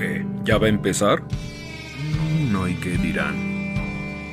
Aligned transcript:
qué? 0.00 0.26
¿Ya 0.44 0.56
va 0.58 0.66
a 0.66 0.70
empezar? 0.70 1.22
Mm, 1.22 2.52
No, 2.52 2.66
¿y 2.66 2.74
qué 2.76 2.90
dirán? 2.96 3.36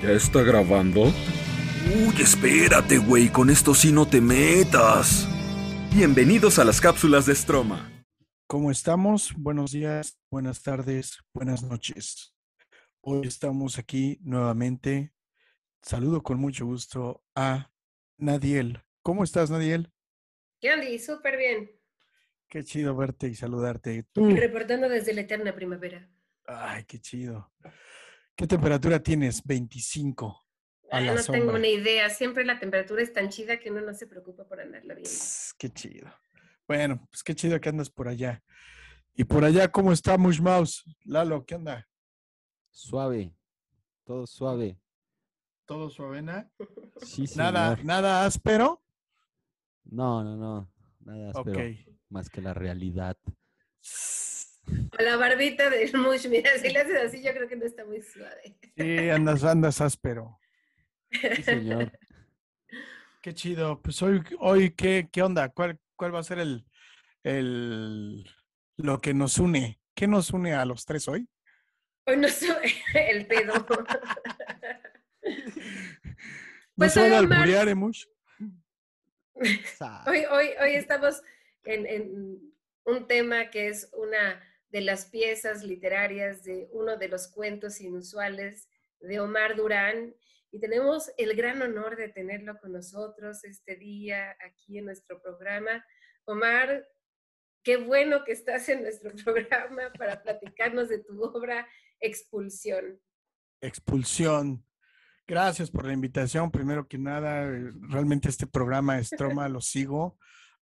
¿Ya 0.01 0.11
está 0.11 0.41
grabando? 0.41 1.03
Uy, 1.03 2.21
espérate, 2.21 2.97
güey, 2.97 3.29
con 3.29 3.49
esto 3.49 3.73
sí 3.73 3.91
no 3.91 4.07
te 4.07 4.21
metas. 4.21 5.27
Bienvenidos 5.93 6.57
a 6.59 6.63
las 6.63 6.79
cápsulas 6.79 7.25
de 7.25 7.35
Stroma. 7.35 7.91
¿Cómo 8.47 8.71
estamos? 8.71 9.33
Buenos 9.37 9.71
días, 9.71 10.17
buenas 10.31 10.63
tardes, 10.63 11.19
buenas 11.33 11.63
noches. 11.63 12.33
Hoy 13.01 13.27
estamos 13.27 13.77
aquí 13.77 14.19
nuevamente. 14.21 15.11
Saludo 15.81 16.23
con 16.23 16.39
mucho 16.39 16.65
gusto 16.65 17.23
a 17.35 17.71
Nadiel. 18.17 18.81
¿Cómo 19.03 19.23
estás, 19.23 19.49
Nadiel? 19.49 19.91
¿Qué 20.61 20.69
Andy? 20.69 20.97
Súper 20.97 21.37
bien. 21.37 21.76
Qué 22.47 22.63
chido 22.63 22.95
verte 22.95 23.27
y 23.27 23.35
saludarte. 23.35 24.03
Tú. 24.11 24.29
Reportando 24.35 24.87
desde 24.87 25.13
la 25.13 25.21
eterna 25.21 25.53
primavera. 25.53 26.09
Ay, 26.45 26.85
qué 26.85 26.99
chido. 26.99 27.51
¿Qué 28.35 28.47
temperatura 28.47 29.01
tienes? 29.01 29.43
25. 29.43 30.45
A 30.89 30.97
Ah, 30.97 31.01
la 31.01 31.13
no 31.15 31.23
tengo 31.23 31.53
una 31.53 31.67
idea. 31.67 32.09
Siempre 32.09 32.45
la 32.45 32.59
temperatura 32.59 33.01
es 33.01 33.11
tan 33.11 33.27
chida 33.29 33.59
que 33.59 33.69
uno 33.69 33.81
no 33.81 33.93
se 33.93 34.07
preocupa 34.07 34.45
por 34.47 34.61
andarla. 34.61 34.95
Tss, 34.95 35.53
Qué 35.57 35.69
chido. 35.69 36.07
Bueno, 36.67 37.05
pues 37.09 37.23
qué 37.23 37.35
chido 37.35 37.59
que 37.59 37.69
andas 37.69 37.89
por 37.89 38.07
allá. 38.07 38.41
Y 39.15 39.23
por 39.25 39.43
allá, 39.43 39.69
¿cómo 39.69 39.91
está 39.91 40.17
Mush 40.17 40.39
Mouse? 40.39 40.83
Lalo, 41.03 41.45
¿qué 41.45 41.55
onda? 41.55 41.87
Suave, 42.71 43.33
todo 44.05 44.27
suave. 44.27 44.79
¿Todo 45.65 45.89
suavena? 45.89 46.49
Sí, 47.01 47.25
Nada, 47.35 47.71
señor. 47.75 47.85
nada 47.85 48.25
áspero. 48.25 48.81
No, 49.83 50.23
no, 50.23 50.37
no. 50.37 50.71
Nada, 51.01 51.31
Ok. 51.35 51.57
Más 52.09 52.29
que 52.29 52.41
la 52.41 52.53
realidad. 52.53 53.17
O 53.25 55.01
la 55.01 55.15
barbita 55.17 55.69
del 55.69 55.93
Mush, 55.97 56.27
mira, 56.27 56.51
si 56.57 56.69
le 56.69 56.79
haces 56.79 57.01
así, 57.03 57.23
yo 57.23 57.31
creo 57.33 57.47
que 57.47 57.55
no 57.55 57.65
está 57.65 57.85
muy 57.85 58.01
suave. 58.01 58.57
Sí, 58.75 59.09
andas, 59.09 59.43
andas 59.43 59.79
áspero. 59.81 60.39
Sí, 61.11 61.43
señor. 61.43 61.91
Qué 63.21 63.33
chido. 63.33 63.81
Pues 63.81 64.01
hoy, 64.01 64.21
hoy 64.39 64.71
¿qué, 64.71 65.09
qué 65.11 65.21
onda? 65.21 65.49
¿Cuál, 65.49 65.79
¿Cuál 65.95 66.13
va 66.13 66.19
a 66.19 66.23
ser 66.23 66.39
el, 66.39 66.65
el 67.23 68.25
lo 68.77 68.99
que 69.01 69.13
nos 69.13 69.37
une? 69.37 69.79
¿Qué 69.95 70.07
nos 70.07 70.31
une 70.31 70.53
a 70.53 70.65
los 70.65 70.85
tres 70.85 71.07
hoy? 71.07 71.27
Hoy 72.05 72.17
no 72.17 72.27
sube 72.29 72.73
el 72.93 73.25
pedo. 73.27 73.53
¿No 73.53 73.65
Pues 76.75 76.93
se 76.93 76.99
van 77.01 77.13
a 77.13 77.19
hoy, 77.19 77.25
Omar- 77.25 77.37
alburear, 77.39 77.75
Mush? 77.75 78.05
Sa- 79.77 80.03
Hoy, 80.07 80.23
hoy, 80.29 80.49
hoy 80.61 80.75
estamos 80.75 81.21
en, 81.67 82.53
un 82.85 83.07
tema 83.07 83.49
que 83.49 83.67
es 83.67 83.89
una 83.93 84.41
de 84.69 84.81
las 84.81 85.05
piezas 85.05 85.63
literarias 85.63 86.43
de 86.43 86.69
uno 86.71 86.97
de 86.97 87.09
los 87.09 87.27
cuentos 87.27 87.81
inusuales 87.81 88.69
de 89.01 89.19
Omar 89.19 89.55
Durán 89.55 90.15
y 90.51 90.59
tenemos 90.59 91.11
el 91.17 91.35
gran 91.35 91.61
honor 91.61 91.97
de 91.97 92.07
tenerlo 92.07 92.57
con 92.59 92.71
nosotros 92.71 93.43
este 93.43 93.75
día 93.75 94.37
aquí 94.39 94.77
en 94.77 94.85
nuestro 94.85 95.21
programa. 95.21 95.85
Omar, 96.23 96.87
qué 97.63 97.75
bueno 97.75 98.23
que 98.23 98.31
estás 98.31 98.69
en 98.69 98.83
nuestro 98.83 99.11
programa 99.25 99.91
para 99.97 100.23
platicarnos 100.23 100.87
de 100.87 100.99
tu 100.99 101.21
obra 101.21 101.67
Expulsión. 101.99 103.01
Expulsión. 103.59 104.63
Gracias 105.27 105.69
por 105.69 105.85
la 105.85 105.93
invitación. 105.93 106.51
Primero 106.51 106.87
que 106.87 106.97
nada, 106.97 107.43
eh, 107.43 107.71
realmente 107.89 108.29
este 108.29 108.47
programa 108.47 108.99
Estroma 108.99 109.49
lo 109.49 109.59
sigo 109.59 110.17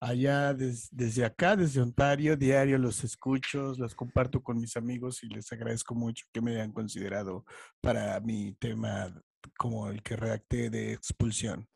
allá 0.06 0.54
des- 0.54 0.88
desde 0.92 1.26
acá, 1.26 1.56
desde 1.56 1.82
Ontario, 1.82 2.38
diario 2.38 2.78
los 2.78 3.04
escucho, 3.04 3.74
los 3.78 3.96
comparto 3.96 4.42
con 4.42 4.60
mis 4.60 4.78
amigos 4.78 5.24
y 5.24 5.28
les 5.28 5.52
agradezco 5.52 5.96
mucho 5.96 6.26
que 6.32 6.42
me 6.42 6.52
hayan 6.52 6.72
considerado 6.72 7.44
para 7.82 8.20
mi 8.20 8.54
tema 8.54 9.14
como 9.58 9.90
el 9.90 10.04
que 10.04 10.16
redacté 10.16 10.70
de 10.70 10.94
expulsión. 10.94 11.68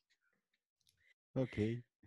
Ok. 1.33 1.57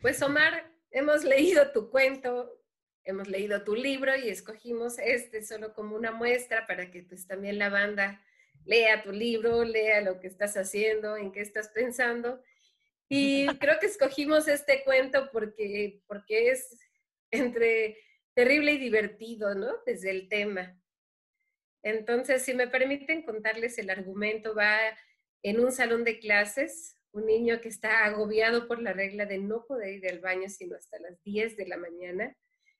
Pues 0.00 0.22
Omar, 0.22 0.70
hemos 0.90 1.24
leído 1.24 1.72
tu 1.72 1.90
cuento, 1.90 2.60
hemos 3.04 3.28
leído 3.28 3.62
tu 3.64 3.74
libro 3.74 4.16
y 4.16 4.28
escogimos 4.28 4.98
este 4.98 5.42
solo 5.42 5.74
como 5.74 5.96
una 5.96 6.12
muestra 6.12 6.66
para 6.66 6.90
que 6.90 7.02
pues 7.02 7.26
también 7.26 7.58
la 7.58 7.68
banda 7.68 8.20
lea 8.64 9.02
tu 9.02 9.10
libro, 9.12 9.64
lea 9.64 10.00
lo 10.02 10.20
que 10.20 10.28
estás 10.28 10.56
haciendo, 10.56 11.16
en 11.16 11.32
qué 11.32 11.40
estás 11.40 11.68
pensando. 11.68 12.40
Y 13.14 13.46
creo 13.58 13.78
que 13.78 13.84
escogimos 13.84 14.48
este 14.48 14.82
cuento 14.84 15.28
porque, 15.30 16.00
porque 16.06 16.48
es 16.48 16.80
entre 17.30 17.98
terrible 18.32 18.72
y 18.72 18.78
divertido, 18.78 19.54
¿no? 19.54 19.70
Desde 19.84 20.10
el 20.10 20.30
tema. 20.30 20.80
Entonces, 21.82 22.40
si 22.40 22.54
me 22.54 22.68
permiten 22.68 23.22
contarles 23.22 23.76
el 23.76 23.90
argumento, 23.90 24.54
va 24.54 24.78
en 25.42 25.60
un 25.60 25.72
salón 25.72 26.04
de 26.04 26.20
clases, 26.20 26.96
un 27.12 27.26
niño 27.26 27.60
que 27.60 27.68
está 27.68 28.06
agobiado 28.06 28.66
por 28.66 28.80
la 28.80 28.94
regla 28.94 29.26
de 29.26 29.36
no 29.36 29.66
poder 29.66 29.92
ir 29.92 30.08
al 30.08 30.20
baño 30.20 30.48
sino 30.48 30.74
hasta 30.74 30.98
las 30.98 31.22
10 31.22 31.58
de 31.58 31.66
la 31.66 31.76
mañana, 31.76 32.34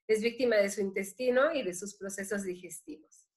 es 0.07 0.23
víctima 0.23 0.55
de 0.55 0.71
su 0.71 0.81
intestino 0.81 1.53
y 1.53 1.61
de 1.61 1.75
sus 1.75 1.95
procesos 1.95 2.43
digestivos, 2.43 3.29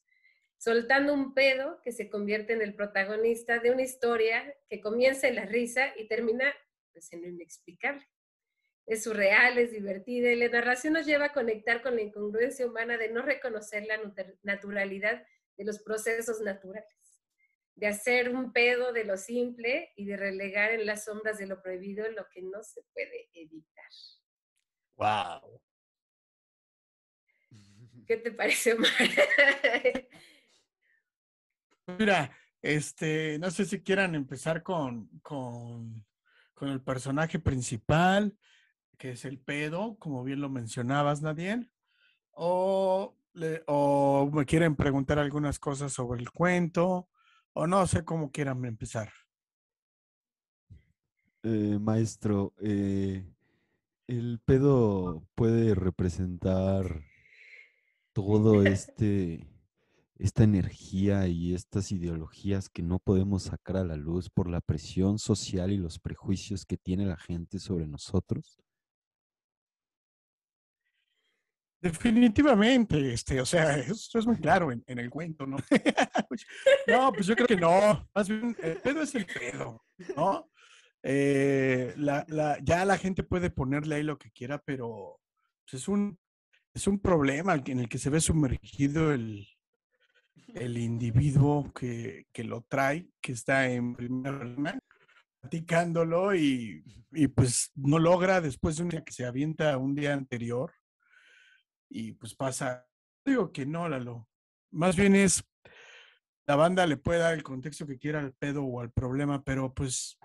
soltando 0.57 1.13
un 1.13 1.35
pedo 1.35 1.79
que 1.85 1.93
se 1.93 2.09
convierte 2.09 2.55
en 2.55 2.63
el 2.63 2.75
protagonista 2.75 3.59
de 3.59 3.71
una 3.71 3.83
historia 3.83 4.57
que 4.71 4.81
comienza 4.81 5.29
en 5.29 5.35
la 5.35 5.45
risa 5.45 5.93
y 5.99 6.09
termina 6.09 6.55
pues, 6.97 7.13
en 7.13 7.21
lo 7.21 7.29
inexplicable. 7.29 8.09
Es 8.87 9.05
surreal, 9.05 9.59
es 9.59 9.71
divertida 9.71 10.31
y 10.33 10.37
la 10.37 10.49
narración 10.49 10.95
nos 10.95 11.05
lleva 11.05 11.27
a 11.27 11.33
conectar 11.35 11.83
con 11.83 11.95
la 11.97 12.01
incongruencia 12.01 12.67
humana 12.67 12.97
de 12.97 13.11
no 13.11 13.21
reconocer 13.21 13.85
la 13.85 14.01
natu- 14.03 14.39
naturalidad 14.43 15.27
de 15.59 15.65
los 15.65 15.83
procesos 15.83 16.41
naturales 16.41 16.87
de 17.75 17.87
hacer 17.87 18.35
un 18.35 18.55
pedo 18.55 18.95
de 18.95 19.05
lo 19.05 19.19
simple 19.19 19.93
y 19.97 20.07
de 20.07 20.17
relegar 20.17 20.71
en 20.71 20.87
las 20.87 21.05
sombras 21.05 21.37
de 21.37 21.47
lo 21.47 21.61
prohibido 21.61 22.11
lo 22.11 22.27
que 22.31 22.41
no 22.41 22.63
se 22.63 22.83
puede 22.95 23.29
evitar. 23.35 23.91
¡Wow! 24.97 25.61
¿Qué 28.07 28.17
te 28.17 28.31
parece, 28.31 28.73
Omar? 28.73 28.91
Mira, 31.99 32.35
este, 32.63 33.39
no 33.39 33.51
sé 33.51 33.67
si 33.67 33.83
quieran 33.83 34.15
empezar 34.15 34.63
con, 34.63 35.09
con, 35.21 36.07
con 36.57 36.71
el 36.71 36.81
personaje 36.81 37.39
principal, 37.39 38.37
que 38.99 39.11
es 39.11 39.27
el 39.27 39.39
pedo, 39.39 39.97
como 39.99 40.25
bien 40.25 40.41
lo 40.41 40.49
mencionabas, 40.49 41.21
Nadiel, 41.21 41.71
o, 42.33 43.15
le- 43.35 43.63
me 44.33 44.47
quieren 44.47 44.75
preguntar 44.75 45.19
algunas 45.19 45.59
cosas 45.59 45.93
sobre 45.93 46.19
el 46.21 46.31
cuento, 46.31 47.11
o 47.53 47.67
no 47.67 47.87
sé 47.87 48.05
cómo 48.07 48.33
quieran 48.33 48.65
empezar. 48.65 49.13
Eh, 51.43 51.79
maestro, 51.79 52.55
eh, 52.59 53.23
el 54.07 54.41
pedo 54.43 55.29
puede 55.35 55.75
representar 55.75 57.03
todo 58.15 58.63
este, 58.65 59.47
esta 60.19 60.45
energía 60.45 61.27
y 61.27 61.55
estas 61.55 61.93
ideologías 61.93 62.69
que 62.69 62.83
no 62.83 62.99
podemos 62.99 63.45
sacar 63.45 63.77
a 63.77 63.85
la 63.85 63.97
luz 63.97 64.31
por 64.31 64.49
la 64.49 64.61
presión 64.61 65.19
social 65.19 65.73
y 65.73 65.77
los 65.77 65.99
prejuicios 65.99 66.65
que 66.65 66.79
tiene 66.79 67.07
la 67.07 67.19
gente 67.19 67.59
sobre 67.59 67.87
nosotros. 67.87 68.59
Definitivamente, 71.79 73.13
este, 73.13 73.41
o 73.41 73.47
sea, 73.47 73.77
esto 73.77 74.19
es 74.19 74.27
muy 74.27 74.39
claro 74.39 74.73
en, 74.73 74.83
en 74.87 74.99
el 74.99 75.11
cuento, 75.11 75.47
¿no? 75.47 75.59
no, 76.87 77.13
pues 77.13 77.27
yo 77.27 77.37
creo 77.37 77.47
que 77.47 77.57
no, 77.57 78.09
más 78.15 78.29
bien, 78.29 78.57
el 78.63 78.79
pedo 78.79 79.03
es 79.03 79.15
el 79.15 79.27
pedo, 79.27 79.85
¿no? 80.17 80.51
Eh, 81.03 81.93
la, 81.99 82.25
la, 82.29 82.59
ya 82.63 82.85
la 82.85 82.97
gente 82.97 83.23
puede 83.23 83.51
ponerle 83.51 83.97
ahí 83.97 84.03
lo 84.03 84.19
que 84.19 84.31
quiera, 84.31 84.61
pero 84.65 85.21
pues, 85.65 85.83
es 85.83 85.89
un, 85.89 86.19
es 86.75 86.87
un 86.87 86.99
problema 86.99 87.55
en 87.55 87.81
el 87.81 87.89
que 87.89 87.99
se 87.99 88.11
ve 88.11 88.21
sumergido 88.21 89.13
el, 89.13 89.47
el 90.55 90.79
individuo 90.79 91.73
que, 91.73 92.27
que 92.33 92.45
lo 92.45 92.63
trae, 92.63 93.09
que 93.21 93.33
está 93.33 93.69
en 93.69 93.95
primera 93.95 94.39
persona, 94.39 94.79
platicándolo 95.41 96.35
y, 96.35 96.83
y 97.13 97.29
pues 97.29 97.71
no 97.75 97.99
logra 97.99 98.41
después 98.41 98.77
de 98.77 98.85
un 98.85 98.89
día 98.91 99.05
que 99.05 99.13
se 99.13 99.27
avienta 99.27 99.77
un 99.79 99.95
día 99.95 100.13
anterior 100.13 100.73
y 101.89 102.13
pues 102.13 102.35
pasa. 102.35 102.87
Digo 103.25 103.53
que 103.53 103.67
no, 103.67 103.89
Lalo. 103.89 104.29
Más 104.73 104.97
bien 104.97 105.15
es, 105.17 105.43
la 106.47 106.57
banda 106.57 106.87
le 106.87 106.97
puede 106.97 107.21
dar 107.21 107.35
el 107.35 107.43
contexto 107.43 107.87
que 107.87 107.99
quiera 107.99 108.21
al 108.21 108.33
pedo 108.33 108.65
o 108.65 108.81
al 108.81 108.93
problema, 108.93 109.43
pero 109.43 109.73
pues 109.73 110.19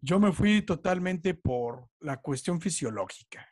yo 0.00 0.18
me 0.18 0.32
fui 0.32 0.62
totalmente 0.62 1.34
por 1.34 1.88
la 2.00 2.16
cuestión 2.20 2.60
fisiológica. 2.60 3.51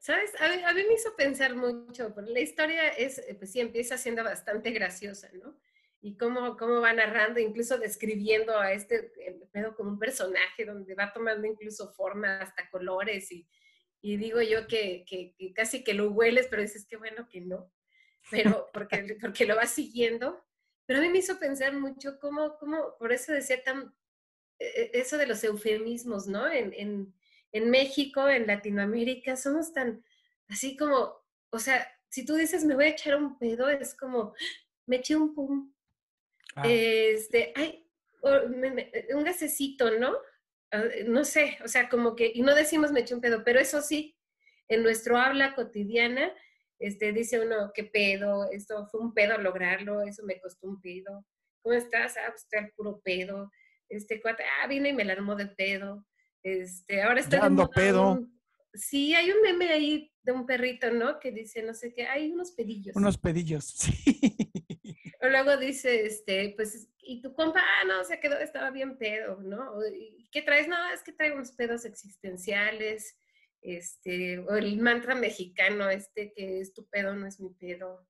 ¿Sabes? 0.00 0.32
A 0.40 0.48
mí, 0.48 0.62
a 0.64 0.72
mí 0.72 0.82
me 0.88 0.94
hizo 0.94 1.14
pensar 1.14 1.54
mucho, 1.54 2.14
porque 2.14 2.30
la 2.30 2.40
historia 2.40 2.88
es, 2.88 3.18
eh, 3.18 3.34
pues 3.34 3.52
sí, 3.52 3.60
empieza 3.60 3.98
siendo 3.98 4.24
bastante 4.24 4.70
graciosa, 4.70 5.28
¿no? 5.34 5.60
Y 6.00 6.16
cómo, 6.16 6.56
cómo 6.56 6.80
va 6.80 6.94
narrando, 6.94 7.38
incluso 7.38 7.76
describiendo 7.76 8.58
a 8.58 8.72
este 8.72 9.12
eh, 9.20 9.38
pedo 9.52 9.76
como 9.76 9.90
un 9.90 9.98
personaje 9.98 10.64
donde 10.64 10.94
va 10.94 11.12
tomando 11.12 11.46
incluso 11.46 11.92
forma, 11.92 12.40
hasta 12.40 12.70
colores 12.70 13.30
y, 13.30 13.46
y 14.00 14.16
digo 14.16 14.40
yo 14.40 14.66
que, 14.66 15.04
que, 15.06 15.34
que 15.36 15.52
casi 15.52 15.84
que 15.84 15.92
lo 15.92 16.10
hueles, 16.10 16.46
pero 16.48 16.62
dices 16.62 16.86
que 16.86 16.96
bueno 16.96 17.28
que 17.28 17.42
no, 17.42 17.70
pero 18.30 18.70
porque, 18.72 19.18
porque 19.20 19.44
lo 19.44 19.54
vas 19.54 19.70
siguiendo. 19.70 20.42
Pero 20.86 21.00
a 21.00 21.02
mí 21.02 21.10
me 21.10 21.18
hizo 21.18 21.38
pensar 21.38 21.74
mucho 21.74 22.18
cómo, 22.18 22.56
cómo 22.56 22.96
por 22.98 23.12
eso 23.12 23.32
decía 23.32 23.62
tan, 23.62 23.94
e, 24.58 24.64
e, 24.64 24.90
eso 24.94 25.18
de 25.18 25.26
los 25.26 25.44
eufemismos, 25.44 26.26
¿no? 26.26 26.50
En, 26.50 26.72
en, 26.72 27.14
en 27.52 27.70
México, 27.70 28.28
en 28.28 28.46
Latinoamérica, 28.46 29.36
somos 29.36 29.72
tan, 29.72 30.04
así 30.48 30.76
como, 30.76 31.14
o 31.50 31.58
sea, 31.58 31.86
si 32.08 32.24
tú 32.24 32.34
dices 32.34 32.64
me 32.64 32.74
voy 32.74 32.86
a 32.86 32.88
echar 32.88 33.16
un 33.16 33.38
pedo, 33.38 33.68
es 33.68 33.94
como, 33.94 34.34
me 34.86 34.96
eché 34.96 35.16
un 35.16 35.34
pum. 35.34 35.72
Ah. 36.56 36.62
Este, 36.66 37.52
ay, 37.54 37.86
un 38.22 39.24
gasecito, 39.24 39.90
¿no? 39.98 40.16
Ah, 40.72 40.84
No 41.06 41.24
sé, 41.24 41.58
o 41.64 41.68
sea, 41.68 41.88
como 41.88 42.16
que, 42.16 42.30
y 42.34 42.42
no 42.42 42.54
decimos 42.54 42.92
me 42.92 43.00
eché 43.00 43.14
un 43.14 43.20
pedo, 43.20 43.42
pero 43.44 43.60
eso 43.60 43.80
sí, 43.80 44.16
en 44.68 44.82
nuestro 44.82 45.16
habla 45.16 45.54
cotidiana, 45.54 46.32
este, 46.78 47.12
dice 47.12 47.40
uno, 47.40 47.72
qué 47.74 47.84
pedo, 47.84 48.50
esto 48.50 48.86
fue 48.86 49.00
un 49.00 49.12
pedo 49.12 49.36
lograrlo, 49.38 50.02
eso 50.02 50.24
me 50.24 50.40
costó 50.40 50.66
un 50.66 50.80
pedo. 50.80 51.26
¿Cómo 51.62 51.74
estás? 51.74 52.16
Ah, 52.16 52.30
pues 52.30 52.46
al 52.54 52.72
puro 52.72 53.00
pedo. 53.04 53.50
Este 53.88 54.20
cuate, 54.20 54.44
ah, 54.44 54.66
vine 54.66 54.88
y 54.88 54.92
me 54.94 55.04
la 55.04 55.12
armó 55.12 55.36
de 55.36 55.46
pedo. 55.46 56.06
Este, 56.42 57.02
ahora 57.02 57.20
está 57.20 57.36
Ya 57.36 57.40
de 57.42 57.46
ando 57.46 57.62
moda 57.64 57.74
pedo. 57.74 58.12
un- 58.12 58.40
Sí, 58.72 59.14
hay 59.16 59.30
un 59.32 59.42
meme 59.42 59.68
ahí 59.70 60.12
de 60.22 60.30
un 60.30 60.46
perrito, 60.46 60.92
¿no? 60.92 61.18
Que 61.18 61.32
dice, 61.32 61.60
no 61.62 61.74
sé 61.74 61.92
qué, 61.92 62.06
hay 62.06 62.30
unos 62.30 62.52
pedillos. 62.52 62.94
Unos 62.94 63.18
pedillos, 63.18 63.64
sí. 63.76 64.20
O 65.22 65.28
luego 65.28 65.56
dice, 65.56 66.06
este, 66.06 66.52
pues, 66.56 66.88
y 67.02 67.20
tu 67.20 67.34
compa, 67.34 67.60
ah, 67.60 67.84
no, 67.86 68.04
se 68.04 68.20
quedó, 68.20 68.38
estaba 68.38 68.70
bien 68.70 68.96
pedo, 68.96 69.40
¿no? 69.42 69.84
¿y 69.88 70.28
¿Qué 70.30 70.42
traes? 70.42 70.68
No, 70.68 70.76
es 70.94 71.02
que 71.02 71.12
traigo 71.12 71.34
unos 71.34 71.50
pedos 71.52 71.84
existenciales, 71.84 73.18
este, 73.60 74.38
o 74.38 74.54
el 74.54 74.78
mantra 74.78 75.14
mexicano, 75.16 75.90
este, 75.90 76.32
que 76.32 76.60
es 76.60 76.72
tu 76.72 76.88
pedo, 76.88 77.14
no 77.16 77.26
es 77.26 77.40
mi 77.40 77.50
pedo. 77.50 78.06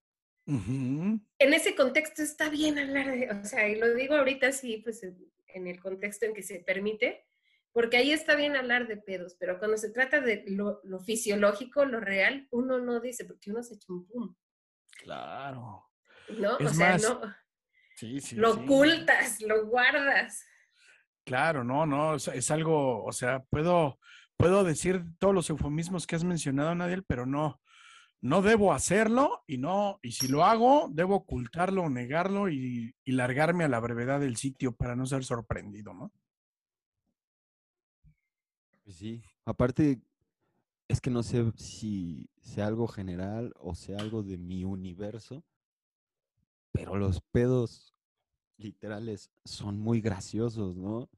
En 0.46 1.54
ese 1.54 1.74
contexto 1.74 2.22
está 2.22 2.50
bien 2.50 2.78
hablar 2.78 3.10
de, 3.12 3.30
o 3.30 3.44
sea, 3.44 3.68
y 3.68 3.76
lo 3.76 3.94
digo 3.94 4.14
ahorita 4.16 4.52
sí, 4.52 4.78
pues, 4.84 5.02
en 5.02 5.66
el 5.66 5.80
contexto 5.80 6.26
en 6.26 6.34
que 6.34 6.42
se 6.42 6.58
permite, 6.60 7.26
porque 7.72 7.96
ahí 7.96 8.12
está 8.12 8.34
bien 8.34 8.56
hablar 8.56 8.88
de 8.88 8.96
pedos, 8.96 9.36
pero 9.38 9.58
cuando 9.58 9.76
se 9.76 9.90
trata 9.90 10.20
de 10.20 10.44
lo, 10.48 10.80
lo 10.84 11.00
fisiológico, 11.00 11.84
lo 11.84 12.00
real, 12.00 12.48
uno 12.50 12.78
no 12.78 13.00
dice, 13.00 13.24
porque 13.24 13.50
uno 13.50 13.62
se 13.62 13.74
echa 13.74 13.92
un 13.92 14.06
pum, 14.06 14.34
Claro. 15.02 15.88
¿no? 16.38 16.58
Es 16.58 16.72
o 16.72 16.74
sea, 16.74 16.90
más, 16.92 17.02
no, 17.02 17.20
Sí, 17.96 18.20
sí. 18.20 18.36
lo 18.36 18.54
sí. 18.54 18.60
ocultas, 18.60 19.40
lo 19.42 19.66
guardas. 19.66 20.44
Claro, 21.24 21.64
no, 21.64 21.86
no, 21.86 22.14
es, 22.14 22.28
es 22.28 22.50
algo, 22.50 23.04
o 23.04 23.12
sea, 23.12 23.42
puedo, 23.50 23.98
puedo 24.36 24.64
decir 24.64 25.04
todos 25.18 25.34
los 25.34 25.48
eufemismos 25.50 26.06
que 26.06 26.16
has 26.16 26.24
mencionado, 26.24 26.74
Nadiel, 26.74 27.04
pero 27.04 27.26
no, 27.26 27.60
no 28.20 28.42
debo 28.42 28.72
hacerlo 28.72 29.44
y 29.46 29.58
no, 29.58 29.98
y 30.02 30.12
si 30.12 30.28
lo 30.28 30.44
hago, 30.44 30.88
debo 30.92 31.16
ocultarlo, 31.16 31.88
negarlo 31.88 32.48
y, 32.48 32.94
y 33.04 33.12
largarme 33.12 33.64
a 33.64 33.68
la 33.68 33.80
brevedad 33.80 34.20
del 34.20 34.36
sitio 34.36 34.74
para 34.74 34.96
no 34.96 35.06
ser 35.06 35.24
sorprendido, 35.24 35.94
¿no? 35.94 36.12
Pues 38.90 38.98
sí, 38.98 39.22
aparte, 39.44 40.00
es 40.88 41.00
que 41.00 41.10
no 41.10 41.22
sé 41.22 41.52
si 41.54 42.28
sea 42.42 42.66
algo 42.66 42.88
general 42.88 43.54
o 43.60 43.76
sea 43.76 44.00
algo 44.00 44.24
de 44.24 44.36
mi 44.36 44.64
universo, 44.64 45.44
pero 46.72 46.96
los 46.96 47.20
pedos 47.20 47.94
literales 48.56 49.30
son 49.44 49.78
muy 49.78 50.00
graciosos, 50.00 50.76
¿no? 50.76 51.08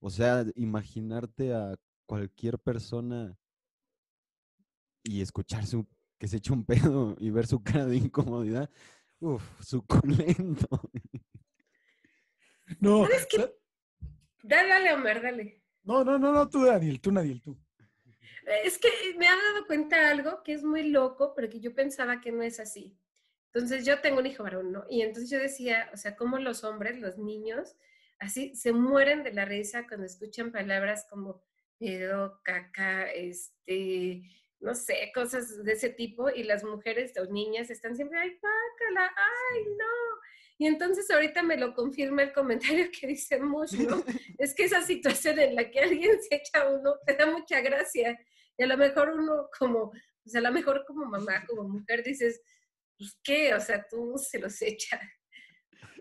O 0.00 0.10
sea, 0.10 0.44
imaginarte 0.54 1.54
a 1.54 1.76
cualquier 2.04 2.58
persona 2.58 3.38
y 5.02 5.22
escuchar 5.22 5.64
su, 5.64 5.86
que 6.18 6.28
se 6.28 6.36
echa 6.36 6.52
un 6.52 6.66
pedo 6.66 7.16
y 7.18 7.30
ver 7.30 7.46
su 7.46 7.62
cara 7.62 7.86
de 7.86 7.96
incomodidad, 7.96 8.68
uff, 9.20 9.42
suculento. 9.64 10.68
No, 12.80 13.06
¿Sabes 13.06 13.26
qué? 13.30 13.36
sa- 13.38 13.50
Dale, 14.42 14.68
dale, 14.68 14.92
Omar, 14.92 15.22
dale. 15.22 15.57
No, 15.88 16.04
no, 16.04 16.18
no, 16.18 16.32
no, 16.32 16.50
tú, 16.50 16.60
Nadiel, 16.60 17.00
tú, 17.00 17.10
Nadiel, 17.10 17.40
tú. 17.40 17.58
Es 18.64 18.78
que 18.78 18.88
me 19.16 19.26
ha 19.26 19.34
dado 19.34 19.66
cuenta 19.66 20.10
algo 20.10 20.42
que 20.42 20.52
es 20.52 20.62
muy 20.62 20.90
loco, 20.90 21.32
pero 21.34 21.48
que 21.48 21.60
yo 21.60 21.74
pensaba 21.74 22.20
que 22.20 22.30
no 22.30 22.42
es 22.42 22.60
así. 22.60 22.94
Entonces 23.54 23.86
yo 23.86 23.98
tengo 24.02 24.18
un 24.18 24.26
hijo 24.26 24.42
varón, 24.42 24.70
¿no? 24.70 24.84
Y 24.90 25.00
entonces 25.00 25.30
yo 25.30 25.38
decía, 25.38 25.90
o 25.94 25.96
sea, 25.96 26.14
cómo 26.14 26.38
los 26.38 26.62
hombres, 26.62 27.00
los 27.00 27.16
niños, 27.16 27.74
así 28.18 28.54
se 28.54 28.72
mueren 28.72 29.22
de 29.22 29.32
la 29.32 29.46
risa 29.46 29.86
cuando 29.86 30.04
escuchan 30.04 30.52
palabras 30.52 31.06
como 31.08 31.42
pedo, 31.78 32.38
caca, 32.44 33.10
este, 33.10 34.22
no 34.60 34.74
sé, 34.74 35.10
cosas 35.14 35.64
de 35.64 35.72
ese 35.72 35.88
tipo, 35.88 36.28
y 36.28 36.42
las 36.42 36.64
mujeres 36.64 37.14
o 37.16 37.32
niñas 37.32 37.70
están 37.70 37.96
siempre, 37.96 38.18
ay, 38.18 38.32
pácala, 38.32 39.10
ay, 39.16 39.64
no. 39.78 40.17
Y 40.60 40.66
entonces 40.66 41.08
ahorita 41.08 41.42
me 41.44 41.56
lo 41.56 41.72
confirma 41.72 42.24
el 42.24 42.32
comentario 42.32 42.88
que 42.90 43.06
dice 43.06 43.38
Mush, 43.38 43.74
¿no? 43.74 44.02
Es 44.38 44.54
que 44.54 44.64
esa 44.64 44.82
situación 44.82 45.38
en 45.38 45.54
la 45.54 45.70
que 45.70 45.78
alguien 45.78 46.20
se 46.20 46.34
echa 46.34 46.62
a 46.62 46.68
uno 46.68 46.96
te 47.06 47.14
da 47.14 47.26
mucha 47.26 47.60
gracia. 47.60 48.18
Y 48.56 48.64
a 48.64 48.66
lo 48.66 48.76
mejor 48.76 49.10
uno 49.10 49.48
como, 49.56 49.92
pues 50.22 50.34
a 50.34 50.40
lo 50.40 50.50
mejor 50.50 50.84
como 50.84 51.06
mamá, 51.06 51.44
como 51.46 51.62
mujer, 51.68 52.02
dices, 52.02 52.42
pues 52.98 53.16
qué, 53.22 53.54
o 53.54 53.60
sea, 53.60 53.86
tú 53.88 54.18
se 54.18 54.40
los 54.40 54.60
echa. 54.60 55.00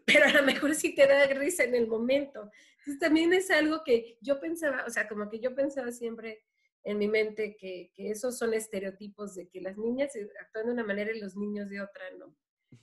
Pero 0.06 0.26
a 0.26 0.32
lo 0.32 0.44
mejor 0.44 0.74
sí 0.74 0.96
te 0.96 1.06
da 1.06 1.28
risa 1.28 1.64
en 1.64 1.76
el 1.76 1.88
momento. 1.88 2.50
Entonces 2.80 3.00
también 3.00 3.34
es 3.34 3.52
algo 3.52 3.84
que 3.84 4.18
yo 4.22 4.40
pensaba, 4.40 4.86
o 4.88 4.90
sea, 4.90 5.08
como 5.08 5.30
que 5.30 5.40
yo 5.40 5.54
pensaba 5.54 5.92
siempre 5.92 6.44
en 6.84 6.98
mi 6.98 7.08
mente 7.08 7.58
que, 7.58 7.92
que 7.94 8.10
esos 8.10 8.38
son 8.40 8.56
estereotipos 8.56 9.36
de 9.36 9.50
que 9.50 9.62
las 9.62 9.78
niñas 9.78 10.14
actúan 10.42 10.68
de 10.68 10.72
una 10.72 10.84
manera 10.84 11.12
y 11.14 11.20
los 11.20 11.36
niños 11.36 11.70
de 11.70 11.82
otra, 11.82 12.10
¿no? 12.18 12.36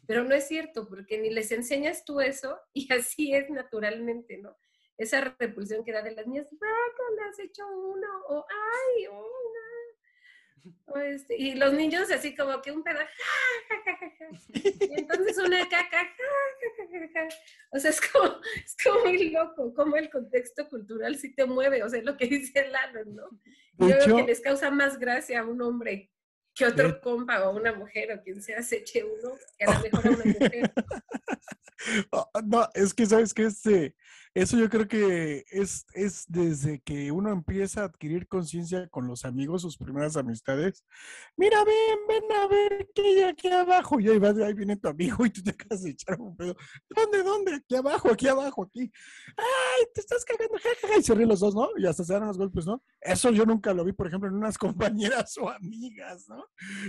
Pero 0.07 0.25
no 0.25 0.35
es 0.35 0.47
cierto, 0.47 0.89
porque 0.89 1.19
ni 1.19 1.31
les 1.31 1.51
enseñas 1.53 2.05
tú 2.05 2.21
eso 2.21 2.59
y 2.73 2.93
así 2.93 3.35
es 3.35 3.51
naturalmente, 3.51 4.39
¿no? 4.39 4.57
Esa 4.97 5.21
repulsión 5.39 5.85
que 5.85 5.93
da 5.93 6.03
de 6.03 6.13
las 6.13 6.27
niñas, 6.27 6.47
¡ah, 6.53 7.13
le 7.17 7.23
has 7.23 7.39
hecho 7.41 7.67
uno! 7.67 8.09
O 8.29 8.47
¡ay, 8.49 9.07
una! 9.09 9.35
O 10.87 10.99
este, 10.99 11.37
y 11.37 11.57
los 11.57 11.73
niños 11.75 12.11
así 12.11 12.35
como 12.35 12.63
que 12.63 12.71
un 12.71 12.83
pedazo, 12.83 13.05
¡ja, 13.05 13.77
ja, 13.77 13.83
ja, 13.85 13.99
ja, 13.99 14.13
ja! 14.19 14.87
Y 14.89 15.01
entonces 15.01 15.37
una 15.39 15.69
caca. 15.69 16.09
O 17.73 17.79
sea, 17.79 17.91
es 17.91 18.01
como, 18.01 18.41
es 18.65 18.77
como 18.83 19.01
muy 19.01 19.31
loco, 19.31 19.75
como 19.75 19.97
el 19.97 20.09
contexto 20.11 20.69
cultural 20.69 21.17
sí 21.17 21.35
te 21.35 21.45
mueve, 21.45 21.83
o 21.83 21.89
sea, 21.89 22.01
lo 22.03 22.17
que 22.17 22.27
dice 22.27 22.69
Lalo, 22.69 23.05
¿no? 23.05 23.29
Yo 23.79 23.99
creo 23.99 24.17
que 24.17 24.23
les 24.23 24.41
causa 24.41 24.71
más 24.71 24.99
gracia 24.99 25.41
a 25.41 25.45
un 25.45 25.61
hombre 25.61 26.14
que 26.55 26.67
otro 26.67 26.89
De- 26.93 27.01
compa 27.01 27.49
o 27.49 27.57
una 27.57 27.73
mujer 27.73 28.13
o 28.13 28.23
quien 28.23 28.41
sea 28.43 28.63
se 28.63 28.77
eche 28.79 29.03
uno 29.05 29.35
que 29.59 29.65
a 29.65 29.75
lo 29.75 29.81
mejor 29.81 30.07
a 30.07 30.11
una 30.11 30.25
mujer. 30.41 30.73
Ah, 32.13 32.29
No, 32.45 32.69
es 32.75 32.95
que 32.95 33.07
sabes 33.07 33.35
que 33.35 33.45
este, 33.47 33.95
eso 34.35 34.57
yo 34.59 34.69
creo 34.69 34.89
que 34.89 35.45
es, 35.49 35.87
es 35.95 36.25
desde 36.27 36.81
que 36.81 37.13
uno 37.13 37.31
empieza 37.31 37.83
a 37.83 37.85
adquirir 37.85 38.27
conciencia 38.27 38.89
con 38.89 39.07
los 39.07 39.25
amigos, 39.25 39.63
sus 39.63 39.77
primeras 39.77 40.17
amistades. 40.17 40.85
Mira, 41.37 41.65
ven, 41.65 41.99
ven 42.09 42.33
a 42.37 42.49
ver 42.49 42.91
qué 42.93 43.03
hay 43.03 43.23
aquí 43.23 43.47
abajo. 43.47 44.01
Y 44.01 44.09
ahí, 44.09 44.19
vas, 44.19 44.37
ahí 44.39 44.53
viene 44.55 44.77
tu 44.77 44.89
amigo 44.89 45.25
y 45.25 45.31
tú 45.31 45.41
te 45.41 45.51
acabas 45.51 45.85
de 45.85 45.91
echar 45.91 46.21
un 46.21 46.37
pedo. 46.37 46.57
¿Dónde, 46.91 47.23
dónde? 47.23 47.55
Aquí 47.55 47.77
abajo, 47.77 48.11
aquí 48.11 48.27
abajo, 48.27 48.65
aquí. 48.65 48.91
¡Ay, 49.37 49.85
te 49.95 50.01
estás 50.01 50.25
cagando! 50.25 50.59
ja, 50.59 50.71
ja, 50.83 50.89
ja", 50.89 50.99
Y 50.99 51.03
se 51.05 51.15
ríen 51.15 51.29
los 51.29 51.39
dos, 51.39 51.55
¿no? 51.55 51.69
Y 51.77 51.87
hasta 51.87 52.03
se 52.03 52.13
dan 52.13 52.27
los 52.27 52.37
golpes, 52.37 52.67
¿no? 52.67 52.83
Eso 53.01 53.31
yo 53.31 53.47
nunca 53.47 53.73
lo 53.73 53.85
vi, 53.85 53.93
por 53.93 54.09
ejemplo, 54.09 54.29
en 54.29 54.35
unas 54.35 54.59
compañeras 54.59 55.39
o 55.39 55.49
amigas, 55.49 56.29
¿no? 56.29 56.45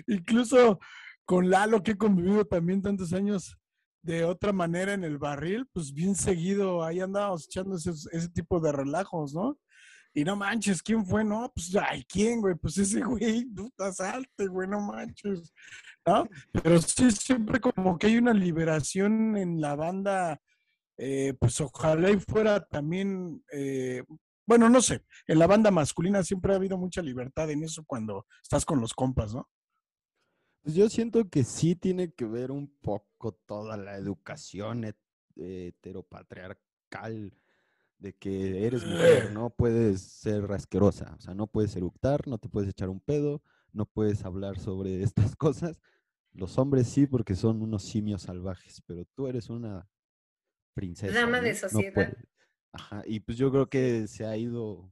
Incluso 0.07 0.79
con 1.25 1.51
Lalo, 1.51 1.83
que 1.83 1.91
he 1.91 1.97
convivido 1.97 2.45
también 2.45 2.81
tantos 2.81 3.13
años 3.13 3.55
de 4.05 4.23
otra 4.23 4.53
manera 4.53 4.93
en 4.93 5.03
el 5.03 5.17
barril, 5.17 5.67
pues 5.73 5.91
bien 5.91 6.13
seguido 6.13 6.83
ahí 6.83 6.99
andábamos 6.99 7.45
echando 7.45 7.75
ese, 7.75 7.89
ese 7.89 8.29
tipo 8.29 8.59
de 8.59 8.71
relajos, 8.71 9.33
¿no? 9.33 9.57
Y 10.13 10.23
no 10.23 10.35
manches, 10.35 10.83
¿quién 10.83 11.03
fue? 11.05 11.23
No, 11.23 11.51
pues, 11.53 11.75
ay, 11.75 12.05
¿quién, 12.07 12.39
güey? 12.39 12.53
Pues 12.55 12.77
ese 12.77 13.01
güey, 13.01 13.45
puta 13.45 13.91
salte, 13.91 14.47
güey, 14.47 14.67
no 14.67 14.79
manches, 14.79 15.51
¿no? 16.05 16.29
Pero 16.51 16.79
sí, 16.81 17.09
siempre 17.09 17.59
como 17.59 17.97
que 17.97 18.07
hay 18.07 18.17
una 18.17 18.33
liberación 18.33 19.35
en 19.37 19.59
la 19.59 19.75
banda, 19.75 20.39
eh, 20.97 21.33
pues 21.39 21.59
ojalá 21.59 22.11
y 22.11 22.19
fuera 22.19 22.63
también, 22.63 23.43
eh, 23.51 24.03
bueno, 24.47 24.69
no 24.69 24.81
sé, 24.81 25.03
en 25.25 25.39
la 25.39 25.47
banda 25.47 25.71
masculina 25.71 26.23
siempre 26.23 26.53
ha 26.53 26.57
habido 26.57 26.77
mucha 26.77 27.01
libertad 27.01 27.49
en 27.49 27.63
eso 27.63 27.83
cuando 27.85 28.27
estás 28.43 28.63
con 28.65 28.79
los 28.79 28.93
compas, 28.93 29.33
¿no? 29.33 29.49
Pues 30.65 30.73
yo 30.73 30.89
siento 30.89 31.29
que 31.29 31.43
sí 31.43 31.75
tiene 31.75 32.11
que 32.11 32.25
ver 32.25 32.49
un 32.49 32.67
poco 32.81 33.33
toda 33.45 33.77
la 33.77 33.97
educación 33.97 34.83
het- 34.83 34.97
eh, 35.35 35.67
heteropatriarcal 35.67 37.37
de 37.99 38.13
que 38.13 38.65
eres 38.65 38.83
mujer, 38.83 39.29
no 39.29 39.51
puedes 39.51 40.01
ser 40.01 40.51
asquerosa, 40.51 41.13
o 41.19 41.21
sea, 41.21 41.35
no 41.35 41.45
puedes 41.45 41.75
eructar, 41.75 42.27
no 42.27 42.39
te 42.39 42.49
puedes 42.49 42.67
echar 42.71 42.89
un 42.89 42.99
pedo, 42.99 43.43
no 43.73 43.85
puedes 43.85 44.25
hablar 44.25 44.57
sobre 44.59 45.03
estas 45.03 45.35
cosas. 45.37 45.79
Los 46.33 46.57
hombres 46.57 46.87
sí, 46.87 47.05
porque 47.05 47.35
son 47.35 47.61
unos 47.61 47.83
simios 47.83 48.23
salvajes, 48.23 48.81
pero 48.87 49.05
tú 49.13 49.27
eres 49.27 49.51
una 49.51 49.87
princesa. 50.73 51.13
Dama 51.13 51.41
de 51.41 51.53
No 51.53 51.59
sociedad. 51.69 52.17
Ajá, 52.71 53.03
y 53.05 53.19
pues 53.19 53.37
yo 53.37 53.51
creo 53.51 53.69
que 53.69 54.07
se 54.07 54.25
ha 54.25 54.35
ido 54.35 54.91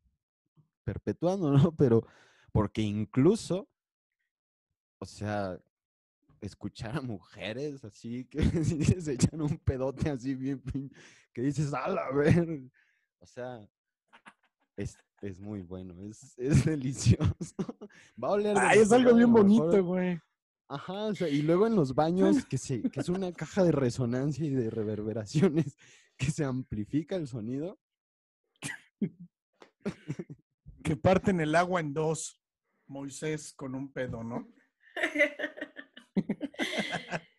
perpetuando, 0.83 1.49
¿no? 1.71 1.75
Pero 1.75 2.05
Porque 2.51 2.83
incluso, 2.83 3.67
o 5.03 5.05
sea, 5.05 5.59
escuchar 6.39 6.97
a 6.97 7.01
mujeres 7.01 7.83
así 7.83 8.25
que 8.25 8.39
se 9.01 9.13
echan 9.13 9.41
un 9.41 9.57
pedote 9.57 10.09
así 10.09 10.33
bien, 10.33 10.61
que 11.33 11.41
dices, 11.41 11.73
a 11.73 11.89
la 11.89 12.09
ver. 12.11 12.63
O 13.19 13.25
sea, 13.25 13.67
es, 14.77 14.97
es 15.21 15.41
muy 15.41 15.61
bueno, 15.61 15.93
es, 16.03 16.37
es 16.37 16.63
delicioso. 16.65 17.55
Va 18.21 18.29
a 18.29 18.31
oler. 18.31 18.57
Ay, 18.57 18.79
es 18.79 18.91
algo 18.93 19.13
bien 19.13 19.31
bonito, 19.31 19.83
güey. 19.83 20.19
Ajá, 20.69 21.07
o 21.07 21.15
sea, 21.15 21.27
y 21.27 21.41
luego 21.41 21.67
en 21.67 21.75
los 21.75 21.93
baños, 21.93 22.45
que, 22.45 22.57
se, 22.57 22.81
que 22.81 23.01
es 23.01 23.09
una 23.09 23.33
caja 23.33 23.63
de 23.63 23.73
resonancia 23.73 24.45
y 24.45 24.51
de 24.51 24.69
reverberaciones 24.69 25.77
que 26.17 26.31
se 26.31 26.45
amplifica 26.45 27.17
el 27.17 27.27
sonido. 27.27 27.77
Que 30.81 30.95
parten 30.95 31.41
el 31.41 31.55
agua 31.55 31.81
en 31.81 31.93
dos. 31.93 32.39
Moisés 32.87 33.53
con 33.53 33.75
un 33.75 33.91
pedo, 33.91 34.23
¿no? 34.23 34.47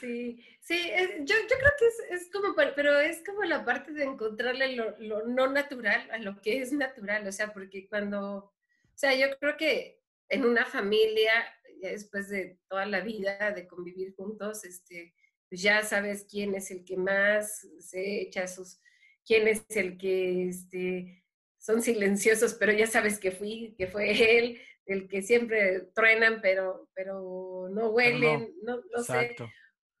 Sí, 0.00 0.44
sí, 0.60 0.90
yo, 1.20 1.34
yo 1.34 1.56
creo 1.58 1.72
que 1.78 1.86
es, 1.86 2.22
es, 2.22 2.30
como, 2.30 2.54
pero 2.74 2.98
es 2.98 3.22
como 3.24 3.42
la 3.44 3.64
parte 3.64 3.92
de 3.92 4.04
encontrarle 4.04 4.76
lo, 4.76 4.98
lo, 4.98 5.26
no 5.26 5.50
natural 5.50 6.10
a 6.10 6.18
lo 6.18 6.40
que 6.42 6.60
es 6.60 6.72
natural, 6.72 7.26
o 7.26 7.32
sea, 7.32 7.52
porque 7.54 7.88
cuando, 7.88 8.36
o 8.36 8.52
sea, 8.94 9.14
yo 9.14 9.26
creo 9.38 9.56
que 9.56 10.02
en 10.28 10.44
una 10.44 10.66
familia, 10.66 11.32
ya 11.80 11.90
después 11.90 12.28
de 12.28 12.58
toda 12.68 12.86
la 12.86 13.00
vida 13.00 13.52
de 13.52 13.66
convivir 13.66 14.14
juntos, 14.14 14.64
este, 14.64 15.14
pues 15.48 15.62
ya 15.62 15.82
sabes 15.82 16.26
quién 16.28 16.54
es 16.54 16.70
el 16.70 16.84
que 16.84 16.96
más 16.96 17.66
se 17.78 18.22
echa 18.22 18.46
sus, 18.46 18.80
quién 19.24 19.48
es 19.48 19.64
el 19.70 19.96
que, 19.96 20.48
este, 20.48 21.23
son 21.64 21.80
silenciosos, 21.80 22.54
pero 22.54 22.72
ya 22.72 22.86
sabes 22.86 23.18
que 23.18 23.30
fui, 23.30 23.74
que 23.78 23.86
fue 23.86 24.38
él, 24.38 24.60
el 24.84 25.08
que 25.08 25.22
siempre 25.22 25.88
truenan, 25.94 26.42
pero, 26.42 26.90
pero 26.92 27.70
no 27.72 27.88
huelen, 27.88 28.54
no, 28.62 28.76
no, 28.76 28.82
no 28.94 29.02
sé. 29.02 29.34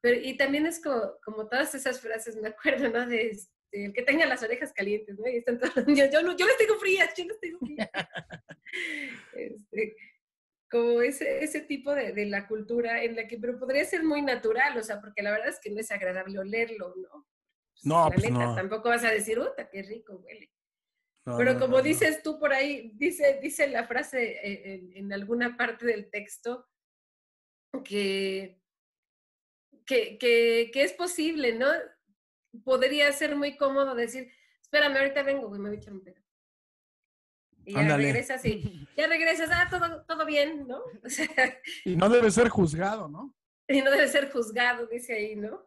Pero, 0.02 0.20
y 0.20 0.36
también 0.36 0.66
es 0.66 0.82
como, 0.82 1.14
como 1.24 1.48
todas 1.48 1.74
esas 1.74 2.02
frases, 2.02 2.36
me 2.36 2.48
acuerdo, 2.48 2.90
¿no? 2.90 3.06
De 3.06 3.30
este, 3.30 3.86
el 3.86 3.94
que 3.94 4.02
tenga 4.02 4.26
las 4.26 4.42
orejas 4.42 4.74
calientes, 4.74 5.18
¿no? 5.18 5.26
Y 5.26 5.36
están 5.38 5.58
todos 5.58 5.74
los 5.74 5.86
niños, 5.86 6.10
yo, 6.12 6.22
no, 6.22 6.36
yo 6.36 6.46
les 6.46 6.58
tengo 6.58 6.78
frías, 6.78 7.14
yo 7.16 7.24
les 7.24 7.40
tengo 7.40 7.58
frías. 7.60 7.88
este, 9.32 9.96
como 10.70 11.00
ese, 11.00 11.42
ese 11.42 11.62
tipo 11.62 11.94
de, 11.94 12.12
de, 12.12 12.26
la 12.26 12.46
cultura 12.46 13.02
en 13.02 13.16
la 13.16 13.26
que, 13.26 13.38
pero 13.38 13.58
podría 13.58 13.86
ser 13.86 14.02
muy 14.02 14.20
natural, 14.20 14.76
o 14.76 14.82
sea, 14.82 15.00
porque 15.00 15.22
la 15.22 15.30
verdad 15.30 15.48
es 15.48 15.60
que 15.60 15.70
no 15.70 15.80
es 15.80 15.90
agradable 15.90 16.38
olerlo, 16.38 16.94
¿no? 16.94 17.26
Pues, 17.72 17.86
no, 17.86 18.04
la 18.04 18.14
pues 18.14 18.30
neta, 18.30 18.44
no. 18.44 18.54
tampoco 18.54 18.90
vas 18.90 19.04
a 19.04 19.10
decir, 19.10 19.38
¡uta, 19.38 19.70
qué 19.70 19.82
rico 19.82 20.16
huele! 20.16 20.50
No, 21.26 21.38
Pero 21.38 21.54
no, 21.54 21.60
como 21.60 21.78
no, 21.78 21.82
dices 21.82 22.22
tú 22.22 22.38
por 22.38 22.52
ahí, 22.52 22.92
dice, 22.94 23.38
dice 23.40 23.66
la 23.68 23.86
frase 23.86 24.40
en, 24.42 24.92
en 24.94 25.12
alguna 25.12 25.56
parte 25.56 25.86
del 25.86 26.10
texto 26.10 26.68
que, 27.82 28.60
que, 29.86 30.18
que, 30.18 30.70
que, 30.72 30.82
es 30.82 30.92
posible, 30.92 31.54
¿no? 31.54 31.68
Podría 32.62 33.10
ser 33.12 33.36
muy 33.36 33.56
cómodo 33.56 33.94
decir, 33.94 34.30
espérame, 34.60 34.96
ahorita 34.96 35.22
vengo, 35.22 35.48
güey, 35.48 35.60
me 35.60 35.70
voy 35.70 35.78
a 35.78 35.80
echar 35.80 35.94
un 35.94 36.04
pedo. 36.04 36.22
Y 37.64 37.72
ya 37.72 37.80
Ándale. 37.80 38.04
regresas 38.04 38.44
y 38.44 38.86
ya 38.94 39.06
regresas, 39.06 39.48
ah, 39.50 39.66
todo, 39.70 40.04
todo 40.04 40.26
bien, 40.26 40.68
¿no? 40.68 40.82
O 41.04 41.08
sea, 41.08 41.26
Y 41.84 41.96
no 41.96 42.08
debe 42.10 42.30
ser 42.30 42.48
juzgado, 42.48 43.08
¿no? 43.08 43.34
y 43.66 43.80
no 43.80 43.90
debe 43.90 44.08
ser 44.08 44.30
juzgado, 44.30 44.86
dice 44.86 45.14
ahí, 45.14 45.36
¿no? 45.36 45.66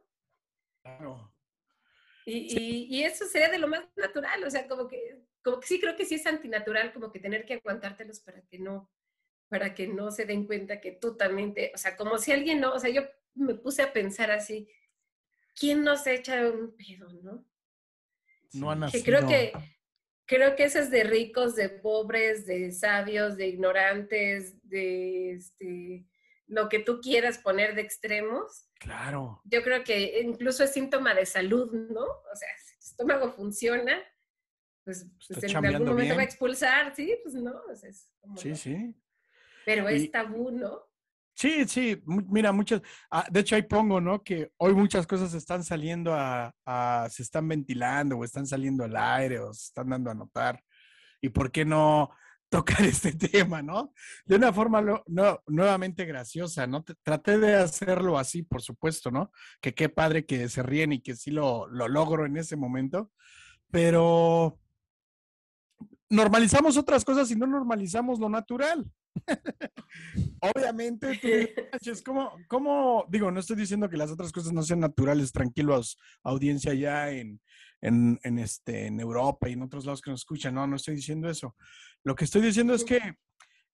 Claro. 0.83 1.33
Y, 2.25 2.59
y, 2.59 2.97
y, 2.97 3.03
eso 3.03 3.25
sería 3.25 3.49
de 3.49 3.57
lo 3.57 3.67
más 3.67 3.85
natural, 3.95 4.43
o 4.43 4.49
sea, 4.51 4.67
como 4.67 4.87
que, 4.87 5.25
como 5.47 5.61
que 5.61 5.67
sí 5.67 5.79
creo 5.79 5.95
que 5.95 6.03
sí 6.03 6.15
es 6.15 6.25
antinatural, 6.25 6.91
como 6.91 7.09
que 7.09 7.21
tener 7.21 7.45
que 7.45 7.53
aguantártelos 7.53 8.19
para 8.19 8.41
que 8.41 8.59
no, 8.59 8.91
para 9.47 9.73
que 9.73 9.87
no 9.87 10.11
se 10.11 10.25
den 10.25 10.45
cuenta 10.45 10.81
que 10.81 10.91
tú 10.91 11.15
también 11.15 11.53
te, 11.53 11.71
o 11.73 11.77
sea, 11.77 11.95
como 11.95 12.17
si 12.17 12.33
alguien 12.33 12.59
no, 12.59 12.73
o 12.73 12.79
sea, 12.81 12.89
yo 12.89 13.03
me 13.33 13.55
puse 13.55 13.81
a 13.81 13.93
pensar 13.93 14.29
así, 14.29 14.69
¿quién 15.57 15.85
no 15.85 15.95
se 15.95 16.15
echa 16.15 16.49
un 16.49 16.75
pedo, 16.75 17.07
no? 17.23 17.45
No 18.51 18.71
han 18.71 18.79
Que 18.79 18.85
nacido. 18.85 19.03
creo 19.05 19.27
que, 19.29 19.53
creo 20.25 20.55
que 20.57 20.65
eso 20.65 20.79
es 20.79 20.91
de 20.91 21.05
ricos, 21.05 21.55
de 21.55 21.69
pobres, 21.69 22.45
de 22.45 22.73
sabios, 22.73 23.37
de 23.37 23.47
ignorantes, 23.47 24.61
de 24.67 25.31
este, 25.31 26.05
lo 26.47 26.67
que 26.67 26.79
tú 26.79 26.99
quieras 26.99 27.37
poner 27.37 27.73
de 27.73 27.83
extremos. 27.83 28.67
Claro. 28.79 29.41
Yo 29.45 29.63
creo 29.63 29.85
que 29.85 30.19
incluso 30.19 30.65
es 30.65 30.73
síntoma 30.73 31.13
de 31.13 31.25
salud, 31.25 31.71
¿no? 31.71 32.03
O 32.03 32.35
sea, 32.35 32.49
si 32.65 32.75
tu 32.79 32.85
estómago 32.85 33.31
funciona, 33.31 34.03
pues, 34.87 35.05
pues 35.27 35.43
en 35.43 35.55
algún 35.57 35.79
momento 35.87 35.95
bien. 36.03 36.17
va 36.17 36.21
a 36.21 36.23
expulsar, 36.23 36.95
¿sí? 36.95 37.13
Pues 37.21 37.35
no, 37.35 37.53
es 37.83 38.09
como 38.21 38.37
Sí, 38.37 38.49
no. 38.49 38.55
sí. 38.55 38.95
Pero 39.65 39.89
Y- 39.91 39.95
es 40.05 40.11
tabú, 40.11 40.49
¿no? 40.51 40.87
Sí, 41.35 41.67
sí, 41.67 42.01
mira, 42.05 42.51
muchas, 42.51 42.81
ah, 43.11 43.27
de 43.29 43.41
hecho 43.41 43.55
ahí 43.55 43.61
pongo, 43.61 44.01
¿no? 44.01 44.23
Que 44.23 44.51
hoy 44.57 44.73
muchas 44.73 45.05
cosas 45.05 45.33
están 45.35 45.63
saliendo 45.63 46.13
a, 46.15 46.51
a- 46.65 47.07
se 47.11 47.21
están 47.21 47.47
ventilando 47.47 48.15
o 48.17 48.23
están 48.23 48.47
saliendo 48.47 48.85
al 48.85 48.95
aire 48.95 49.39
o 49.39 49.53
se 49.53 49.65
están 49.65 49.89
dando 49.89 50.09
a 50.09 50.15
notar. 50.15 50.63
¿Y 51.21 51.29
por 51.29 51.51
qué 51.51 51.63
no 51.65 52.09
tocar 52.49 52.77
este 52.85 53.13
tema, 53.13 53.61
no? 53.61 53.93
De 54.25 54.35
una 54.37 54.51
forma 54.53 54.81
lo- 54.81 55.03
no, 55.07 55.43
nuevamente 55.47 56.05
graciosa, 56.05 56.65
¿no? 56.65 56.83
Traté 57.03 57.37
de 57.37 57.53
hacerlo 57.55 58.17
así, 58.17 58.41
por 58.41 58.61
supuesto, 58.63 59.11
¿no? 59.11 59.31
Que 59.61 59.75
qué 59.75 59.89
padre 59.89 60.25
que 60.25 60.47
se 60.49 60.63
ríen 60.63 60.93
y 60.93 61.01
que 61.01 61.15
sí 61.15 61.29
lo, 61.29 61.67
lo 61.67 61.87
logro 61.87 62.25
en 62.25 62.37
ese 62.37 62.55
momento, 62.55 63.11
pero 63.69 64.57
normalizamos 66.09 66.77
otras 66.77 67.03
cosas 67.03 67.29
y 67.31 67.35
no 67.35 67.47
normalizamos 67.47 68.19
lo 68.19 68.29
natural. 68.29 68.89
Obviamente, 70.41 71.17
tú 71.17 71.27
dices, 71.79 72.01
¿cómo, 72.03 72.31
¿cómo? 72.47 73.05
Digo, 73.09 73.31
no 73.31 73.39
estoy 73.39 73.55
diciendo 73.55 73.89
que 73.89 73.97
las 73.97 74.11
otras 74.11 74.31
cosas 74.31 74.53
no 74.53 74.63
sean 74.63 74.79
naturales, 74.79 75.31
tranquilos, 75.31 75.97
audiencia 76.23 76.73
ya 76.73 77.09
en, 77.09 77.41
en, 77.81 78.19
en, 78.23 78.39
este, 78.39 78.87
en 78.87 78.99
Europa 78.99 79.49
y 79.49 79.53
en 79.53 79.63
otros 79.63 79.85
lados 79.85 80.01
que 80.01 80.11
nos 80.11 80.21
escuchan. 80.21 80.53
No, 80.53 80.67
no 80.67 80.75
estoy 80.75 80.95
diciendo 80.95 81.29
eso. 81.29 81.55
Lo 82.03 82.15
que 82.15 82.25
estoy 82.25 82.41
diciendo 82.41 82.73
es 82.73 82.83
que 82.83 82.99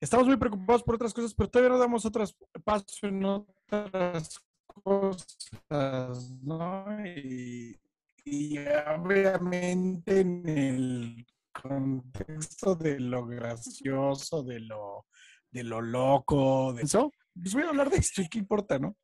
estamos 0.00 0.26
muy 0.26 0.36
preocupados 0.36 0.82
por 0.82 0.96
otras 0.96 1.14
cosas, 1.14 1.34
pero 1.34 1.50
todavía 1.50 1.74
no 1.74 1.78
damos 1.78 2.04
otros 2.04 2.36
pasos 2.64 2.98
en 3.02 3.24
otras 3.24 4.40
cosas, 4.66 6.30
¿no? 6.42 7.06
Y, 7.06 7.78
y 8.24 8.58
obviamente 8.58 10.20
en 10.20 10.48
el 10.48 11.26
contexto 11.62 12.74
de 12.74 13.00
lo 13.00 13.26
gracioso, 13.26 14.42
de 14.42 14.60
lo, 14.60 15.06
de 15.50 15.64
lo 15.64 15.80
loco, 15.80 16.72
de 16.74 16.82
eso, 16.82 17.10
pues 17.40 17.54
voy 17.54 17.62
a 17.62 17.68
hablar 17.68 17.90
de 17.90 17.96
esto 17.98 18.22
y 18.22 18.28
qué 18.28 18.38
importa, 18.38 18.78
¿no? 18.78 18.96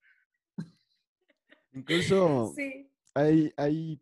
Incluso 1.73 2.53
Sí. 2.57 2.91
hay, 3.15 3.53
hay 3.57 4.01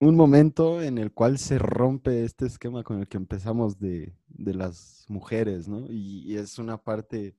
un 0.00 0.16
momento 0.16 0.82
en 0.82 0.98
el 0.98 1.12
cual 1.12 1.38
se 1.38 1.58
rompe 1.58 2.24
este 2.24 2.46
esquema 2.46 2.82
con 2.82 2.98
el 3.00 3.08
que 3.08 3.18
empezamos 3.18 3.78
de, 3.78 4.16
de 4.26 4.54
las 4.54 5.04
mujeres, 5.08 5.68
¿no? 5.68 5.86
Y, 5.90 6.32
y 6.32 6.36
es 6.36 6.58
una 6.58 6.82
parte 6.82 7.36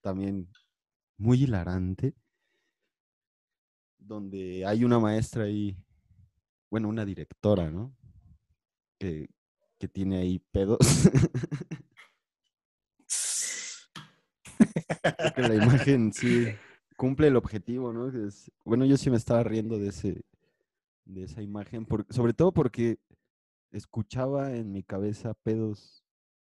también 0.00 0.48
muy 1.18 1.42
hilarante, 1.42 2.14
donde 3.98 4.64
hay 4.64 4.84
una 4.84 4.98
maestra 4.98 5.44
ahí, 5.44 5.76
bueno, 6.70 6.88
una 6.88 7.04
directora, 7.04 7.70
¿no? 7.70 7.94
Que, 8.98 9.28
que 9.78 9.88
tiene 9.88 10.18
ahí 10.18 10.38
pedos. 10.52 10.78
Creo 15.02 15.34
que 15.34 15.42
la 15.42 15.54
imagen 15.54 16.12
sí 16.12 16.46
cumple 16.96 17.28
el 17.28 17.36
objetivo, 17.36 17.92
¿no? 17.92 18.08
Es- 18.26 18.50
bueno, 18.64 18.84
yo 18.84 18.96
sí 18.96 19.10
me 19.10 19.16
estaba 19.16 19.42
riendo 19.42 19.78
de 19.78 19.88
ese, 19.88 20.22
de 21.04 21.24
esa 21.24 21.42
imagen, 21.42 21.84
por- 21.84 22.06
sobre 22.10 22.32
todo 22.32 22.52
porque 22.52 22.98
escuchaba 23.72 24.54
en 24.56 24.72
mi 24.72 24.82
cabeza 24.82 25.34
pedos 25.34 26.02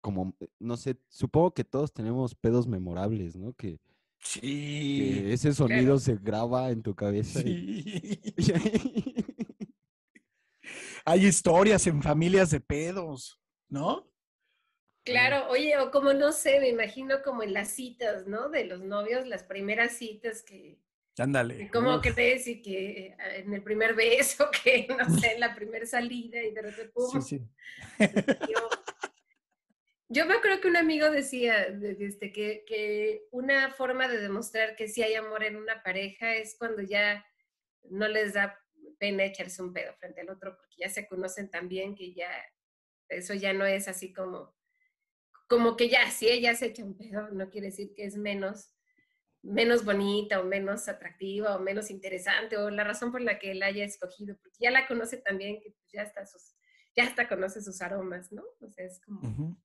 como, 0.01 0.36
eh, 0.42 0.48
no 0.60 0.75
sé, 0.75 0.98
supongo 1.08 1.53
que 1.53 1.63
todos 1.63 1.94
tenemos 1.94 2.36
pedos 2.36 2.68
memorables, 2.68 3.36
¿no? 3.38 3.53
Que, 3.53 3.80
Sí. 4.20 4.39
que 4.42 5.34
ese 5.34 5.53
sonido 5.53 5.98
se 6.00 6.15
graba 6.15 6.72
en 6.72 6.82
tu 6.82 6.94
cabeza. 6.96 7.39
y- 7.42 7.84
Sí. 7.84 8.20
y 8.38 8.51
ahí- 8.51 9.25
Hay 11.05 11.25
historias 11.25 11.86
en 11.88 12.01
familias 12.01 12.50
de 12.51 12.60
pedos, 12.62 13.41
¿no? 13.69 14.10
Claro, 15.05 15.50
oye, 15.50 15.77
o 15.77 15.91
como 15.91 16.13
no 16.13 16.31
sé, 16.31 16.60
me 16.62 16.69
imagino 16.69 17.22
como 17.24 17.43
en 17.43 17.51
las 17.53 17.69
citas, 17.72 18.25
¿no? 18.25 18.48
De 18.50 18.63
los 18.65 18.79
novios, 18.81 19.27
las 19.27 19.43
primeras 19.43 19.98
citas 19.98 20.43
que, 20.43 20.79
Ándale. 21.17 21.57
que 21.57 21.69
cómo 21.72 21.98
Uf, 21.98 22.01
crees 22.01 22.48
y 22.48 22.62
que 22.62 23.07
eh, 23.07 23.15
en 23.39 23.53
el 23.53 23.62
primer 23.63 23.95
beso, 23.95 24.50
que 24.63 24.88
no 24.88 25.10
sé, 25.19 25.33
en 25.33 25.41
la 25.41 25.53
primera 25.55 25.86
salida 25.86 26.41
y 26.41 26.51
de 26.51 26.62
repente, 26.62 26.91
¡pum! 26.93 27.22
Sí, 27.22 27.38
sí. 27.38 27.41
Yo, 28.50 28.69
yo 30.07 30.25
me 30.25 30.36
acuerdo 30.36 30.62
que 30.62 30.69
un 30.69 30.77
amigo 30.77 31.10
decía 31.12 31.65
de- 31.69 31.95
de 31.95 32.05
este, 32.05 32.31
que, 32.31 32.63
que 32.65 33.27
una 33.31 33.72
forma 33.72 34.07
de 34.07 34.19
demostrar 34.22 34.77
que 34.77 34.88
sí 34.88 35.03
hay 35.03 35.15
amor 35.15 35.43
en 35.43 35.57
una 35.57 35.83
pareja 35.83 36.33
es 36.36 36.55
cuando 36.57 36.81
ya 36.81 37.25
no 37.89 38.07
les 38.07 38.33
da 38.33 38.57
pena 39.03 39.25
echarse 39.25 39.62
un 39.62 39.74
pedo 39.74 39.93
frente 39.95 40.22
al 40.22 40.29
otro 40.29 40.55
porque 40.55 40.75
ya 40.77 40.89
se 40.89 41.07
conocen 41.07 41.50
tan 41.50 41.67
bien 41.67 41.95
que 41.95 42.13
ya 42.13 42.31
eso 43.10 43.33
ya 43.33 43.51
no 43.53 43.65
es 43.65 43.88
así 43.88 44.13
como 44.13 44.55
como 45.48 45.75
que 45.75 45.89
ya, 45.89 46.10
si 46.10 46.27
ella 46.29 46.55
se 46.55 46.67
echa 46.67 46.83
un 46.83 46.98
pedo, 46.98 47.29
no 47.29 47.50
quiere 47.50 47.67
decir 47.67 47.93
que 47.93 48.05
es 48.05 48.17
menos, 48.17 48.74
menos 49.43 49.86
bonita 49.86 50.39
o 50.39 50.45
menos 50.45 50.88
atractiva 50.88 51.55
o 51.55 51.60
menos 51.60 51.91
interesante 51.91 52.57
o 52.57 52.69
la 52.69 52.83
razón 52.83 53.12
por 53.12 53.22
la 53.22 53.38
que 53.39 53.53
la 53.53 53.67
haya 53.67 53.86
escogido, 53.86 54.38
porque 54.41 54.57
ya 54.62 54.72
la 54.72 54.88
conoce 54.88 55.17
también, 55.17 55.62
que 55.62 55.75
ya 55.91 56.01
está 56.03 56.25
sus, 56.25 56.55
ya 56.95 57.03
hasta 57.03 57.27
conoce 57.27 57.62
sus 57.62 57.81
aromas, 57.81 58.31
¿no? 58.31 58.43
O 58.62 58.69
sea, 58.69 58.86
es 58.86 59.00
como, 59.01 59.19
Ujú. 59.29 59.57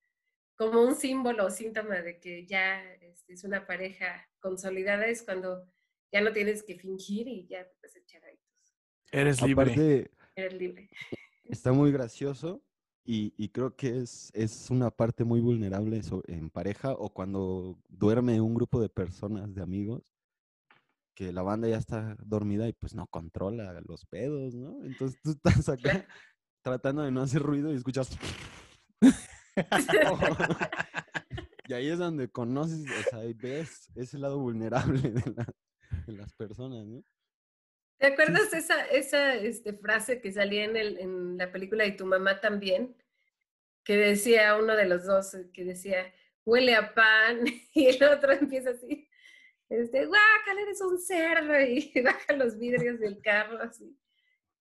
como 0.57 0.83
un 0.83 0.95
símbolo 0.95 1.47
o 1.47 1.51
síntoma 1.51 2.03
de 2.03 2.19
que 2.21 2.47
ya 2.47 2.85
este, 2.95 3.33
es 3.33 3.45
una 3.45 3.67
pareja 3.67 4.29
consolidada, 4.41 5.07
es 5.07 5.23
cuando 5.23 5.73
ya 6.13 6.21
no 6.21 6.33
tienes 6.33 6.63
que 6.63 6.79
fingir 6.79 7.29
y 7.29 7.47
ya 7.47 7.67
te 7.67 7.75
puedes 7.81 7.97
echar 7.97 8.25
ahí. 8.25 8.39
Eres 9.13 9.41
libre. 9.43 9.63
Aparte, 9.73 10.11
Eres 10.37 10.55
libre. 10.59 10.89
está 11.45 11.73
muy 11.73 11.91
gracioso 11.93 12.63
y, 13.05 13.33
y 13.37 13.49
creo 13.49 13.75
que 13.75 13.99
es, 13.99 14.31
es 14.35 14.71
una 14.71 14.91
parte 14.91 15.25
muy 15.25 15.41
vulnerable 15.41 16.01
en 16.27 16.51
pareja 16.51 16.93
o 16.93 17.09
cuando 17.13 17.79
duerme 17.89 18.41
un 18.41 18.55
grupo 18.55 18.81
de 18.81 18.89
personas, 18.89 19.55
de 19.55 19.63
amigos, 19.63 20.03
que 21.15 21.33
la 21.33 21.43
banda 21.43 21.69
ya 21.69 21.79
está 21.79 22.17
dormida 22.25 22.69
y 22.69 22.73
pues 22.75 22.95
no 22.95 23.07
controla 23.09 23.81
los 23.87 24.05
pedos, 24.07 24.55
¿no? 24.55 24.85
Entonces 24.85 25.19
tú 25.23 25.31
estás 25.33 25.69
acá 25.69 26.07
tratando 26.63 27.03
de 27.03 27.11
no 27.11 27.23
hacer 27.23 27.43
ruido 27.43 27.73
y 27.73 27.77
escuchas... 27.77 28.17
y 31.69 31.73
ahí 31.73 31.89
es 31.89 31.99
donde 31.99 32.29
conoces, 32.29 32.87
o 32.89 33.11
sea, 33.11 33.25
y 33.25 33.33
ves 33.35 33.89
ese 33.95 34.19
lado 34.19 34.39
vulnerable 34.39 35.01
de, 35.01 35.33
la- 35.35 35.55
de 36.07 36.13
las 36.13 36.33
personas, 36.35 36.87
¿no? 36.87 37.03
¿Te 37.99 38.07
acuerdas 38.07 38.53
esa, 38.53 38.85
esa 38.87 39.35
este, 39.35 39.73
frase 39.75 40.21
que 40.21 40.33
salía 40.33 40.65
en, 40.65 40.77
el, 40.77 40.99
en 40.99 41.37
la 41.37 41.51
película 41.51 41.85
y 41.85 41.97
tu 41.97 42.07
mamá 42.07 42.41
también? 42.41 42.97
Que 43.85 43.97
decía 43.97 44.57
uno 44.57 44.77
de 44.77 44.87
los 44.87 45.05
dos, 45.05 45.35
eh, 45.35 45.51
que 45.53 45.65
decía, 45.65 46.13
huele 46.45 46.75
a 46.75 46.95
pan, 46.95 47.45
y 47.75 47.87
el 47.87 48.03
otro 48.05 48.33
empieza 48.33 48.71
así, 48.71 49.09
este, 49.69 50.07
guácala, 50.07 50.61
eres 50.63 50.81
un 50.81 50.99
cerdo, 51.01 51.61
y 51.61 51.93
baja 52.05 52.33
los 52.35 52.59
vidrios 52.59 53.01
del 53.01 53.21
carro, 53.21 53.61
así, 53.61 53.99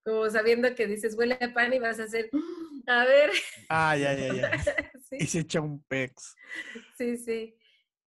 como 0.04 0.30
sabiendo 0.30 0.74
que 0.74 0.88
dices, 0.88 1.16
huele 1.16 1.38
a 1.40 1.54
pan 1.54 1.74
y 1.74 1.80
vas 1.80 2.00
a 2.00 2.04
hacer, 2.04 2.30
a 2.88 3.06
ver, 3.06 3.30
Ah, 3.70 3.96
ya, 3.98 4.14
ya, 4.14 4.34
ya. 4.34 4.64
sí. 5.10 5.18
Y 5.20 5.26
se 5.28 5.40
echa 5.40 5.62
un 5.62 5.84
pex. 5.84 6.36
Sí, 6.98 7.18
sí. 7.18 7.56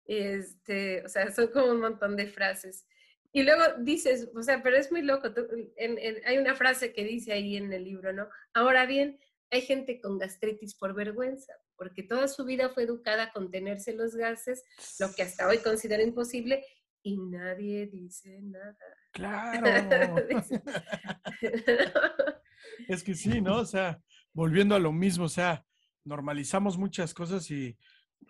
Este, 0.05 1.03
o 1.05 1.09
sea, 1.09 1.31
son 1.31 1.47
como 1.47 1.67
un 1.67 1.81
montón 1.81 2.15
de 2.15 2.27
frases. 2.27 2.87
Y 3.31 3.43
luego 3.43 3.61
dices, 3.79 4.29
o 4.35 4.41
sea, 4.41 4.63
pero 4.63 4.77
es 4.77 4.91
muy 4.91 5.01
loco. 5.03 5.33
tú- 5.33 5.47
en- 5.77 5.97
en- 5.99 6.17
hay 6.25 6.37
una 6.37 6.55
frase 6.55 6.93
que 6.93 7.03
dice 7.03 7.31
ahí 7.33 7.57
en 7.57 7.71
el 7.73 7.83
libro, 7.83 8.11
¿no? 8.13 8.27
Ahora 8.53 8.85
bien, 8.85 9.19
hay 9.51 9.61
gente 9.61 9.99
con 10.01 10.17
gastritis 10.17 10.75
por 10.75 10.93
vergüenza, 10.95 11.53
porque 11.75 12.03
toda 12.03 12.27
su 12.27 12.45
vida 12.45 12.69
fue 12.69 12.83
educada 12.83 13.25
a 13.25 13.31
contenerse 13.31 13.93
los 13.93 14.15
gases, 14.15 14.63
lo 14.99 15.13
que 15.13 15.23
hasta 15.23 15.47
hoy 15.47 15.59
considera 15.59 16.01
imposible, 16.03 16.63
y 17.03 17.17
nadie 17.17 17.87
dice 17.87 18.39
nada. 18.41 18.77
Claro. 19.11 20.15
Es 22.87 23.03
que 23.03 23.15
sí, 23.15 23.41
¿no? 23.41 23.57
O 23.57 23.65
sea, 23.65 24.01
volviendo 24.33 24.75
a 24.75 24.79
lo 24.79 24.91
mismo, 24.91 25.25
o 25.25 25.29
sea, 25.29 25.65
normalizamos 26.03 26.77
muchas 26.77 27.13
cosas 27.13 27.49
y, 27.51 27.77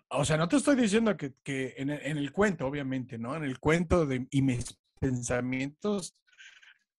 o 0.08 0.24
sea, 0.24 0.36
no 0.36 0.48
te 0.48 0.56
estoy 0.56 0.76
diciendo 0.76 1.16
que, 1.16 1.34
que 1.42 1.74
en, 1.76 1.90
el, 1.90 2.00
en 2.02 2.18
el 2.18 2.32
cuento, 2.32 2.66
obviamente, 2.66 3.18
¿no? 3.18 3.36
En 3.36 3.44
el 3.44 3.58
cuento 3.60 4.06
de, 4.06 4.26
y 4.30 4.42
mis 4.42 4.79
pensamientos, 5.00 6.16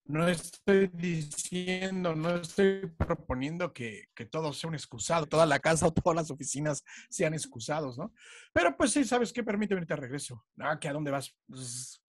no 0.06 0.28
estoy 0.28 0.88
diciendo, 0.88 2.16
no 2.16 2.36
estoy 2.36 2.88
proponiendo 2.98 3.72
que, 3.72 4.10
que 4.14 4.26
todo 4.26 4.52
sea 4.52 4.68
un 4.68 4.76
excusado, 4.76 5.28
toda 5.28 5.46
la 5.46 5.60
casa 5.60 5.88
o 5.88 5.94
todas 5.94 6.16
las 6.16 6.32
oficinas 6.32 6.84
sean 7.10 7.34
excusados, 7.34 7.98
¿no? 7.98 8.14
Pero 8.52 8.76
pues 8.76 8.92
sí, 8.92 9.06
¿sabes 9.06 9.32
qué? 9.32 9.44
Permíteme, 9.44 9.80
ahorita 9.80 9.96
regreso. 9.96 10.44
Ah, 10.60 10.78
¿que 10.80 10.90
a 10.90 10.94
dónde 10.94 11.12
vas? 11.12 11.34
Pues, 11.48 12.04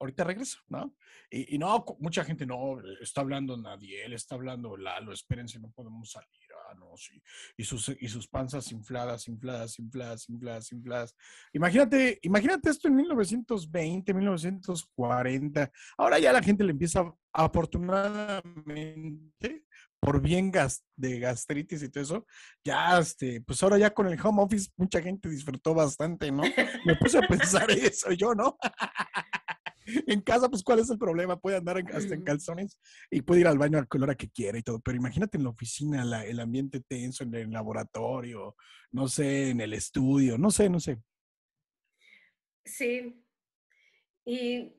ahorita 0.00 0.24
regreso, 0.24 0.58
¿no? 0.68 0.96
Y, 1.30 1.58
no, 1.58 1.84
mucha 2.00 2.24
gente 2.24 2.46
no, 2.46 2.80
está 3.00 3.20
hablando 3.20 3.56
Nadiel, 3.56 4.14
está 4.14 4.34
hablando 4.34 4.76
Lalo, 4.76 5.12
espérense, 5.12 5.60
no 5.60 5.70
podemos 5.70 6.10
salir, 6.10 6.49
Y 7.56 7.64
sus, 7.64 7.88
y 8.00 8.08
sus 8.08 8.28
panzas 8.28 8.70
infladas, 8.72 9.28
infladas, 9.28 9.78
infladas, 9.78 10.28
infladas, 10.28 10.72
infladas. 10.72 11.14
Imagínate, 11.52 12.18
imagínate 12.22 12.70
esto 12.70 12.88
en 12.88 12.96
1920, 12.96 14.14
1940. 14.14 15.70
Ahora 15.98 16.18
ya 16.18 16.32
la 16.32 16.42
gente 16.42 16.64
le 16.64 16.72
empieza, 16.72 17.04
afortunadamente, 17.32 19.64
por 20.00 20.20
bien 20.22 20.50
gas, 20.50 20.82
de 20.96 21.20
gastritis 21.20 21.82
y 21.82 21.90
todo 21.90 22.02
eso, 22.02 22.26
ya, 22.64 22.98
este, 22.98 23.42
pues 23.42 23.62
ahora 23.62 23.76
ya 23.78 23.90
con 23.90 24.06
el 24.06 24.18
home 24.20 24.42
office 24.42 24.70
mucha 24.76 25.02
gente 25.02 25.28
disfrutó 25.28 25.74
bastante, 25.74 26.32
¿no? 26.32 26.42
Me 26.86 26.96
puse 26.96 27.18
a 27.18 27.20
pensar 27.28 27.70
eso 27.70 28.10
yo, 28.12 28.34
¿no? 28.34 28.56
en 30.06 30.20
casa, 30.20 30.48
pues, 30.48 30.62
¿cuál 30.62 30.78
es 30.80 30.90
el 30.90 30.98
problema? 30.98 31.38
Puede 31.38 31.56
andar 31.56 31.78
en- 31.78 31.92
hasta 31.92 32.14
en 32.14 32.22
calzones 32.22 32.78
y 33.10 33.22
puede 33.22 33.40
ir 33.40 33.46
al 33.46 33.58
baño 33.58 33.78
al 33.78 33.88
color 33.88 34.16
que 34.16 34.30
quiera 34.30 34.58
y 34.58 34.62
todo. 34.62 34.80
Pero 34.80 34.96
imagínate 34.96 35.36
en 35.38 35.44
la 35.44 35.50
oficina, 35.50 36.04
la- 36.04 36.24
el 36.24 36.40
ambiente 36.40 36.80
tenso, 36.80 37.24
en 37.24 37.34
el 37.34 37.50
laboratorio, 37.50 38.56
no 38.92 39.08
sé, 39.08 39.50
en 39.50 39.60
el 39.60 39.72
estudio, 39.74 40.38
no 40.38 40.50
sé, 40.50 40.68
no 40.68 40.80
sé. 40.80 40.98
Sí. 42.64 43.24
Y 44.24 44.76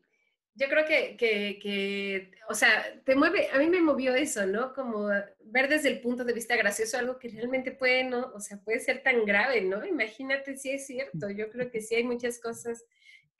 yo 0.53 0.67
creo 0.69 0.85
que, 0.85 1.17
que, 1.17 1.59
que, 1.61 2.31
o 2.49 2.53
sea, 2.53 3.01
te 3.03 3.15
mueve, 3.15 3.49
a 3.51 3.57
mí 3.57 3.67
me 3.69 3.81
movió 3.81 4.13
eso, 4.15 4.45
¿no? 4.45 4.73
Como 4.73 5.07
ver 5.45 5.69
desde 5.69 5.89
el 5.89 6.01
punto 6.01 6.23
de 6.23 6.33
vista 6.33 6.55
gracioso 6.55 6.97
algo 6.97 7.17
que 7.17 7.29
realmente 7.29 7.71
puede, 7.71 8.03
¿no? 8.03 8.31
O 8.33 8.39
sea, 8.39 8.57
puede 8.61 8.79
ser 8.79 9.01
tan 9.03 9.25
grave, 9.25 9.61
¿no? 9.61 9.85
Imagínate 9.85 10.57
si 10.57 10.71
es 10.71 10.85
cierto. 10.85 11.29
Yo 11.29 11.49
creo 11.49 11.71
que 11.71 11.81
sí 11.81 11.95
hay 11.95 12.03
muchas 12.03 12.39
cosas 12.39 12.85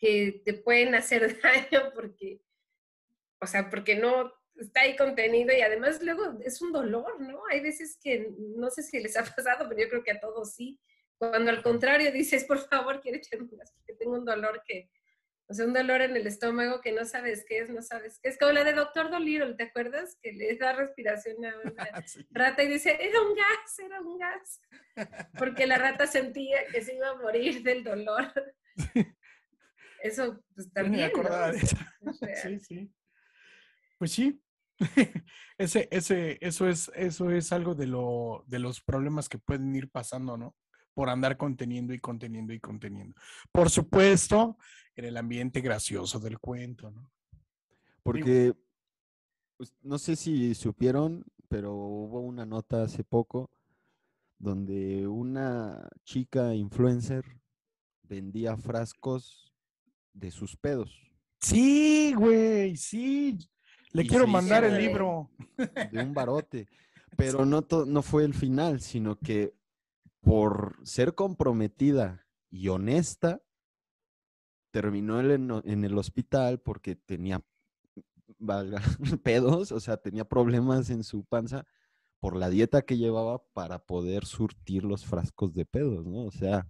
que 0.02 0.42
te 0.44 0.54
pueden 0.56 0.96
hacer 0.96 1.40
daño 1.42 1.94
porque, 1.94 2.42
o 3.40 3.46
sea, 3.48 3.70
porque 3.70 3.96
no 3.96 4.34
está 4.60 4.82
ahí 4.82 4.96
contenido 4.98 5.56
y 5.56 5.62
además 5.62 6.02
luego 6.04 6.40
es 6.44 6.62
un 6.62 6.72
dolor, 6.74 7.22
¿no? 7.22 7.42
Hay 7.50 7.62
veces 7.62 7.98
que 8.04 8.30
no 8.58 8.70
sé 8.72 8.82
si 8.84 9.00
les 9.00 9.16
ha 9.16 9.24
pasado, 9.36 9.70
pero 9.70 9.80
yo 9.82 9.90
creo 9.90 10.04
que 10.04 10.12
a 10.12 10.20
todos 10.20 10.54
sí. 10.56 10.80
Cuando 11.18 11.52
al 11.52 11.62
contrario 11.62 12.12
dices, 12.12 12.44
por 12.46 12.58
favor, 12.68 13.00
quiero 13.00 13.20
echarme 13.20 13.48
un 13.52 13.58
gas 13.58 13.72
porque 13.74 13.94
tengo 13.94 14.14
un 14.14 14.26
dolor 14.26 14.64
que, 14.66 14.90
o 15.48 15.54
sea, 15.54 15.66
un 15.68 15.74
dolor 15.74 16.02
en 16.02 16.16
el 16.16 16.26
estómago 16.26 16.82
que 16.82 16.92
no 16.94 17.06
sabes 17.06 17.46
qué 17.48 17.60
es, 17.60 17.70
no 17.70 17.84
sabes 17.84 18.20
qué 18.20 18.30
es. 18.30 18.40
Como 18.40 18.54
la 18.54 18.64
de 18.64 18.74
Doctor 18.74 19.12
Dolittle, 19.12 19.54
¿te 19.54 19.64
acuerdas? 19.64 20.18
Que 20.20 20.32
le 20.34 20.56
da 20.58 20.74
respiración 20.74 21.46
a 21.46 21.54
una 21.64 22.08
Sí. 22.08 22.26
rata 22.32 22.64
y 22.64 22.70
dice, 22.70 22.98
era 23.00 23.22
un 23.22 23.36
gas, 23.36 23.80
era 23.80 24.02
un 24.02 24.18
gas. 24.18 24.62
Porque 25.38 25.68
la 25.68 25.78
rata 25.78 26.08
sentía 26.08 26.66
que 26.72 26.82
se 26.82 26.96
iba 26.96 27.10
a 27.10 27.16
morir 27.18 27.62
del 27.62 27.84
dolor. 27.84 28.34
Eso, 30.04 30.44
pues 30.56 30.68
me 30.68 30.74
también, 30.74 31.12
O 31.16 31.52
de 31.52 31.58
eso. 31.58 31.78
Sí, 32.44 32.60
sí. 32.60 32.94
Pues 33.98 34.12
sí. 34.12 34.42
ese, 35.58 35.88
ese, 35.92 36.38
eso 36.42 36.68
es, 36.68 36.92
eso 36.96 37.30
es 37.30 37.52
algo 37.52 37.76
de 37.76 37.86
lo, 37.86 38.44
de 38.48 38.60
los 38.60 38.82
problemas 38.82 39.30
que 39.30 39.38
pueden 39.38 39.76
ir 39.76 39.90
pasando, 39.90 40.38
¿no? 40.38 40.56
Por 40.94 41.10
andar 41.10 41.38
conteniendo 41.38 41.94
y 41.94 42.00
conteniendo 42.00 42.54
y 42.54 42.60
conteniendo. 42.60 43.16
Por 43.52 43.70
supuesto, 43.70 44.58
en 44.96 45.06
el 45.06 45.18
ambiente 45.18 45.62
gracioso 45.62 46.20
del 46.20 46.40
cuento, 46.40 46.90
¿no? 46.92 47.12
Porque 48.04 48.56
pues, 49.58 49.76
no 49.84 50.00
sé 50.00 50.16
si 50.16 50.56
supieron, 50.56 51.24
pero 51.48 51.74
hubo 51.74 52.22
una 52.22 52.46
nota 52.46 52.84
hace 52.84 53.04
poco 53.04 53.52
donde 54.40 55.08
una 55.08 55.88
chica 56.04 56.56
influencer 56.56 57.24
vendía 58.02 58.58
frascos 58.58 59.51
de 60.14 60.32
sus 60.32 60.56
pedos, 60.58 60.98
Sí, 61.40 62.14
güey, 62.16 62.76
sí. 62.78 63.38
Le 63.94 64.04
Y 64.04 64.08
quiero 64.08 64.28
mandar 64.28 64.64
el 64.64 64.78
libro. 64.78 65.32
de 65.58 66.04
un 66.04 66.14
barote. 66.14 66.68
Pero 67.18 67.46
no, 67.46 67.64
to- 67.64 67.86
no 67.88 68.04
fue 68.04 68.26
el 68.26 68.36
final, 68.36 68.80
sino 68.80 69.18
que 69.18 69.54
por 70.22 70.78
ser 70.84 71.16
comprometida 71.16 72.28
y 72.52 72.68
honesta, 72.68 73.42
terminó 74.72 75.20
en, 75.20 75.52
en 75.66 75.84
el 75.84 75.98
hospital 75.98 76.60
porque 76.60 76.96
tenía 76.96 77.44
valga, 78.38 78.82
pedos, 79.24 79.72
o 79.72 79.80
sea, 79.80 79.98
tenía 79.98 80.26
problemas 80.26 80.90
en 80.92 81.04
su 81.04 81.26
panza 81.26 81.66
por 82.20 82.36
la 82.36 82.50
dieta 82.50 82.84
que 82.84 82.98
llevaba 82.98 83.44
para 83.54 83.80
poder 83.84 84.26
surtir 84.26 84.84
los 84.84 85.06
frascos 85.06 85.54
de 85.56 85.66
pedos, 85.66 86.06
¿no? 86.06 86.26
O 86.26 86.32
sea, 86.32 86.70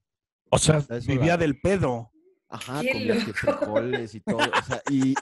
O 0.49 0.57
sea, 0.57 0.81
vivía 1.05 1.35
del 1.37 1.59
pedo. 1.59 2.11
Ajá, 2.51 2.81
¡Qué 2.81 2.91
comía 2.91 3.25
que 3.25 3.33
frijoles 3.33 4.15
y 4.15 4.19
todo, 4.21 4.37
o 4.37 4.63
sea, 4.65 4.81
y 4.89 5.15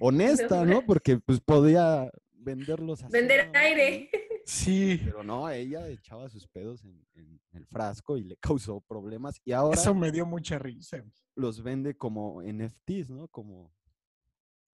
honesta, 0.00 0.64
¿no? 0.64 0.84
Porque 0.84 1.18
pues 1.18 1.40
podía 1.40 2.10
venderlos 2.32 3.02
así. 3.02 3.12
Vender 3.12 3.50
aire. 3.54 4.10
Sí. 4.46 5.00
Pero 5.04 5.22
no, 5.22 5.48
ella 5.50 5.86
echaba 5.88 6.28
sus 6.28 6.48
pedos 6.48 6.82
en, 6.84 7.06
en 7.14 7.40
el 7.52 7.66
frasco 7.66 8.16
y 8.16 8.24
le 8.24 8.36
causó 8.40 8.80
problemas. 8.80 9.40
Y 9.44 9.52
ahora 9.52 9.78
Eso 9.78 9.94
me 9.94 10.10
dio 10.10 10.26
mucha 10.26 10.58
risa. 10.58 11.04
los 11.36 11.62
vende 11.62 11.96
como 11.96 12.42
NFTs, 12.42 13.10
¿no? 13.10 13.28
Como 13.28 13.70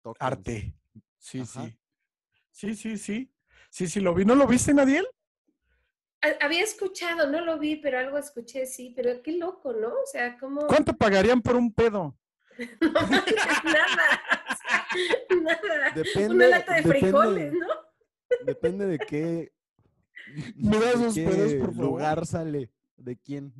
tokens. 0.02 0.16
Arte. 0.26 0.74
Sí, 1.18 1.40
Ajá. 1.40 1.66
sí. 1.66 1.76
Sí, 2.52 2.74
sí, 2.74 2.98
sí. 2.98 3.32
Sí, 3.70 3.86
sí, 3.86 4.00
lo 4.00 4.14
vi. 4.14 4.24
¿No 4.24 4.34
lo 4.34 4.46
viste, 4.46 4.74
Nadiel? 4.74 5.06
Ha- 6.22 6.44
había 6.44 6.62
escuchado, 6.62 7.26
no 7.30 7.40
lo 7.44 7.58
vi, 7.58 7.76
pero 7.76 7.98
algo 7.98 8.18
escuché, 8.18 8.66
sí, 8.66 8.92
pero 8.96 9.22
qué 9.22 9.32
loco, 9.32 9.72
¿no? 9.72 9.88
O 9.88 10.06
sea, 10.10 10.36
como... 10.38 10.66
¿Cuánto 10.66 10.92
pagarían 10.96 11.40
por 11.42 11.56
un 11.56 11.72
pedo? 11.72 12.16
No 12.80 12.92
manches, 12.92 13.36
nada, 13.64 14.22
o 14.50 14.54
sea, 14.56 14.86
nada. 15.42 15.90
Depende, 15.94 16.34
Una 16.34 16.46
lata 16.48 16.74
de 16.74 16.82
depende- 16.82 16.98
frijoles, 17.00 17.52
¿no? 17.54 17.66
Depende 18.44 18.86
de 18.86 18.98
qué, 18.98 19.52
Me 20.56 20.78
das 20.78 21.14
qué 21.14 21.24
pedos, 21.26 21.54
por 21.54 21.74
favor. 21.74 21.84
lugar 21.84 22.26
sale, 22.26 22.70
de 22.96 23.16
quién. 23.16 23.52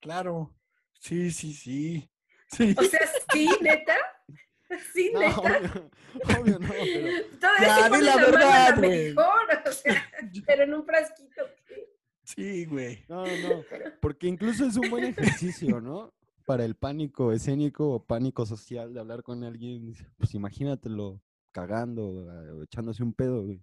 Claro. 0.00 0.52
Sí, 0.98 1.30
sí, 1.30 1.52
sí. 1.52 2.10
Sí. 2.50 2.74
O 2.76 2.82
sea, 2.82 3.00
sí, 3.32 3.48
neta. 3.60 3.96
Sí, 4.94 5.10
No, 5.12 5.18
neta. 5.20 5.40
obvio, 5.40 5.90
obvio 6.40 6.58
no, 6.60 6.68
pero 6.68 7.26
Todavía 7.40 7.66
Ya, 7.66 7.84
sí 7.96 8.02
la 8.04 8.16
la, 8.16 8.16
verdad, 8.24 8.66
a 8.66 8.70
la 8.70 8.76
güey. 8.76 9.08
mejor, 9.14 9.62
o 9.66 9.72
sea, 9.72 10.10
pero 10.46 10.62
en 10.62 10.74
un 10.74 10.86
frasquito. 10.86 11.42
¿qué? 11.66 11.89
Sí, 12.34 12.64
güey. 12.64 13.04
no, 13.08 13.24
no, 13.24 13.64
porque 14.00 14.28
incluso 14.28 14.66
es 14.66 14.76
un 14.76 14.90
buen 14.90 15.04
ejercicio, 15.04 15.80
¿no? 15.80 16.12
Para 16.46 16.64
el 16.64 16.74
pánico 16.74 17.32
escénico 17.32 17.90
o 17.90 18.04
pánico 18.04 18.46
social 18.46 18.92
de 18.92 19.00
hablar 19.00 19.22
con 19.22 19.44
alguien, 19.44 19.94
pues 20.16 20.34
imagínatelo 20.34 21.20
cagando, 21.52 22.28
ah, 22.30 22.54
o 22.54 22.62
echándose 22.62 23.02
un 23.02 23.12
pedo, 23.12 23.44
güey, 23.44 23.62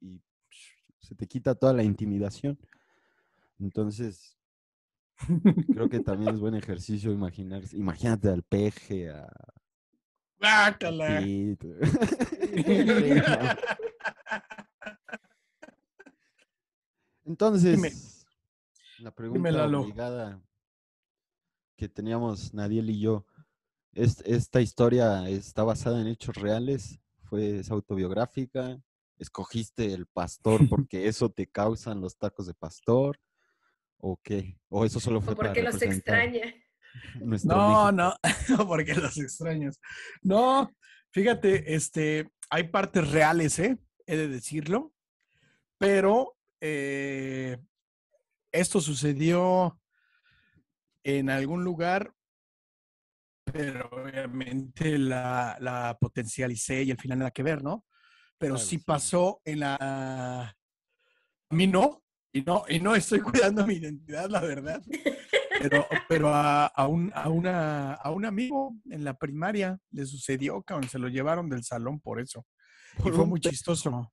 y 0.00 0.18
psh, 0.50 0.74
se 1.00 1.14
te 1.14 1.26
quita 1.26 1.54
toda 1.54 1.72
la 1.72 1.82
intimidación. 1.82 2.58
Entonces, 3.58 4.36
creo 5.72 5.88
que 5.88 6.00
también 6.00 6.34
es 6.34 6.40
buen 6.40 6.54
ejercicio 6.54 7.12
imaginarse, 7.12 7.76
imagínate 7.76 8.28
al 8.28 8.42
peje, 8.42 9.10
a 9.10 9.26
Guácala. 10.38 11.20
Pete. 11.20 11.68
Dime. 17.24 17.32
Entonces, 17.32 18.26
la 18.98 19.10
pregunta 19.14 19.66
obligada 19.66 20.42
que 21.76 21.88
teníamos 21.88 22.52
Nadiel 22.54 22.90
y 22.90 23.00
yo, 23.00 23.26
¿es- 23.92 24.20
¿esta 24.26 24.60
historia 24.60 25.28
está 25.28 25.64
basada 25.64 26.00
en 26.00 26.06
hechos 26.08 26.36
reales? 26.36 27.00
¿Fue 27.24 27.58
es 27.58 27.70
autobiográfica? 27.70 28.78
¿Escogiste 29.18 29.92
el 29.92 30.06
pastor 30.06 30.60
porque 30.68 31.08
eso 31.08 31.30
te 31.30 31.46
causan 31.46 32.00
los 32.00 32.16
tacos 32.18 32.46
de 32.46 32.54
pastor? 32.54 33.18
¿O 33.98 34.18
qué? 34.22 34.58
¿O 34.68 34.84
eso 34.84 35.00
solo 35.00 35.20
fue 35.20 35.32
O 35.32 35.36
para 35.36 35.48
porque 35.48 35.62
los 35.62 35.80
extraña. 35.80 36.54
nuestro 37.14 37.56
No, 37.56 37.90
México? 37.92 38.14
no, 38.52 38.66
porque 38.68 38.94
los 38.94 39.16
extraños. 39.16 39.80
No, 40.22 40.70
fíjate, 41.10 41.74
este, 41.74 42.30
hay 42.50 42.68
partes 42.68 43.10
reales, 43.10 43.58
¿eh? 43.58 43.78
He 44.06 44.16
de 44.18 44.28
decirlo, 44.28 44.92
pero 45.78 46.33
eh, 46.66 47.58
esto 48.50 48.80
sucedió 48.80 49.78
en 51.02 51.28
algún 51.28 51.62
lugar, 51.62 52.14
pero 53.44 53.90
obviamente 53.92 54.96
la, 54.96 55.58
la 55.60 55.98
potencialicé 56.00 56.84
y 56.84 56.90
al 56.90 56.96
final 56.98 57.18
nada 57.18 57.32
que 57.32 57.42
ver, 57.42 57.62
¿no? 57.62 57.84
Pero 58.38 58.54
Claro, 58.54 58.66
sí 58.66 58.78
sí. 58.78 58.84
pasó 58.84 59.42
en 59.44 59.60
la... 59.60 59.76
A 61.50 61.54
mí 61.54 61.66
no, 61.66 62.02
y 62.32 62.40
no, 62.40 62.64
y 62.66 62.80
no 62.80 62.94
estoy 62.94 63.20
cuidando 63.20 63.66
mi 63.66 63.74
identidad, 63.74 64.30
la 64.30 64.40
verdad. 64.40 64.82
Pero, 65.60 65.86
pero 66.08 66.28
a, 66.34 66.64
a 66.66 66.86
un, 66.86 67.12
a, 67.14 67.28
una, 67.28 67.92
a 67.92 68.10
un 68.10 68.24
amigo 68.24 68.74
en 68.88 69.04
la 69.04 69.12
primaria 69.18 69.78
le 69.90 70.06
sucedió, 70.06 70.62
cabrón, 70.62 70.88
se 70.88 70.98
lo 70.98 71.08
llevaron 71.08 71.50
del 71.50 71.62
salón 71.62 72.00
por 72.00 72.20
eso. 72.20 72.46
Y 73.04 73.10
fue 73.10 73.26
muy 73.26 73.40
chistoso. 73.40 74.10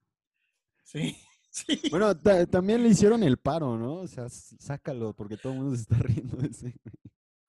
Sí, 0.84 1.18
sí. 1.52 1.80
Bueno, 1.92 2.18
ta- 2.18 2.46
también 2.48 2.82
le 2.82 2.90
hicieron 2.90 3.22
el 3.24 3.38
paro, 3.38 3.78
¿no? 3.78 3.96
O 3.96 4.08
sea, 4.08 4.28
sácalo, 4.30 5.14
porque 5.14 5.38
todo 5.38 5.54
el 5.54 5.60
mundo 5.60 5.76
se 5.76 5.84
está 5.84 5.96
riendo 6.00 6.38
de 6.38 6.48
ese. 6.48 6.76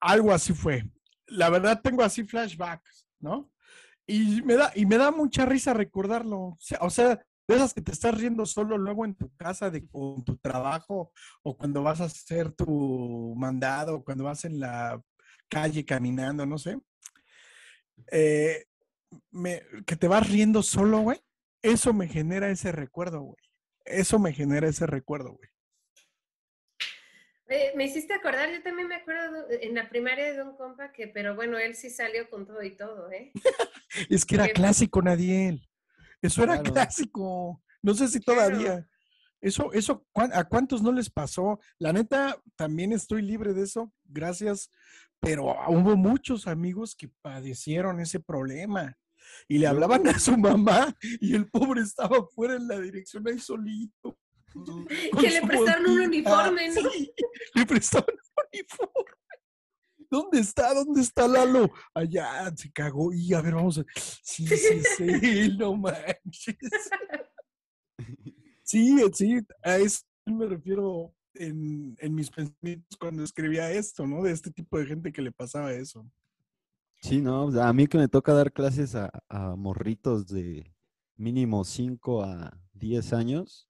Algo 0.00 0.32
así 0.32 0.52
fue. 0.52 0.84
La 1.26 1.48
verdad 1.48 1.80
tengo 1.82 2.02
así 2.02 2.24
flashbacks, 2.24 3.06
¿no? 3.20 3.50
Y 4.06 4.42
me 4.42 4.54
da, 4.54 4.72
y 4.74 4.84
me 4.84 4.98
da 4.98 5.10
mucha 5.10 5.46
risa 5.46 5.72
recordarlo. 5.72 6.58
O 6.80 6.90
sea, 6.90 7.24
de 7.48 7.54
esas 7.56 7.72
que 7.72 7.80
te 7.80 7.92
estás 7.92 8.16
riendo 8.18 8.44
solo 8.46 8.76
luego 8.76 9.04
en 9.04 9.14
tu 9.14 9.30
casa, 9.36 9.70
de, 9.70 9.78
en 9.78 10.24
tu 10.24 10.36
trabajo, 10.38 11.12
o 11.42 11.56
cuando 11.56 11.82
vas 11.82 12.00
a 12.00 12.04
hacer 12.04 12.50
tu 12.52 13.34
mandado, 13.36 13.96
o 13.96 14.04
cuando 14.04 14.24
vas 14.24 14.44
en 14.44 14.58
la 14.60 15.00
calle 15.48 15.84
caminando, 15.84 16.44
no 16.46 16.58
sé. 16.58 16.78
Eh, 18.10 18.64
me- 19.30 19.62
que 19.86 19.96
te 19.96 20.08
vas 20.08 20.28
riendo 20.28 20.62
solo, 20.62 21.00
güey. 21.00 21.20
Eso 21.62 21.92
me 21.92 22.08
genera 22.08 22.50
ese 22.50 22.72
recuerdo, 22.72 23.20
güey. 23.22 23.36
Eso 23.84 24.18
me 24.18 24.32
genera 24.32 24.68
ese 24.68 24.86
recuerdo, 24.86 25.32
güey. 25.32 25.48
Eh, 27.48 27.72
me 27.76 27.84
hiciste 27.84 28.14
acordar, 28.14 28.50
yo 28.50 28.62
también 28.62 28.88
me 28.88 28.94
acuerdo 28.94 29.46
de- 29.46 29.56
en 29.66 29.74
la 29.74 29.88
primaria 29.90 30.32
de 30.32 30.42
un 30.42 30.56
compa 30.56 30.90
que, 30.92 31.08
pero 31.08 31.34
bueno, 31.34 31.58
él 31.58 31.74
sí 31.74 31.90
salió 31.90 32.30
con 32.30 32.46
todo 32.46 32.62
y 32.62 32.76
todo, 32.76 33.10
¿eh? 33.10 33.32
Es 34.10 34.24
que 34.24 34.36
era 34.36 34.48
clásico, 34.48 35.02
Nadiel. 35.02 35.68
Eso 36.22 36.42
era 36.44 36.54
Claro. 36.54 36.72
clásico. 36.72 37.62
No 37.82 37.92
sé 37.94 38.08
si 38.08 38.20
Claro. 38.20 38.48
todavía. 38.56 38.88
Eso, 39.40 39.72
eso, 39.72 40.06
¿cuán- 40.12 40.32
¿a 40.32 40.44
cuántos 40.44 40.82
no 40.82 40.92
les 40.92 41.10
pasó? 41.10 41.58
La 41.78 41.92
neta, 41.92 42.40
también 42.56 42.92
estoy 42.92 43.20
libre 43.22 43.52
de 43.52 43.64
eso, 43.64 43.92
gracias. 44.04 44.70
Pero 45.20 45.44
hubo 45.68 45.96
muchos 45.96 46.46
amigos 46.46 46.94
que 46.96 47.08
padecieron 47.20 48.00
ese 48.00 48.18
problema. 48.20 48.96
Y 49.48 49.58
le 49.58 49.66
hablaban 49.66 50.06
a 50.08 50.18
su 50.18 50.36
mamá 50.36 50.94
y 51.20 51.34
el 51.34 51.48
pobre 51.48 51.82
estaba 51.82 52.26
fuera 52.28 52.56
en 52.56 52.68
la 52.68 52.80
dirección 52.80 53.26
ahí 53.28 53.38
solito. 53.38 54.18
Que 55.20 55.30
le 55.30 55.42
prestaron 55.42 55.90
un 55.90 56.00
uniforme, 56.00 56.68
¿no? 56.68 56.90
Sí, 56.90 57.12
le 57.54 57.66
prestaron 57.66 58.14
un 58.14 58.44
uniforme. 58.52 59.12
¿Dónde 60.10 60.40
está? 60.40 60.74
¿Dónde 60.74 61.00
está 61.00 61.26
Lalo? 61.26 61.70
Allá 61.94 62.52
se 62.54 62.70
cagó. 62.70 63.14
Y 63.14 63.32
a 63.32 63.40
ver, 63.40 63.54
vamos 63.54 63.78
a. 63.78 63.84
Sí, 64.22 64.46
sí, 64.46 64.82
sí, 64.96 65.56
no 65.58 65.74
manches. 65.74 66.56
Sí, 68.62 68.98
sí, 69.14 69.38
a 69.62 69.78
eso 69.78 70.02
me 70.26 70.46
refiero 70.46 71.14
en, 71.34 71.96
en 71.98 72.14
mis 72.14 72.30
pensamientos 72.30 72.96
cuando 72.98 73.24
escribía 73.24 73.70
esto, 73.70 74.06
¿no? 74.06 74.22
De 74.22 74.32
este 74.32 74.50
tipo 74.50 74.78
de 74.78 74.86
gente 74.86 75.12
que 75.12 75.22
le 75.22 75.32
pasaba 75.32 75.72
eso. 75.72 76.06
Sí, 77.02 77.20
no, 77.20 77.46
o 77.46 77.52
sea, 77.52 77.68
a 77.68 77.72
mí 77.72 77.86
que 77.88 77.98
me 77.98 78.08
toca 78.08 78.32
dar 78.32 78.52
clases 78.52 78.94
a, 78.94 79.10
a 79.28 79.56
morritos 79.56 80.28
de 80.28 80.72
mínimo 81.16 81.64
5 81.64 82.22
a 82.22 82.56
10 82.74 83.12
años, 83.12 83.68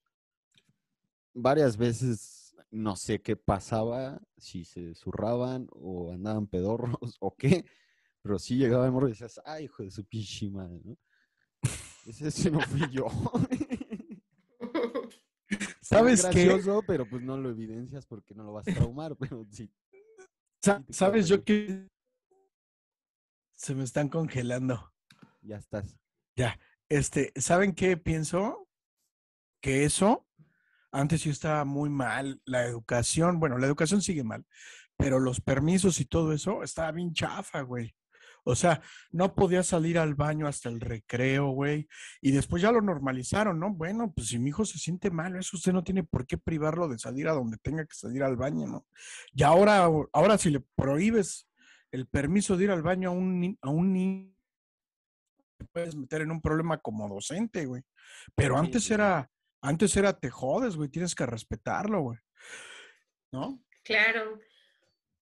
varias 1.33 1.77
veces 1.79 2.55
no 2.71 2.95
sé 2.97 3.23
qué 3.23 3.37
pasaba, 3.37 4.21
si 4.37 4.65
se 4.65 4.95
zurraban 4.95 5.67
o 5.71 6.13
andaban 6.13 6.47
pedorros 6.47 6.97
o 7.21 7.35
qué, 7.35 7.65
pero 8.23 8.39
sí 8.39 8.57
llegaba 8.57 8.87
el 8.87 8.93
morro 8.93 9.09
y 9.09 9.13
decías, 9.13 9.41
ay, 9.45 9.65
hijo 9.65 9.83
de 9.83 9.91
su 9.91 10.05
pinche 10.05 10.51
madre, 10.51 10.81
¿no? 10.85 10.97
Ese, 12.07 12.29
ese 12.29 12.51
no 12.51 12.61
fui 12.61 12.83
yo. 12.91 13.07
¿Sabes 15.81 16.21
Es 16.21 16.27
qué? 16.31 16.45
gracioso, 16.45 16.83
pero 16.87 17.09
pues 17.09 17.23
no 17.23 17.37
lo 17.37 17.51
evidencias 17.51 18.07
porque 18.07 18.35
no 18.35 18.45
lo 18.45 18.53
vas 18.53 18.67
a 18.69 18.73
traumar, 18.73 19.17
pero 19.17 19.45
sí. 19.51 19.71
¿Sabes 20.91 21.29
yo 21.29 21.37
ahí. 21.37 21.43
Se 23.63 23.77
me 23.77 23.85
están 23.85 24.09
congelando? 24.09 24.93
Ya 25.41 25.57
estás. 25.57 25.97
Este, 26.89 27.33
¿saben 27.37 27.75
qué 27.75 27.97
pienso? 27.97 28.69
Que 29.61 29.85
eso, 29.85 30.27
antes 30.91 31.23
yo 31.23 31.31
estaba 31.31 31.65
muy 31.65 31.89
mal, 31.89 32.43
la 32.45 32.65
educación, 32.65 33.39
bueno, 33.39 33.59
la 33.59 33.67
educación 33.69 34.03
sigue 34.03 34.25
mal, 34.25 34.45
pero 34.97 35.21
los 35.21 35.41
permisos 35.41 36.01
y 36.01 36.05
todo 36.05 36.33
eso 36.33 36.65
estaba 36.65 36.91
bien 36.91 37.15
chafa, 37.15 37.61
güey. 37.61 37.95
O 38.45 38.57
sea, 38.57 38.83
no 39.13 39.37
podía 39.37 39.63
salir 39.63 39.97
al 39.97 40.17
baño 40.17 40.49
hasta 40.49 40.69
el 40.69 40.81
recreo, 40.81 41.51
güey. 41.51 41.87
Y 42.21 42.33
después 42.33 42.61
ya 42.61 42.73
lo 42.73 42.83
normalizaron, 42.83 43.61
¿no? 43.61 43.73
Bueno, 43.73 44.13
pues 44.13 44.27
si 44.27 44.41
mi 44.41 44.49
hijo 44.49 44.65
se 44.65 44.79
siente 44.79 45.13
mal, 45.13 45.37
eso 45.37 45.57
usted 45.57 45.73
no 45.73 45.85
tiene 45.85 46.03
por 46.03 46.27
qué 46.27 46.37
privarlo 46.37 46.89
de 46.89 46.99
salir 46.99 47.29
a 47.29 47.35
donde 47.35 47.59
tenga 47.59 47.87
que 47.87 47.95
salir 47.95 48.25
al 48.25 48.35
baño, 48.35 48.67
¿no? 48.67 48.87
Y 49.33 49.45
ahora, 49.45 49.89
ahora 50.13 50.39
si 50.39 50.51
le 50.51 50.59
prohíbes 50.75 51.47
el 51.93 52.07
permiso 52.07 52.57
de 52.57 52.65
ir 52.65 52.71
al 52.71 52.83
baño 52.83 53.11
a 53.11 53.13
un, 53.13 53.59
a 53.61 53.71
un 53.71 53.93
niño, 53.93 54.35
te 55.59 55.67
puedes 55.67 55.95
meter 55.95 56.23
en 56.23 56.31
un 56.33 56.41
problema 56.41 56.79
como 56.79 57.09
docente, 57.09 57.67
güey. 57.67 57.83
Pero 58.35 58.55
Sí, 58.55 58.61
antes 58.61 58.85
sí. 58.85 58.95
era, 58.95 59.31
antes 59.61 59.97
era 59.97 60.19
te 60.19 60.31
jodes, 60.31 60.75
güey, 60.77 60.89
tienes 60.89 61.15
que 61.15 61.27
respetarlo, 61.27 62.01
güey. 62.01 62.19
¿No? 63.33 63.63
Claro. 63.85 64.41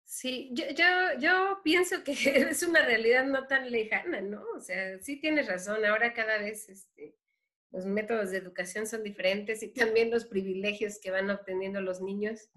Sí, 0.03 0.49
yo, 0.53 0.65
yo, 0.69 1.19
yo 1.19 1.61
pienso 1.63 2.03
que 2.03 2.11
es 2.51 2.63
una 2.63 2.85
realidad 2.85 3.25
no 3.25 3.47
tan 3.47 3.71
lejana, 3.71 4.21
¿no? 4.21 4.43
O 4.55 4.59
sea, 4.59 4.99
sí 5.01 5.19
tienes 5.19 5.47
razón. 5.47 5.83
Ahora 5.85 6.13
cada 6.13 6.37
vez 6.37 6.69
este, 6.69 7.17
los 7.71 7.85
métodos 7.85 8.31
de 8.31 8.37
educación 8.37 8.87
son 8.87 9.03
diferentes 9.03 9.63
y 9.63 9.73
también 9.73 10.11
los 10.11 10.25
privilegios 10.25 10.99
que 10.99 11.11
van 11.11 11.29
obteniendo 11.29 11.81
los 11.81 12.01
niños. 12.01 12.49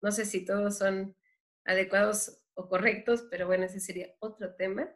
No 0.00 0.12
sé 0.12 0.24
si 0.26 0.44
todos 0.44 0.78
son 0.78 1.16
adecuados 1.64 2.43
o 2.54 2.68
correctos, 2.68 3.26
pero 3.30 3.46
bueno, 3.46 3.64
ese 3.64 3.80
sería 3.80 4.14
otro 4.20 4.54
tema. 4.54 4.88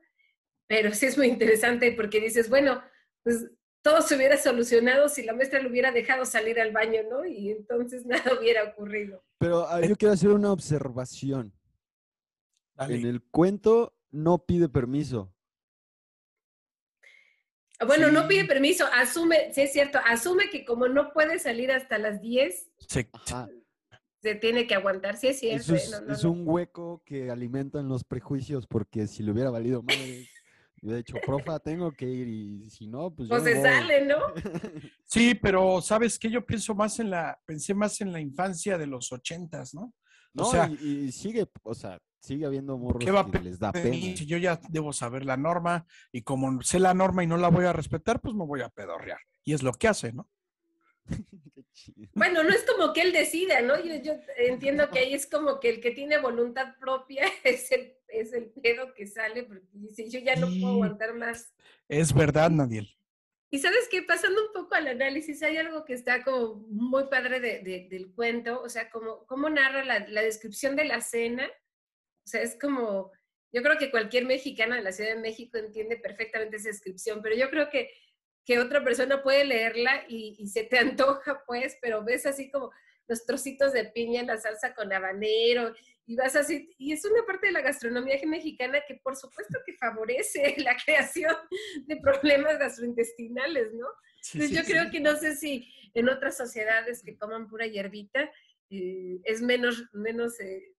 Pero 0.67 0.93
sí 0.93 1.07
es 1.07 1.17
muy 1.17 1.29
interesante 1.29 1.93
porque 1.93 2.21
dices, 2.21 2.49
bueno, 2.51 2.83
pues 3.23 3.51
todo 3.83 4.03
se 4.03 4.17
hubiera 4.17 4.37
solucionado 4.37 5.09
si 5.09 5.23
la 5.23 5.33
maestra 5.33 5.61
lo 5.63 5.71
hubiera 5.71 5.93
dejado 5.93 6.25
salir 6.27 6.61
al 6.61 6.73
baño, 6.73 7.01
¿no? 7.11 7.25
Y 7.25 7.51
entonces 7.51 8.05
nada 8.07 8.39
hubiera 8.39 8.65
ocurrido. 8.65 9.25
Pero 9.39 9.67
ah, 9.67 9.81
yo 9.81 9.97
quiero 9.97 10.13
hacer 10.15 10.31
una 10.31 10.53
observación. 10.53 11.53
Dale. 12.75 12.97
En 12.97 13.07
el 13.07 13.23
cuento 13.23 13.97
no 14.11 14.45
pide 14.45 14.69
permiso. 14.69 15.35
Bueno, 17.87 18.11
no 18.11 18.27
pide 18.27 18.45
permiso, 18.45 18.87
asume, 18.93 19.53
sí 19.55 19.61
es 19.61 19.73
cierto, 19.73 20.01
asume 20.05 20.51
que 20.51 20.65
como 20.65 20.89
no 20.89 21.13
puede 21.13 21.39
salir 21.39 21.71
hasta 21.71 21.97
las 21.97 22.21
10, 22.21 22.71
Se- 22.79 23.09
Ajá. 23.13 23.49
Se 24.21 24.35
tiene 24.35 24.67
que 24.67 24.75
aguantar, 24.75 25.17
sí 25.17 25.29
es 25.29 25.39
cierto. 25.41 25.73
¿eh? 25.75 25.77
es, 25.77 25.91
No, 25.91 26.01
no, 26.01 26.13
es 26.13 26.25
no. 26.25 26.31
un 26.33 26.43
hueco 26.47 27.03
que 27.05 27.31
alimentan 27.31 27.89
los 27.89 28.05
prejuicios 28.05 28.67
porque 28.67 29.07
si 29.07 29.23
le 29.23 29.33
hubiera 29.33 29.51
valido 29.51 29.83
madre, 29.83 30.27
de 30.81 30.99
hecho, 30.99 31.17
profa, 31.25 31.59
tengo 31.59 31.91
que 31.93 32.07
ir 32.07 32.29
y 32.29 32.71
si 32.71 32.87
no, 32.87 33.11
pues 33.15 33.29
Pues 33.29 33.43
se 33.45 33.55
voy". 33.55 33.63
sale, 33.63 34.07
¿no? 34.07 34.17
Sí, 35.05 35.35
pero 35.35 35.81
¿sabes 35.81 36.19
qué? 36.19 36.31
Yo 36.31 36.45
pienso 36.45 36.75
más 36.75 37.01
en 37.01 37.11
la, 37.11 37.41
pensé 37.47 37.73
más 37.75 38.01
en 38.03 38.13
la 38.13 38.21
infancia 38.21 38.77
de 38.77 38.87
los 38.87 39.11
ochentas, 39.11 39.73
¿no? 39.75 39.95
No, 40.35 40.45
sea- 40.45 40.69
y, 40.69 41.07
y 41.07 41.13
sigue, 41.13 41.49
o 41.63 41.75
sea, 41.75 41.99
sigue 42.21 42.45
habiendo 42.45 42.77
morros 42.77 43.03
¿Qué 43.05 43.11
va 43.11 43.21
a 43.21 43.31
que 43.31 43.39
les 43.41 43.59
da 43.59 43.73
pena. 43.73 43.97
si 44.17 44.27
yo 44.27 44.37
ya 44.37 44.61
debo 44.69 44.93
saber 44.93 45.25
la 45.25 45.37
norma 45.37 45.87
y 46.13 46.23
como 46.23 46.61
sé 46.63 46.79
la 46.79 46.93
norma 46.95 47.25
y 47.25 47.27
no 47.27 47.39
la 47.39 47.49
voy 47.49 47.65
a 47.65 47.73
respetar, 47.73 48.21
pues 48.21 48.35
me 48.35 48.45
voy 48.45 48.61
a 48.61 48.69
pedorrear. 48.69 49.19
Y 49.45 49.55
es 49.55 49.63
lo 49.63 49.73
que 49.73 49.89
hace, 49.89 50.13
¿no? 50.13 50.29
Qué 51.55 51.65
chido. 51.73 52.09
Bueno, 52.15 52.43
no 52.43 52.51
es 52.51 52.65
como 52.65 52.93
que 52.93 53.03
él 53.03 53.13
decida, 53.13 53.61
¿no? 53.63 53.83
Yo, 53.83 53.95
yo 54.03 54.15
entiendo 54.37 54.91
que 54.91 55.01
ahí 55.01 55.15
es 55.15 55.27
como 55.27 55.61
que 55.61 55.71
el 55.71 55.81
que 55.81 55.91
tiene 55.93 56.19
voluntad 56.19 56.77
propia 56.79 57.27
es 57.45 57.71
el, 57.73 57.95
es 58.09 58.33
el 58.33 58.47
pedo 58.51 58.95
que 58.95 59.07
sale 59.07 59.43
porque 59.45 59.67
dice, 59.73 60.09
yo 60.09 60.21
ya 60.21 60.37
no 60.37 60.47
puedo 60.49 60.75
aguantar 60.75 61.15
más. 61.15 61.53
Es 61.89 62.13
verdad, 62.15 62.51
Nadiel. 62.51 62.95
Y 63.51 63.61
sabes 63.61 63.89
qué, 63.91 64.03
pasando 64.03 64.47
un 64.47 64.53
poco 64.53 64.75
al 64.75 64.89
análisis, 64.89 65.43
hay 65.43 65.57
algo 65.57 65.85
que 65.87 65.95
está 65.95 66.23
como 66.23 66.57
muy 66.69 67.05
padre 67.05 67.41
de- 67.41 67.61
de- 67.61 67.89
del 67.89 68.13
cuento, 68.13 68.61
o 68.61 68.69
sea, 68.69 68.91
como 68.91 69.25
cómo 69.27 69.49
narra 69.49 69.85
la, 69.85 70.07
la 70.07 70.21
descripción 70.21 70.77
de 70.77 70.85
la 70.85 71.01
cena. 71.01 71.49
O 72.27 72.29
sea, 72.29 72.43
es 72.43 72.59
como, 72.61 73.11
yo 73.51 73.63
creo 73.63 73.79
que 73.79 73.91
cualquier 73.91 74.27
mexicana 74.27 74.77
de 74.77 74.83
la 74.83 74.93
Ciudad 74.93 75.15
de 75.15 75.21
México 75.23 75.57
entiende 75.57 75.97
perfectamente 75.97 76.57
esa 76.57 76.69
descripción, 76.69 77.23
pero 77.23 77.37
yo 77.37 77.49
creo 77.49 77.71
que, 77.71 77.91
que 78.49 78.59
otra 78.59 78.83
persona 78.83 79.23
puede 79.23 79.45
leerla 79.45 80.07
y, 80.09 80.35
y 80.39 80.49
se 80.49 80.65
te 80.65 80.79
antoja, 80.79 81.45
pues, 81.47 81.77
pero 81.83 82.03
ves 82.03 82.25
así 82.25 82.51
como 82.51 82.73
los 83.07 83.27
trocitos 83.27 83.75
de 83.75 83.85
piña 83.85 84.23
en 84.23 84.29
la 84.29 84.39
salsa 84.39 84.75
con 84.75 84.91
habanero 84.91 85.75
y 86.07 86.17
vas 86.17 86.35
así, 86.35 86.75
y 86.79 86.93
es 86.95 87.05
una 87.05 87.27
parte 87.27 87.49
de 87.49 87.53
la 87.53 87.61
gastronomía 87.61 88.19
mexicana 88.27 88.81
que 88.89 88.95
por 88.95 89.17
supuesto 89.17 89.59
que 89.67 89.75
favorece 89.75 90.55
la 90.65 90.75
creación 90.83 91.37
de 91.85 91.97
problemas 91.99 92.59
gastrointestinales, 92.59 93.75
¿no? 93.75 93.87
Entonces 94.33 94.51
yo 94.51 94.65
creo 94.65 94.91
que 94.91 95.01
no 95.01 95.15
sé 95.17 95.37
si 95.37 95.71
en 95.93 96.09
otras 96.09 96.39
sociedades 96.39 97.03
que 97.03 97.19
coman 97.19 97.49
pura 97.49 97.67
hierbita 97.67 98.33
eh, 98.71 99.21
es 99.25 99.43
menos, 99.43 99.85
menos 99.93 100.41
eh, 100.41 100.75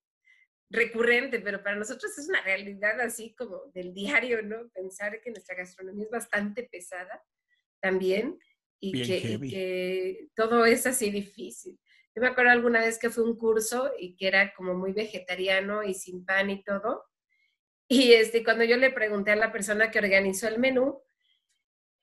recurrente, 0.70 1.38
pero 1.38 1.62
para 1.62 1.76
nosotros 1.76 2.18
es 2.18 2.28
una 2.28 2.42
realidad 2.42 3.00
así 3.00 3.32
como 3.36 3.70
del 3.72 3.94
diario, 3.94 4.42
¿no? 4.42 4.68
Pensar 4.70 5.20
que 5.20 5.30
nuestra 5.30 5.54
gastronomía 5.54 6.06
es 6.06 6.10
bastante 6.10 6.64
pesada 6.64 7.22
también 7.80 8.38
y, 8.78 8.92
que, 8.92 9.16
y 9.16 9.20
heavy. 9.20 9.50
que 9.50 10.28
todo 10.34 10.64
es 10.64 10.86
así 10.86 11.10
difícil. 11.10 11.78
Yo 12.14 12.22
me 12.22 12.28
acuerdo 12.28 12.50
alguna 12.50 12.80
vez 12.80 12.98
que 12.98 13.10
fue 13.10 13.24
un 13.24 13.36
curso 13.36 13.92
y 13.98 14.16
que 14.16 14.26
era 14.26 14.52
como 14.54 14.74
muy 14.74 14.92
vegetariano 14.92 15.82
y 15.82 15.94
sin 15.94 16.24
pan 16.24 16.50
y 16.50 16.62
todo. 16.62 17.04
Y 17.92 18.12
este, 18.12 18.44
cuando 18.44 18.62
yo 18.62 18.76
le 18.76 18.92
pregunté 18.92 19.32
a 19.32 19.36
la 19.36 19.50
persona 19.50 19.90
que 19.90 19.98
organizó 19.98 20.46
el 20.46 20.60
menú, 20.60 21.02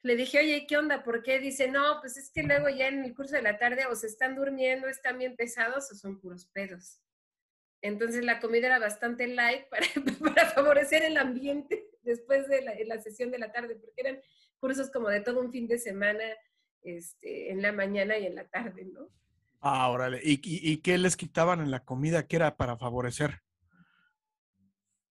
le 0.03 0.17
dije, 0.17 0.39
oye, 0.39 0.65
¿qué 0.67 0.75
onda? 0.75 1.01
¿Por 1.01 1.23
qué? 1.23 1.39
Dice, 1.39 1.69
no, 1.69 2.01
pues 2.01 2.17
es 2.17 2.29
que 2.29 2.43
luego 2.43 2.67
ya 2.67 2.89
en 2.89 3.05
el 3.05 3.15
curso 3.15 3.37
de 3.37 3.41
la 3.41 3.57
tarde 3.57 3.85
o 3.85 3.95
se 3.95 4.07
están 4.07 4.35
durmiendo, 4.35 4.89
están 4.89 5.17
bien 5.17 5.37
pesados 5.37 5.89
o 5.89 5.95
son 5.95 6.19
puros 6.19 6.45
pedos. 6.47 6.99
Entonces 7.81 8.25
la 8.25 8.39
comida 8.39 8.67
era 8.67 8.79
bastante 8.79 9.27
light 9.27 9.67
para, 9.69 9.87
para 10.19 10.49
favorecer 10.49 11.03
el 11.03 11.15
ambiente 11.15 11.87
después 12.01 12.47
de 12.47 12.63
la, 12.63 12.73
de 12.73 12.85
la 12.85 13.01
sesión 13.01 13.31
de 13.31 13.39
la 13.39 13.51
tarde, 13.51 13.75
porque 13.75 14.01
eran 14.01 14.21
cursos 14.59 14.89
como 14.91 15.09
de 15.09 15.21
todo 15.21 15.39
un 15.39 15.51
fin 15.51 15.67
de 15.67 15.79
semana, 15.79 16.23
este, 16.83 17.51
en 17.51 17.61
la 17.61 17.71
mañana 17.71 18.17
y 18.17 18.25
en 18.25 18.35
la 18.35 18.47
tarde, 18.47 18.85
¿no? 18.85 19.09
Ah, 19.59 19.89
órale. 19.89 20.19
¿Y, 20.23 20.33
y, 20.43 20.71
y 20.71 20.77
qué 20.77 20.97
les 20.97 21.17
quitaban 21.17 21.61
en 21.61 21.71
la 21.71 21.83
comida 21.83 22.27
que 22.27 22.35
era 22.35 22.55
para 22.55 22.77
favorecer? 22.77 23.41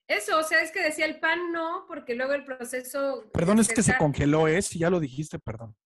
Eso, 0.08 0.38
o 0.38 0.42
sea, 0.44 0.60
es 0.60 0.70
que 0.70 0.82
decía 0.82 1.04
el 1.04 1.18
pan 1.18 1.50
no, 1.50 1.84
porque 1.88 2.14
luego 2.14 2.32
el 2.32 2.44
proceso... 2.44 3.28
Perdón, 3.32 3.58
es 3.58 3.68
que 3.68 3.82
se 3.82 3.96
congeló, 3.96 4.46
¿eh? 4.46 4.62
Si 4.62 4.78
ya 4.78 4.88
lo 4.88 5.00
dijiste, 5.00 5.38
perdón. 5.38 5.76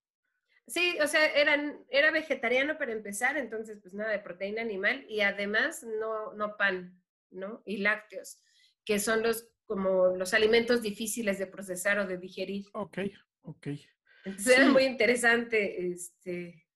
Sí, 0.67 0.99
o 1.03 1.07
sea, 1.09 1.27
eran, 1.27 1.85
era 1.89 2.11
vegetariano 2.11 2.79
para 2.79 2.93
empezar, 2.93 3.37
entonces 3.37 3.79
pues 3.83 3.95
nada 3.95 4.11
de 4.11 4.21
proteína 4.21 4.63
animal 4.63 5.05
y 5.09 5.23
además 5.23 5.83
no, 5.83 6.33
no 6.35 6.57
pan, 6.57 7.03
¿no? 7.31 7.63
Y 7.65 7.79
lácteos, 7.79 8.43
que 8.85 9.01
son 9.01 9.23
los 9.23 9.49
como 9.67 10.17
los 10.17 10.35
alimentos 10.35 10.83
difíciles 10.83 11.39
de 11.39 11.47
procesar 11.47 11.99
o 11.99 12.07
de 12.07 12.19
digerir. 12.19 12.67
Ok, 12.73 12.99
ok. 13.43 13.69
Entonces 14.25 14.59
era 14.59 14.69
muy 14.69 14.85
interesante, 14.85 15.91
este, 15.93 16.67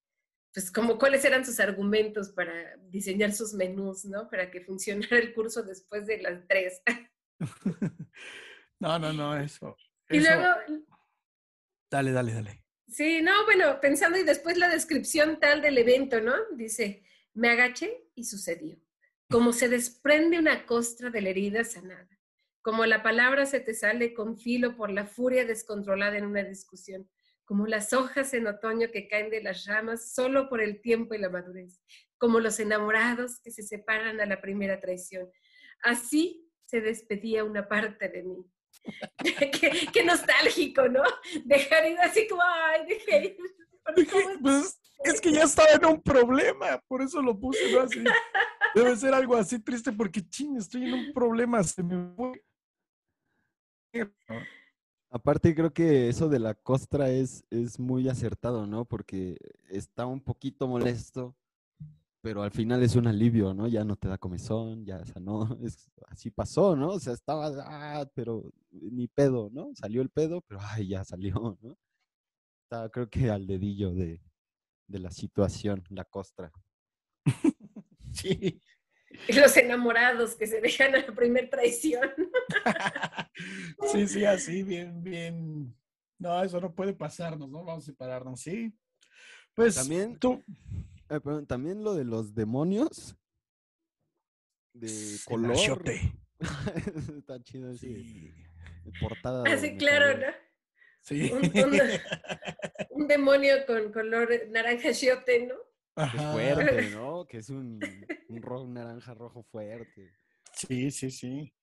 pues 0.53 0.71
como 0.71 0.99
cuáles 0.99 1.25
eran 1.25 1.45
sus 1.45 1.61
argumentos 1.61 2.31
para 2.31 2.77
diseñar 2.89 3.33
sus 3.33 3.53
menús, 3.55 4.05
¿no? 4.05 4.29
Para 4.31 4.51
que 4.51 4.61
funcionara 4.63 5.19
el 5.19 5.35
curso 5.35 5.63
después 5.63 6.07
de 6.07 6.23
las 6.23 6.47
tres. 6.49 6.83
No, 8.81 8.99
no, 8.99 9.13
no, 9.13 9.37
eso. 9.37 9.77
Y 10.11 10.19
eso- 10.19 10.31
luego, 10.31 10.85
Dale, 11.91 12.13
dale, 12.13 12.33
dale. 12.35 12.65
Sí, 12.89 13.23
no, 13.23 13.45
bueno, 13.45 13.81
pensando 13.81 14.19
y 14.19 14.25
después 14.25 14.59
la 14.59 14.69
descripción 14.69 15.39
tal 15.41 15.63
del 15.63 15.79
evento, 15.79 16.21
¿no? 16.21 16.35
Dice, 16.55 17.05
me 17.33 17.49
agaché 17.51 18.09
y 18.15 18.25
sucedió. 18.25 18.77
Como 19.31 19.53
se 19.53 19.69
desprende 19.69 20.39
una 20.39 20.67
costra 20.67 21.09
de 21.11 21.23
la 21.23 21.31
herida 21.31 21.65
sanada. 21.65 22.09
Como 22.65 22.87
la 22.87 23.03
palabra 23.03 23.45
se 23.45 23.61
te 23.61 23.75
sale 23.75 24.15
con 24.15 24.39
filo 24.39 24.75
por 24.75 24.91
la 24.91 25.05
furia 25.05 25.45
descontrolada 25.45 26.17
en 26.17 26.25
una 26.25 26.43
discusión. 26.43 27.07
Como 27.45 27.67
las 27.67 27.93
hojas 27.93 28.33
en 28.33 28.47
otoño 28.47 28.91
que 28.91 29.07
caen 29.07 29.29
de 29.29 29.43
las 29.43 29.67
ramas 29.67 30.15
solo 30.15 30.49
por 30.49 30.63
el 30.63 30.81
tiempo 30.81 31.13
y 31.13 31.19
la 31.19 31.29
madurez. 31.29 31.83
Como 32.17 32.41
los 32.41 32.59
enamorados 32.59 33.39
que 33.41 33.51
se 33.51 33.63
separan 33.63 34.19
a 34.19 34.25
la 34.25 34.41
primera 34.41 34.81
traición. 34.81 35.29
Así 35.83 36.51
se 36.65 36.81
despedía 36.81 37.45
una 37.45 37.69
parte 37.69 38.09
de 38.09 38.23
mí. 38.23 38.47
qué, 39.61 39.87
qué 39.93 40.03
nostálgico, 40.03 40.89
¿no? 40.89 41.03
Dejar 41.45 41.87
ir 41.87 41.99
así 42.01 42.27
como, 42.27 42.41
ay, 42.43 42.87
dejé 42.89 43.25
ir. 43.27 43.37
Pero 43.85 44.11
¿cómo 44.11 44.31
es? 44.31 44.39
Pues 44.41 44.81
es 45.05 45.21
que 45.21 45.33
ya 45.33 45.43
estaba 45.43 45.73
en 45.73 45.85
un 45.85 46.01
problema, 46.01 46.83
por 46.89 47.03
eso 47.03 47.21
lo 47.21 47.39
puse 47.39 47.71
¿no? 47.73 47.81
así. 47.81 48.03
Debe 48.75 48.97
ser 48.97 49.13
algo 49.13 49.37
así 49.37 49.59
triste 49.59 49.93
porque, 49.93 50.27
ching, 50.27 50.57
estoy 50.57 50.87
en 50.87 50.95
un 50.95 51.13
problema, 51.13 51.63
se 51.63 51.83
me 51.83 52.11
fue. 52.17 52.43
Aparte 55.11 55.55
creo 55.55 55.73
que 55.73 56.09
eso 56.09 56.29
de 56.29 56.41
la 56.41 56.55
costra 56.55 57.09
es, 57.11 57.45
es 57.51 57.79
muy 57.79 58.09
acertado, 58.09 58.67
¿no? 58.67 58.85
Porque 58.85 59.39
está 59.69 60.07
un 60.07 60.21
poquito 60.21 60.67
molesto, 60.67 61.37
pero 62.21 62.43
al 62.43 62.51
final 62.51 62.83
es 62.83 62.97
un 62.97 63.07
alivio, 63.07 63.55
¿no? 63.55 63.69
Ya 63.69 63.85
no 63.85 63.95
te 63.97 64.09
da 64.09 64.19
comezón, 64.19 64.85
ya 64.85 65.05
sanó, 65.05 65.47
es, 65.63 65.89
así 66.09 66.31
pasó, 66.31 66.75
¿no? 66.75 66.89
O 66.89 66.99
sea, 66.99 67.13
estaba, 67.13 67.53
ah, 67.61 68.11
pero 68.15 68.53
ni 68.71 69.07
pedo, 69.07 69.51
¿no? 69.53 69.71
Salió 69.75 70.03
el 70.03 70.11
pedo, 70.11 70.41
pero 70.41 70.61
ay, 70.63 70.89
ya 70.89 71.05
salió, 71.05 71.35
¿no? 71.63 71.79
Está, 72.65 72.89
creo 72.89 73.09
que 73.09 73.31
al 73.31 73.47
dedillo 73.47 73.93
de, 73.95 74.21
de 74.89 74.99
la 74.99 75.11
situación, 75.11 75.85
la 75.91 76.05
costra. 76.05 76.51
Sí. 78.11 78.61
Los 79.35 79.57
enamorados 79.57 80.35
que 80.35 80.47
se 80.47 80.61
dejan 80.61 80.95
a 80.95 80.99
la 81.07 81.15
primer 81.15 81.49
traición. 81.51 82.11
Sí, 83.91 84.07
sí, 84.07 84.25
así, 84.25 84.63
bien, 84.63 85.03
bien. 85.03 85.75
No, 86.19 86.43
eso 86.43 86.61
no 86.61 86.73
puede 86.75 86.93
pasarnos, 86.95 87.49
¿no? 87.51 87.65
Vamos 87.65 87.85
a 87.85 87.87
separarnos, 87.87 88.41
¿sí? 88.41 88.73
Pues 89.55 89.75
También- 89.75 90.19
tú, 90.19 90.43
Eh, 91.11 91.21
perdón, 91.21 91.47
también 91.47 91.83
lo 91.85 91.95
de 91.95 92.05
los 92.05 92.35
demonios 92.35 93.17
de 94.73 95.19
color. 95.27 95.83
Está 97.19 97.43
chido 97.43 97.71
ese 97.71 97.79
Sí. 97.95 98.33
portada. 99.01 99.43
de 99.43 99.51
Así 99.53 99.73
mi 99.73 99.79
claro. 99.79 100.19
¿no? 100.19 100.27
Sí. 101.01 101.31
Un, 101.33 101.45
un- 101.45 101.81
un 103.03 103.07
demonio 103.09 103.67
con 103.67 103.93
color 103.93 104.31
naranja 104.51 104.93
chiote, 104.93 105.47
¿no? 105.47 105.55
Es 105.97 106.23
fuerte, 106.33 106.91
¿no? 106.95 107.27
Que 107.27 107.39
es 107.39 107.51
un, 107.51 107.81
un, 108.29 108.43
ro- 108.43 108.63
un 108.63 108.75
naranja 108.75 109.15
rojo 109.15 109.43
fuerte. 109.45 110.13
Sí, 110.53 110.91
sí, 110.91 111.11
sí. 111.11 111.55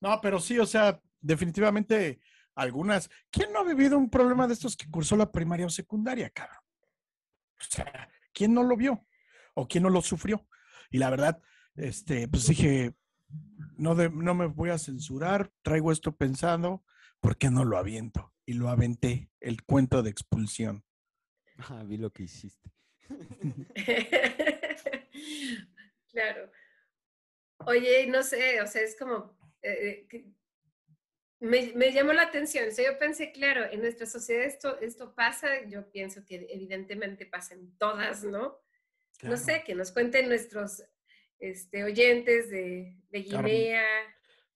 No, 0.00 0.20
pero 0.20 0.40
sí, 0.40 0.58
o 0.58 0.66
sea, 0.66 1.00
definitivamente 1.20 2.20
algunas. 2.54 3.08
¿Quién 3.30 3.52
no 3.52 3.60
ha 3.60 3.64
vivido 3.64 3.96
un 3.98 4.10
problema 4.10 4.46
de 4.46 4.54
estos 4.54 4.76
que 4.76 4.90
cursó 4.90 5.16
la 5.16 5.30
primaria 5.30 5.66
o 5.66 5.70
secundaria, 5.70 6.30
cabrón? 6.30 6.58
O 7.60 7.64
sea, 7.68 8.08
¿quién 8.32 8.52
no 8.52 8.62
lo 8.64 8.76
vio? 8.76 9.06
¿O 9.54 9.68
quién 9.68 9.84
no 9.84 9.90
lo 9.90 10.02
sufrió? 10.02 10.46
Y 10.90 10.98
la 10.98 11.10
verdad, 11.10 11.40
este, 11.76 12.26
pues 12.28 12.46
dije, 12.48 12.94
no, 13.76 13.94
de- 13.94 14.10
no 14.10 14.34
me 14.34 14.46
voy 14.46 14.70
a 14.70 14.78
censurar, 14.78 15.52
traigo 15.62 15.92
esto 15.92 16.16
pensando, 16.16 16.84
¿por 17.20 17.36
qué 17.36 17.50
no 17.50 17.64
lo 17.64 17.78
aviento? 17.78 18.34
Y 18.44 18.54
lo 18.54 18.68
aventé, 18.68 19.30
el 19.40 19.62
cuento 19.62 20.02
de 20.02 20.10
expulsión. 20.10 20.84
Ah, 21.58 21.84
vi 21.86 21.96
lo 21.96 22.10
que 22.12 22.24
hiciste. 22.24 22.72
claro. 26.10 26.50
Oye, 27.66 28.06
no 28.06 28.22
sé, 28.22 28.60
o 28.60 28.66
sea, 28.66 28.82
es 28.82 28.96
como, 28.96 29.36
eh, 29.62 30.06
que- 30.08 30.26
me, 31.40 31.72
me 31.74 31.92
llamó 31.92 32.12
la 32.12 32.22
atención. 32.22 32.68
O 32.68 32.70
sea, 32.70 32.92
yo 32.92 32.98
pensé, 32.98 33.32
claro, 33.32 33.64
en 33.70 33.80
nuestra 33.80 34.06
sociedad 34.06 34.44
esto, 34.44 34.80
esto 34.80 35.14
pasa, 35.14 35.64
yo 35.66 35.90
pienso 35.90 36.24
que 36.24 36.46
evidentemente 36.50 37.26
pasa 37.26 37.54
en 37.54 37.76
todas, 37.78 38.24
¿no? 38.24 38.60
No 39.22 39.36
sé, 39.36 39.62
que 39.64 39.74
nos 39.74 39.92
cuenten 39.92 40.28
nuestros 40.28 40.82
este, 41.38 41.84
oyentes 41.84 42.50
de. 42.50 42.96
Guinea, 43.10 43.84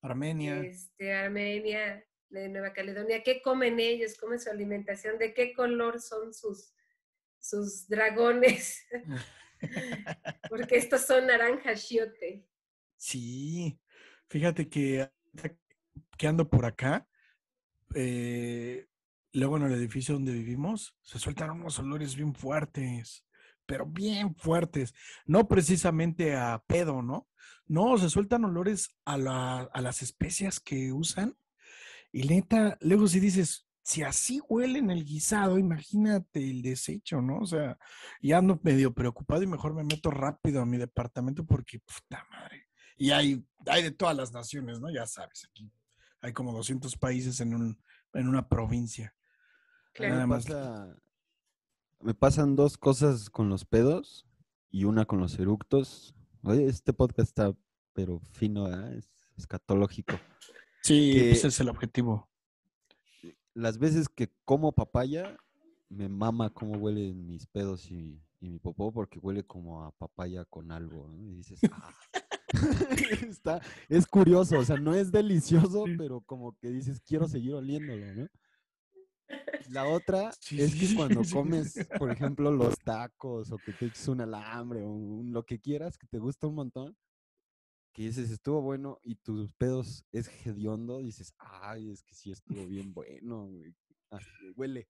Armenia. 0.01 0.61
este, 0.61 1.13
Armenia, 1.13 2.05
de 2.29 2.49
Nueva 2.49 2.73
Caledonia, 2.73 3.23
¿qué 3.23 3.43
comen 3.43 3.79
ellos? 3.81 4.17
¿Cómo 4.19 4.35
es 4.35 4.45
su 4.45 4.51
alimentación? 4.51 5.19
¿De 5.19 5.35
qué 5.35 5.53
color 5.53 6.01
son 6.01 6.35
sus, 6.35 6.73
sus 7.49 7.89
dragones? 7.89 8.85
Porque 10.49 10.77
estos 10.77 11.07
son 11.07 11.27
naranjas 11.27 11.87
chiote. 11.87 12.47
Sí, 12.97 13.79
fíjate 14.29 14.69
que 14.69 15.11
que 16.17 16.27
ando 16.27 16.49
por 16.49 16.65
acá, 16.65 17.07
eh, 17.95 18.87
luego 19.33 19.57
en 19.57 19.65
el 19.65 19.73
edificio 19.73 20.15
donde 20.15 20.33
vivimos, 20.33 20.97
se 21.03 21.19
sueltan 21.19 21.51
unos 21.51 21.79
olores 21.79 22.17
bien 22.17 22.35
fuertes, 22.35 23.25
pero 23.67 23.87
bien 23.87 24.35
fuertes. 24.35 24.95
No 25.27 25.49
precisamente 25.49 26.35
a 26.35 26.63
pedo, 26.67 27.03
¿no? 27.03 27.29
No, 27.67 27.99
se 27.99 28.09
sueltan 28.11 28.45
olores 28.45 28.97
a, 29.05 29.19
la- 29.19 29.69
a 29.73 29.81
las 29.81 30.03
especias 30.03 30.61
que 30.61 30.93
usan. 30.93 31.37
Y 32.13 32.25
neta, 32.25 32.79
luego 32.81 33.09
si 33.09 33.21
dices, 33.21 33.66
si 33.87 34.03
así 34.03 34.41
huele 34.49 34.81
en 34.81 34.91
el 34.91 35.05
guisado, 35.05 35.59
imagínate 35.59 36.51
el 36.51 36.61
desecho, 36.61 37.23
¿no? 37.23 37.39
O 37.39 37.47
sea, 37.47 37.79
ya 38.21 38.39
ando 38.39 38.59
medio 38.65 38.93
preocupado 38.93 39.45
y 39.45 39.47
mejor 39.47 39.75
me 39.75 39.85
meto 39.85 40.11
rápido 40.11 40.61
a 40.61 40.67
mi 40.67 40.77
departamento 40.77 41.45
porque, 41.47 41.79
puta 41.79 42.27
madre. 42.33 42.67
Y 42.97 43.13
hay, 43.13 43.47
hay 43.67 43.85
de 43.85 43.93
todas 43.93 44.17
las 44.17 44.33
naciones, 44.33 44.81
¿no? 44.81 44.91
Ya 44.93 45.07
sabes, 45.07 45.47
aquí 45.49 45.71
hay 46.21 46.33
como 46.33 46.53
200 46.53 46.97
países 46.97 47.39
en, 47.39 47.55
un, 47.55 47.81
en 48.15 48.27
una 48.27 48.49
provincia. 48.49 49.15
Claro. 49.95 50.15
Nada 50.15 50.27
me, 50.27 50.35
más. 50.35 50.47
pasa- 50.47 50.97
me 52.01 52.15
pasan 52.15 52.57
dos 52.57 52.77
cosas 52.79 53.31
con 53.31 53.49
los 53.49 53.65
pedos 53.65 54.27
y 54.69 54.83
una 54.83 55.05
con 55.05 55.21
los 55.21 55.39
eructos. 55.39 56.13
Oye, 56.43 56.67
este 56.67 56.93
podcast 56.93 57.29
está, 57.29 57.55
pero 57.93 58.19
fino, 58.33 58.65
¿verdad? 58.65 58.95
Es 58.95 59.09
escatológico. 59.37 60.19
Sí, 60.83 61.13
que- 61.15 61.31
ese 61.31 61.47
es 61.49 61.61
el 61.61 61.69
objetivo. 61.69 62.29
Las 63.57 63.79
veces 63.79 64.11
que 64.11 64.31
como 64.45 64.73
papaya, 64.73 65.35
me 65.89 66.11
mama 66.11 66.51
cómo 66.51 66.75
huelen 66.75 67.27
mis 67.27 67.47
pedos 67.47 67.91
y, 67.91 68.23
y 68.39 68.51
mi 68.51 68.59
popó, 68.59 68.93
porque 68.93 69.19
huele 69.19 69.45
como 69.45 69.83
a 69.83 69.93
papaya 69.93 70.45
con 70.45 70.71
algo, 70.71 71.09
¿no? 71.09 71.25
Y 71.25 71.37
dices, 71.37 71.61
ah. 71.73 71.95
Está, 73.27 73.63
es 73.89 74.07
curioso, 74.07 74.59
o 74.59 74.65
sea, 74.65 74.77
no 74.77 74.95
es 74.95 75.11
delicioso, 75.11 75.87
pero 75.97 76.21
como 76.21 76.55
que 76.59 76.69
dices, 76.69 77.01
quiero 77.01 77.27
seguir 77.29 77.55
oliéndolo, 77.55 78.05
¿no? 78.15 78.29
La 79.71 79.87
otra 79.87 80.33
Sí, 80.39 80.61
es 80.61 80.75
que 80.75 80.95
cuando 80.95 81.23
comes, 81.31 81.89
por 81.99 82.11
ejemplo, 82.11 82.51
los 82.51 82.79
tacos 82.79 83.51
o 83.53 83.59
que 83.59 83.73
te 83.73 83.87
eches 83.87 84.07
un 84.09 84.21
alambre 84.21 84.85
o 84.85 84.91
un- 84.91 85.33
lo 85.33 85.45
que 85.45 85.59
quieras, 85.59 85.97
que 85.97 86.07
te 86.07 86.19
gusta 86.19 86.47
un 86.47 86.57
montón, 86.57 86.95
que 87.97 88.03
dices, 88.03 88.31
estuvo 88.31 88.61
bueno 88.61 89.01
y 89.03 89.15
tus 89.15 89.51
pedos 89.53 90.05
es 90.13 90.29
hediondo, 90.47 90.99
dices, 90.99 91.33
ay, 91.39 91.91
es 91.91 92.03
que 92.03 92.15
sí 92.15 92.31
estuvo 92.31 92.67
bien 92.67 92.93
bueno, 92.93 93.47
güey, 93.47 93.75
así, 94.11 94.29
huele, 94.55 94.87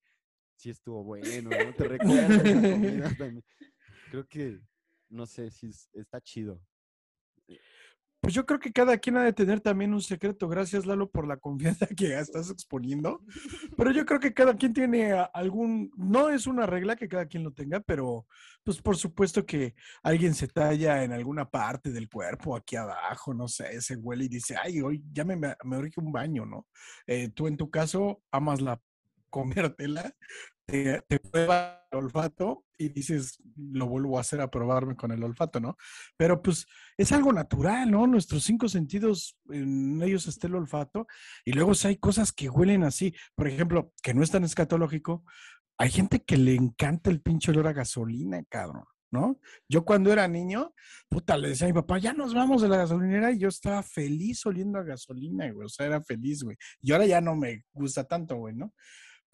sí 0.57 0.71
estuvo 0.71 1.05
bueno, 1.05 1.51
¿no? 1.51 1.73
Te 1.73 1.85
recuerda 1.85 2.27
esa 2.27 2.73
comida 2.73 3.15
también. 3.17 3.45
Creo 4.11 4.27
que, 4.27 4.61
no 5.09 5.25
sé, 5.25 5.53
si 5.53 5.71
está 5.93 6.21
chido. 6.21 6.61
Pues 8.21 8.35
yo 8.35 8.45
creo 8.45 8.59
que 8.59 8.73
cada 8.73 8.99
quien 8.99 9.17
ha 9.17 9.25
de 9.25 9.33
tener 9.33 9.61
también 9.61 9.95
un 9.95 10.03
secreto. 10.03 10.49
Gracias, 10.49 10.87
Lalo, 10.87 11.11
por 11.11 11.27
la 11.27 11.37
confianza 11.37 11.87
que 11.97 12.19
estás 12.19 12.51
exponiendo. 12.51 13.23
Pero 13.77 13.93
yo 13.93 14.05
creo 14.05 14.21
que 14.21 14.35
cada 14.35 14.57
quien 14.57 14.73
tiene 14.73 15.13
algún, 15.13 15.91
no 15.97 16.29
es 16.29 16.47
una 16.47 16.67
regla 16.67 16.97
que 16.97 17.09
cada 17.09 17.27
quien 17.27 17.45
lo 17.45 17.53
tenga, 17.53 17.81
pero 17.81 18.27
pues 18.65 18.83
por 18.83 18.97
supuesto 18.97 19.47
que 19.47 19.75
alguien 20.03 20.35
se 20.35 20.49
talla 20.49 21.05
en 21.05 21.13
alguna 21.13 21.49
parte 21.49 21.93
del 21.93 22.09
cuerpo, 22.09 22.57
aquí 22.57 22.75
abajo, 22.75 23.33
no 23.33 23.47
sé, 23.47 23.81
se 23.81 23.97
huele 23.97 24.25
y 24.25 24.29
dice, 24.29 24.57
ay, 24.61 24.81
hoy 24.81 25.05
ya 25.13 25.25
me, 25.25 25.37
me, 25.37 25.55
un 25.97 26.13
baño, 26.13 26.45
¿no? 26.45 26.67
Eh, 27.07 27.29
tú 27.29 27.47
en 27.47 27.57
tu 27.57 27.71
caso 27.71 28.23
amas 28.33 28.61
la 28.61 28.81
comértela, 29.31 30.15
te, 30.67 31.03
prueba 31.31 31.87
el 31.91 31.99
olfato 31.99 32.65
y 32.77 32.89
dices, 32.89 33.39
lo 33.57 33.87
vuelvo 33.87 34.19
a 34.19 34.21
hacer 34.21 34.41
a 34.41 34.51
probarme 34.51 34.97
con 34.97 35.13
el 35.13 35.23
olfato, 35.23 35.61
¿no? 35.61 35.77
Pero 36.17 36.43
pues 36.43 36.67
es 36.97 37.13
algo 37.13 37.33
natural, 37.33 37.91
¿no? 37.91 38.07
Nuestros 38.07 38.45
cinco 38.45 38.69
sentidos, 38.69 39.39
en 39.49 40.03
ellos 40.03 40.27
está 40.27 40.49
el 40.49 40.57
olfato, 40.57 41.07
y 41.45 41.53
luego 41.53 41.75
si 41.75 41.89
hay 41.89 41.97
cosas 41.97 42.33
que 42.33 42.49
huelen 42.49 42.83
así, 42.83 43.15
por 43.35 43.49
ejemplo, 43.49 43.93
que 44.03 44.13
no 44.13 44.23
es 44.23 44.31
tan 44.31 44.45
escatológico, 44.45 45.25
hay 45.79 45.91
gente 45.91 46.23
que 46.25 46.37
le 46.37 46.55
encanta 46.55 47.11
el 47.11 47.21
pinche 47.21 47.53
olor 47.53 47.69
a 47.69 47.73
gasolina, 47.73 48.43
cabrón, 48.49 48.85
¿no? 49.11 49.39
Yo 49.69 49.85
cuando 49.85 50.13
era 50.13 50.27
niño, 50.27 50.75
puta, 51.09 51.39
le 51.39 51.51
decía 51.51 51.67
a 51.67 51.71
mi 51.71 51.75
papá, 51.75 51.99
ya 51.99 52.13
nos 52.13 52.35
vamos 52.35 52.63
de 52.63 52.69
la 52.69 52.79
gasolinera, 52.79 53.31
y 53.31 53.39
yo 53.39 53.49
estaba 53.49 53.83
feliz 53.83 54.45
oliendo 54.47 54.79
a 54.79 54.83
gasolina, 54.83 55.51
güey, 55.53 55.67
o 55.67 55.69
sea, 55.69 55.87
era 55.87 56.03
feliz, 56.03 56.43
güey. 56.43 56.57
Y 56.83 56.93
ahora 56.93 57.07
ya 57.07 57.21
no 57.21 57.37
me 57.37 57.65
gusta 57.73 58.05
tanto, 58.05 58.37
güey, 58.37 58.55
¿no? 58.55 58.75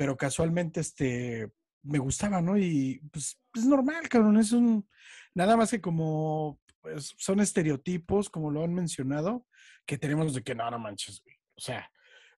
Pero 0.03 0.17
casualmente, 0.17 0.81
este, 0.81 1.53
me 1.85 2.01
gustaba, 2.01 2.43
¿no? 2.43 2.59
Y 2.59 3.01
pues 3.13 3.41
es 3.55 3.67
normal, 3.67 4.09
cabrón, 4.09 4.37
es 4.37 4.51
un, 4.51 4.85
nada 5.33 5.57
más 5.57 5.71
que 5.71 5.81
como 5.81 6.59
pues, 6.81 7.15
son 7.19 7.39
estereotipos, 7.39 8.29
como 8.29 8.51
lo 8.51 8.65
han 8.65 8.75
mencionado, 8.75 9.47
que 9.87 9.99
tenemos 9.99 10.35
de 10.35 10.43
que 10.43 10.57
no, 10.57 10.69
no 10.73 10.81
manches, 10.81 11.23
güey. 11.23 11.37
O 11.55 11.61
sea, 11.61 11.89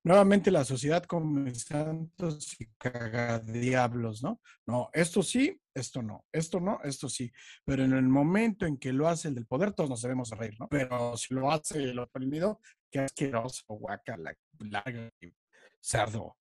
nuevamente 0.02 0.50
la 0.50 0.62
sociedad 0.66 1.04
come 1.04 1.54
santos 1.54 2.54
y 2.60 2.66
cagadiablos, 2.76 4.22
¿no? 4.22 4.42
No, 4.66 4.90
esto 4.92 5.22
sí, 5.22 5.58
esto 5.72 6.02
no, 6.02 6.26
esto 6.32 6.60
no, 6.60 6.80
esto 6.84 7.08
sí. 7.08 7.32
Pero 7.64 7.82
en 7.82 7.94
el 7.94 8.10
momento 8.10 8.66
en 8.66 8.76
que 8.76 8.92
lo 8.92 9.08
hace 9.08 9.28
el 9.28 9.36
del 9.36 9.46
poder, 9.46 9.72
todos 9.72 9.88
nos 9.88 10.02
debemos 10.02 10.28
reír, 10.32 10.54
¿no? 10.60 10.68
Pero 10.68 11.16
si 11.16 11.32
lo 11.32 11.50
hace 11.50 11.82
el 11.82 11.98
oprimido, 11.98 12.60
qué 12.90 12.98
asqueroso, 12.98 13.64
guacala, 13.68 14.36
larga, 14.58 15.10
cerdo. 15.80 16.36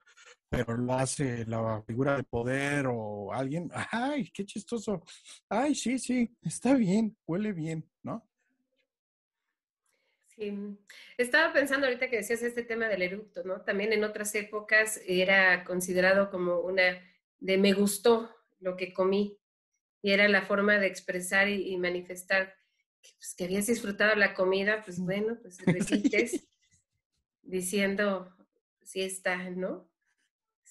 Pero 0.56 0.78
lo 0.78 0.94
hace 0.94 1.46
la 1.48 1.82
figura 1.82 2.16
de 2.16 2.24
poder 2.24 2.86
o 2.88 3.34
alguien, 3.34 3.72
ay, 3.92 4.30
qué 4.32 4.46
chistoso. 4.46 5.04
Ay, 5.50 5.74
sí, 5.74 5.98
sí, 5.98 6.30
está 6.44 6.76
bien, 6.76 7.18
huele 7.26 7.54
bien, 7.54 7.90
¿no? 8.04 8.30
Sí, 10.28 10.56
estaba 11.18 11.52
pensando 11.54 11.88
ahorita 11.88 12.08
que 12.08 12.18
decías 12.18 12.44
este 12.44 12.62
tema 12.62 12.88
del 12.88 13.02
eructo, 13.02 13.44
¿no? 13.44 13.62
También 13.62 13.94
en 13.94 14.04
otras 14.04 14.36
épocas 14.36 15.02
era 15.08 15.64
considerado 15.64 16.30
como 16.30 16.60
una 16.60 17.02
de 17.40 17.58
me 17.58 17.74
gustó 17.74 18.30
lo 18.60 18.78
que 18.78 18.94
comí 18.94 19.40
y 20.04 20.12
era 20.12 20.28
la 20.28 20.44
forma 20.44 20.78
de 20.78 20.86
expresar 20.86 21.50
y, 21.50 21.74
y 21.74 21.78
manifestar 21.78 22.54
que, 23.02 23.10
pues, 23.18 23.34
que 23.34 23.46
habías 23.46 23.66
disfrutado 23.66 24.16
la 24.16 24.36
comida, 24.36 24.84
pues 24.84 25.00
bueno, 25.00 25.36
pues 25.42 25.58
repites 25.66 26.48
diciendo 27.42 28.32
sí 28.84 29.02
está, 29.02 29.50
¿no? 29.50 29.92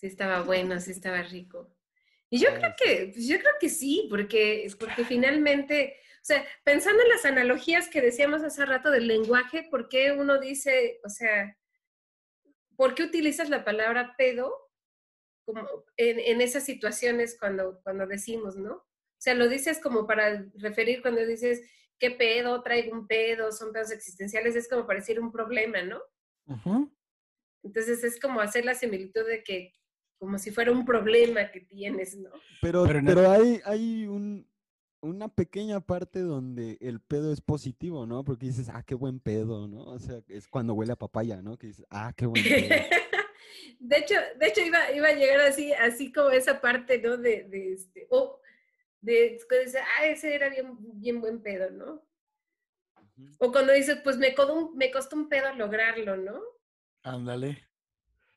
Sí 0.02 0.08
estaba 0.08 0.42
bueno, 0.42 0.80
sí 0.80 0.90
estaba 0.90 1.22
rico. 1.22 1.72
Y 2.28 2.40
yo 2.40 2.48
creo 2.54 2.74
que, 2.76 3.12
pues 3.14 3.28
yo 3.28 3.38
creo 3.38 3.52
que 3.60 3.68
sí, 3.68 4.08
porque, 4.10 4.68
porque 4.80 5.04
finalmente, 5.04 5.94
o 6.16 6.24
sea, 6.24 6.44
pensando 6.64 7.00
en 7.04 7.10
las 7.10 7.24
analogías 7.24 7.88
que 7.88 8.00
decíamos 8.00 8.42
hace 8.42 8.66
rato 8.66 8.90
del 8.90 9.06
lenguaje, 9.06 9.68
¿por 9.70 9.88
qué 9.88 10.10
uno 10.10 10.40
dice, 10.40 10.98
o 11.04 11.08
sea, 11.08 11.56
¿por 12.74 12.96
qué 12.96 13.04
utilizas 13.04 13.48
la 13.48 13.64
palabra 13.64 14.16
pedo 14.18 14.52
como 15.44 15.68
en, 15.96 16.18
en 16.18 16.40
esas 16.40 16.64
situaciones 16.64 17.36
cuando, 17.38 17.80
cuando 17.84 18.04
decimos, 18.08 18.56
¿no? 18.56 18.72
O 18.72 19.20
sea, 19.20 19.34
lo 19.34 19.48
dices 19.48 19.78
como 19.78 20.04
para 20.04 20.44
referir 20.56 21.00
cuando 21.00 21.24
dices, 21.24 21.62
¿qué 22.00 22.10
pedo? 22.10 22.60
Traigo 22.64 22.92
un 22.92 23.06
pedo, 23.06 23.52
son 23.52 23.72
pedos 23.72 23.92
existenciales, 23.92 24.56
es 24.56 24.68
como 24.68 24.84
para 24.84 24.98
decir 24.98 25.20
un 25.20 25.30
problema, 25.30 25.80
¿no? 25.82 26.02
Entonces 27.62 28.02
es 28.02 28.18
como 28.18 28.40
hacer 28.40 28.64
la 28.64 28.74
similitud 28.74 29.24
de 29.24 29.44
que, 29.44 29.72
como 30.22 30.38
si 30.38 30.52
fuera 30.52 30.70
un 30.70 30.84
problema 30.84 31.50
que 31.50 31.62
tienes, 31.62 32.16
¿no? 32.16 32.30
Pero, 32.60 32.84
Pero 32.84 33.28
hay, 33.28 33.60
hay 33.64 34.06
un, 34.06 34.48
una 35.00 35.26
pequeña 35.26 35.80
parte 35.80 36.20
donde 36.20 36.78
el 36.80 37.00
pedo 37.00 37.32
es 37.32 37.40
positivo, 37.40 38.06
¿no? 38.06 38.22
Porque 38.22 38.46
dices, 38.46 38.68
ah, 38.68 38.84
qué 38.86 38.94
buen 38.94 39.18
pedo, 39.18 39.66
¿no? 39.66 39.82
O 39.82 39.98
sea, 39.98 40.22
es 40.28 40.46
cuando 40.46 40.74
huele 40.74 40.92
a 40.92 40.96
papaya, 40.96 41.42
¿no? 41.42 41.58
Que 41.58 41.66
dices, 41.66 41.84
ah, 41.90 42.12
qué 42.16 42.26
buen 42.26 42.40
pedo. 42.40 42.68
De 43.80 43.96
hecho, 43.96 44.14
de 44.38 44.46
hecho 44.46 44.60
iba, 44.60 44.92
iba 44.92 45.08
a 45.08 45.14
llegar 45.14 45.40
así, 45.40 45.72
así 45.72 46.12
como 46.12 46.30
esa 46.30 46.60
parte, 46.60 47.02
¿no? 47.02 47.16
De, 47.16 47.42
de 47.42 47.72
este, 47.72 48.06
o 48.08 48.40
de, 49.00 49.40
cuando 49.48 49.64
dices, 49.64 49.82
ah, 49.98 50.06
ese 50.06 50.36
era 50.36 50.48
bien, 50.50 50.76
bien 51.00 51.20
buen 51.20 51.42
pedo, 51.42 51.68
¿no? 51.70 52.00
O 53.38 53.50
cuando 53.50 53.72
dices, 53.72 53.98
pues 54.04 54.18
me 54.18 54.32
un, 54.52 54.76
me 54.76 54.92
costó 54.92 55.16
un 55.16 55.28
pedo 55.28 55.52
lograrlo, 55.54 56.16
¿no? 56.16 56.40
Ándale. 57.02 57.71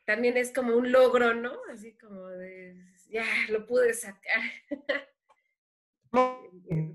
También 0.06 0.38
es 0.38 0.53
como 0.53 0.76
un 0.76 0.91
logro, 0.91 1.34
¿no? 1.34 1.58
Así 1.72 1.93
como 1.97 2.28
de, 2.28 2.76
ya, 3.10 3.26
lo 3.49 3.66
pude 3.66 3.93
sacar. 3.93 4.41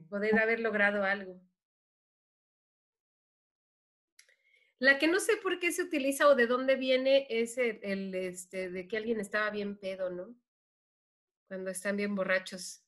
Poder 0.08 0.38
haber 0.38 0.60
logrado 0.60 1.04
algo. 1.04 1.40
La 4.78 4.98
que 4.98 5.08
no 5.08 5.20
sé 5.20 5.36
por 5.36 5.58
qué 5.58 5.72
se 5.72 5.82
utiliza 5.82 6.26
o 6.26 6.34
de 6.34 6.46
dónde 6.46 6.76
viene 6.76 7.26
es 7.28 7.58
el, 7.58 8.14
este, 8.14 8.70
de 8.70 8.88
que 8.88 8.96
alguien 8.96 9.20
estaba 9.20 9.50
bien 9.50 9.76
pedo, 9.76 10.08
¿no? 10.08 10.34
Cuando 11.48 11.70
están 11.70 11.96
bien 11.98 12.14
borrachos. 12.14 12.82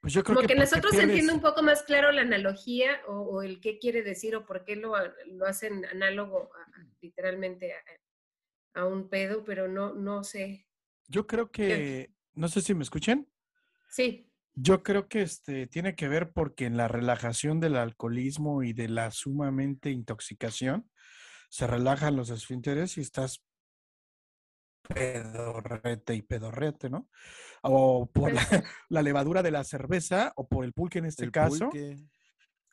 Pues 0.00 0.12
yo 0.12 0.22
creo 0.22 0.36
Como 0.36 0.46
que, 0.46 0.54
porque 0.54 0.60
nosotros 0.60 0.92
pierdes- 0.92 1.04
entiende 1.08 1.32
un 1.32 1.40
poco 1.40 1.62
más 1.62 1.82
claro 1.84 2.12
la 2.12 2.20
analogía 2.22 3.00
o, 3.06 3.20
o 3.20 3.42
el 3.42 3.60
qué 3.60 3.78
quiere 3.78 4.02
decir 4.02 4.36
o 4.36 4.44
por 4.44 4.64
qué 4.64 4.76
lo, 4.76 4.92
lo 5.26 5.46
hacen 5.46 5.86
análogo 5.86 6.50
a- 6.54 6.86
literalmente 7.00 7.72
a, 7.72 7.78
a 8.78 8.86
un 8.86 9.08
pedo, 9.08 9.44
pero 9.44 9.68
no, 9.68 9.94
no 9.94 10.24
sé. 10.24 10.66
Yo 11.08 11.26
creo 11.26 11.50
que, 11.50 12.12
no 12.34 12.48
sé 12.48 12.60
si 12.60 12.74
me 12.74 12.82
escuchan. 12.82 13.26
Sí, 13.90 14.30
Yo 14.54 14.82
creo 14.82 15.08
que 15.08 15.22
este 15.22 15.66
tiene 15.66 15.94
que 15.94 16.08
ver 16.08 16.32
porque 16.32 16.66
en 16.66 16.76
la 16.76 16.88
relajación 16.88 17.60
del 17.60 17.76
alcoholismo 17.76 18.62
y 18.62 18.72
de 18.72 18.88
la 18.88 19.10
sumamente 19.10 19.90
intoxicación 19.90 20.90
se 21.48 21.66
relajan 21.66 22.16
los 22.16 22.28
esfínteres 22.30 22.98
y 22.98 23.00
estás 23.00 23.42
pedorrete 24.82 26.14
y 26.14 26.22
pedorrete, 26.22 26.90
¿no? 26.90 27.08
O 27.62 28.06
por 28.10 28.32
la, 28.32 28.40
la 28.88 29.02
levadura 29.02 29.42
de 29.42 29.50
la 29.50 29.64
cerveza 29.64 30.32
o 30.36 30.48
por 30.48 30.64
el 30.64 30.72
pulque 30.72 30.98
en 30.98 31.06
este 31.06 31.24
El 31.24 31.32
caso, 31.32 31.68
pulque. 31.70 31.96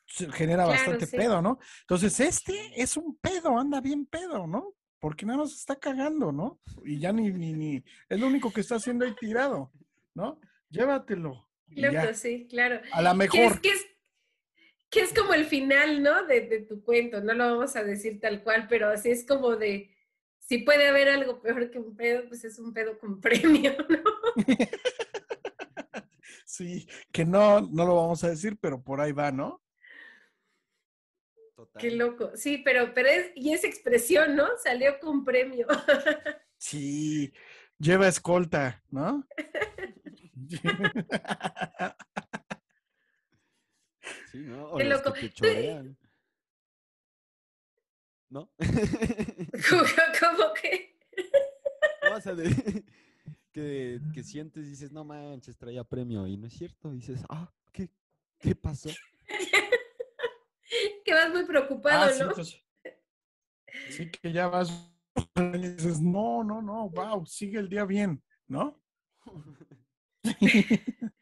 se 0.06 0.30
genera 0.32 0.64
Claro, 0.64 0.70
bastante 0.70 1.06
sí. 1.06 1.16
pedo, 1.16 1.42
¿no? 1.42 1.58
Entonces, 1.80 2.18
este 2.20 2.80
es 2.80 2.96
un 2.96 3.18
pedo, 3.18 3.58
anda 3.58 3.80
bien 3.80 4.06
pedo, 4.06 4.46
¿no? 4.46 4.74
Porque 5.06 5.24
nada 5.24 5.38
más 5.38 5.52
está 5.52 5.76
cagando, 5.76 6.32
¿no? 6.32 6.58
Y 6.84 6.98
ya 6.98 7.12
ni, 7.12 7.30
ni, 7.30 7.52
ni, 7.52 7.84
es 8.08 8.18
lo 8.18 8.26
único 8.26 8.52
que 8.52 8.60
está 8.60 8.74
haciendo 8.74 9.04
ahí 9.04 9.14
tirado, 9.14 9.70
¿no? 10.14 10.40
Llévatelo. 10.68 11.48
loco, 11.68 12.12
sí, 12.12 12.48
claro. 12.50 12.80
A 12.90 13.02
la 13.02 13.16
Que 13.16 13.24
es, 13.24 13.32
mejor. 13.32 13.60
que 13.60 13.68
es, 13.68 13.86
que 14.90 15.00
es 15.02 15.14
como 15.14 15.32
el 15.32 15.44
final, 15.44 16.02
¿no? 16.02 16.26
De, 16.26 16.40
de 16.48 16.62
tu 16.62 16.82
cuento, 16.82 17.20
no 17.20 17.34
lo 17.34 17.44
vamos 17.52 17.76
a 17.76 17.84
decir 17.84 18.18
tal 18.18 18.42
cual, 18.42 18.66
pero 18.68 18.88
así 18.88 19.12
es 19.12 19.24
como 19.24 19.54
de, 19.54 19.94
si 20.40 20.58
puede 20.58 20.88
haber 20.88 21.08
algo 21.08 21.40
peor 21.40 21.70
que 21.70 21.78
un 21.78 21.94
pedo, 21.94 22.26
pues 22.26 22.42
es 22.44 22.58
un 22.58 22.74
pedo 22.74 22.98
con 22.98 23.20
premio, 23.20 23.76
¿no? 23.88 24.02
Sí, 26.44 26.88
que 27.12 27.24
no, 27.24 27.60
no 27.60 27.86
lo 27.86 27.94
vamos 27.94 28.24
a 28.24 28.30
decir, 28.30 28.58
pero 28.60 28.82
por 28.82 29.00
ahí 29.00 29.12
va, 29.12 29.30
¿no? 29.30 29.62
Total. 31.56 31.80
Qué 31.80 31.90
loco. 31.90 32.32
Sí, 32.34 32.58
pero, 32.58 32.92
pero 32.94 33.08
es, 33.08 33.32
y 33.34 33.52
esa 33.54 33.66
expresión, 33.66 34.36
¿no? 34.36 34.46
Salió 34.62 34.98
con 35.00 35.24
premio. 35.24 35.66
Sí, 36.58 37.32
lleva 37.78 38.08
escolta, 38.08 38.82
¿no? 38.90 39.26
Sí, 44.30 44.38
¿no? 44.38 44.70
O 44.70 44.76
Qué 44.78 44.84
los 44.84 44.98
loco. 45.04 45.12
que 45.14 45.28
te 45.28 45.34
chorean. 45.34 45.96
¿No? 48.28 48.50
como 49.68 50.52
que... 50.60 50.98
No, 52.02 52.16
o 52.16 52.20
sea, 52.20 52.34
de- 52.34 52.84
que, 53.52 54.00
que 54.12 54.22
sientes 54.22 54.66
y 54.66 54.70
dices, 54.70 54.92
no 54.92 55.04
manches, 55.04 55.56
traía 55.56 55.84
premio. 55.84 56.26
Y 56.26 56.36
no 56.36 56.46
es 56.46 56.54
cierto. 56.54 56.92
Y 56.92 56.96
dices, 56.96 57.22
ah, 57.28 57.50
¿qué, 57.72 57.88
qué 58.38 58.54
pasó? 58.54 58.90
Que 61.06 61.14
vas 61.14 61.30
muy 61.30 61.44
preocupado, 61.46 62.04
Ah, 62.04 62.10
sí, 62.12 62.18
¿no? 62.20 62.28
entonces- 62.30 62.62
sí, 63.90 64.10
que 64.10 64.32
ya 64.32 64.48
vas 64.48 64.70
y 65.54 65.58
dices, 65.58 66.00
no, 66.02 66.42
no, 66.44 66.60
no, 66.60 66.90
wow, 66.90 67.24
sigue 67.24 67.58
el 67.60 67.68
día 67.68 67.84
bien, 67.84 68.22
¿no? 68.48 68.82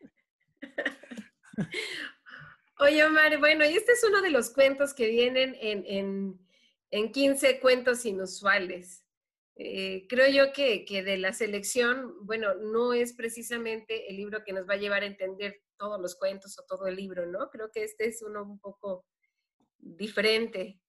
Oye, 2.81 3.05
Omar, 3.05 3.39
bueno, 3.39 3.65
y 3.65 3.75
este 3.77 3.93
es 3.93 4.03
uno 4.05 4.21
de 4.21 4.31
los 4.31 4.51
cuentos 4.51 4.95
que 4.95 5.09
vienen 5.09 5.55
en, 5.61 5.85
en, 5.87 6.41
en 6.91 7.13
15 7.13 7.61
cuentos 7.61 8.05
inusuales. 8.05 9.05
Eh, 9.57 10.07
creo 10.09 10.29
yo 10.29 10.53
que, 10.53 10.85
que 10.85 11.05
de 11.05 11.17
la 11.17 11.33
selección, 11.33 12.27
bueno, 12.27 12.55
no 12.55 12.93
es 12.93 13.13
precisamente 13.13 14.11
el 14.11 14.17
libro 14.17 14.43
que 14.45 14.53
nos 14.53 14.69
va 14.69 14.75
a 14.75 14.79
llevar 14.79 15.05
a 15.05 15.07
entender 15.07 15.63
todos 15.77 16.01
los 16.01 16.17
cuentos 16.17 16.59
o 16.59 16.65
todo 16.67 16.89
el 16.89 16.97
libro, 16.97 17.27
¿no? 17.27 17.49
Creo 17.51 17.71
que 17.71 17.85
este 17.85 18.07
es 18.09 18.21
uno 18.23 18.43
un 18.43 18.59
poco 18.59 19.07
diferente 19.85 20.81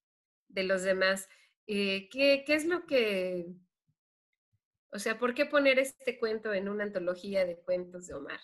de 0.47 0.63
los 0.63 0.83
demás. 0.83 1.27
Eh, 1.67 2.09
¿qué, 2.09 2.43
¿Qué 2.45 2.55
es 2.55 2.65
lo 2.65 2.85
que, 2.85 3.47
o 4.91 4.99
sea, 4.99 5.19
por 5.19 5.33
qué 5.33 5.45
poner 5.45 5.79
este 5.79 6.17
cuento 6.17 6.53
en 6.53 6.69
una 6.69 6.83
antología 6.83 7.45
de 7.45 7.59
cuentos 7.59 8.07
de 8.07 8.13
Omar? 8.13 8.39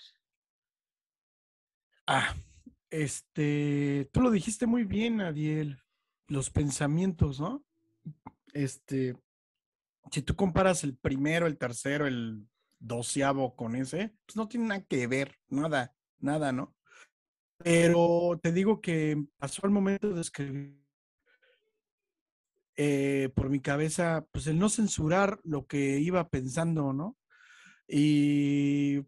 Ah, 2.06 2.36
este, 2.90 4.10
tú 4.12 4.22
lo 4.22 4.32
dijiste 4.32 4.66
muy 4.66 4.84
bien, 4.84 5.22
Adiel, 5.22 5.82
los 6.28 6.50
pensamientos, 6.50 7.40
¿no? 7.40 7.64
Este, 8.54 9.16
si 10.12 10.22
tú 10.22 10.36
comparas 10.36 10.84
el 10.84 10.98
primero, 10.98 11.48
el 11.48 11.58
tercero, 11.58 12.08
el 12.08 12.48
doceavo 12.80 13.56
con 13.56 13.76
ese, 13.76 14.14
pues 14.26 14.36
no 14.36 14.48
tiene 14.48 14.68
nada 14.68 14.84
que 14.84 15.08
ver, 15.08 15.40
nada, 15.48 15.96
nada, 16.20 16.52
¿no? 16.52 16.76
Pero 17.64 18.40
te 18.42 18.52
digo 18.52 18.82
que 18.82 19.24
pasó 19.38 19.66
el 19.66 19.72
momento 19.72 20.14
de 20.14 20.22
escribir 20.22 20.82
eh, 22.78 23.30
por 23.36 23.50
mi 23.50 23.60
cabeza, 23.60 24.26
pues 24.32 24.48
el 24.48 24.58
no 24.58 24.70
censurar 24.70 25.40
lo 25.44 25.68
que 25.68 26.00
iba 26.00 26.28
pensando, 26.30 26.94
¿no? 26.94 27.18
Y 27.88 29.06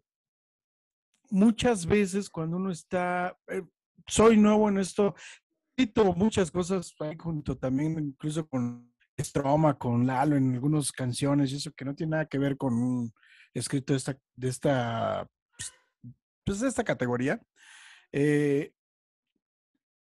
muchas 1.30 1.86
veces 1.86 2.28
cuando 2.30 2.58
uno 2.58 2.70
está, 2.70 3.36
eh, 3.48 3.62
soy 4.06 4.36
nuevo 4.36 4.68
en 4.68 4.78
esto, 4.78 5.14
escrito 5.76 6.14
muchas 6.14 6.50
cosas 6.50 6.94
ahí 7.00 7.16
junto 7.18 7.56
también, 7.56 7.98
incluso 7.98 8.46
con 8.46 8.94
Stroma, 9.18 9.78
con 9.78 10.06
Lalo 10.06 10.36
en 10.36 10.54
algunas 10.54 10.92
canciones 10.92 11.50
y 11.50 11.56
eso 11.56 11.72
que 11.72 11.84
no 11.84 11.94
tiene 11.94 12.10
nada 12.10 12.26
que 12.26 12.38
ver 12.38 12.56
con 12.56 12.74
un 12.74 13.12
escrito 13.54 13.92
de 13.92 13.96
esta, 13.96 14.18
de 14.36 14.48
esta, 14.48 15.28
pues 16.44 16.60
de 16.60 16.68
esta 16.68 16.84
categoría. 16.84 17.40
Eh, 18.16 18.72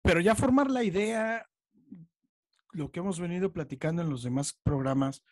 pero 0.02 0.20
ya 0.20 0.36
formar 0.36 0.70
la 0.70 0.84
idea, 0.84 1.48
lo 2.74 2.92
que 2.92 3.00
hemos 3.00 3.22
venido 3.22 3.54
platicando 3.54 4.02
en 4.02 4.10
los 4.10 4.22
demás 4.22 4.60
programas, 4.64 5.24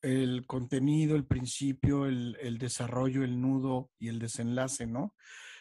el 0.00 0.44
contenido, 0.44 1.14
el 1.14 1.24
principio, 1.24 2.06
el, 2.06 2.58
desarrollo, 2.58 3.22
el 3.22 3.40
nudo 3.40 3.92
y 4.00 4.08
el 4.08 4.18
desenlace, 4.18 4.84
¿no? 4.84 5.14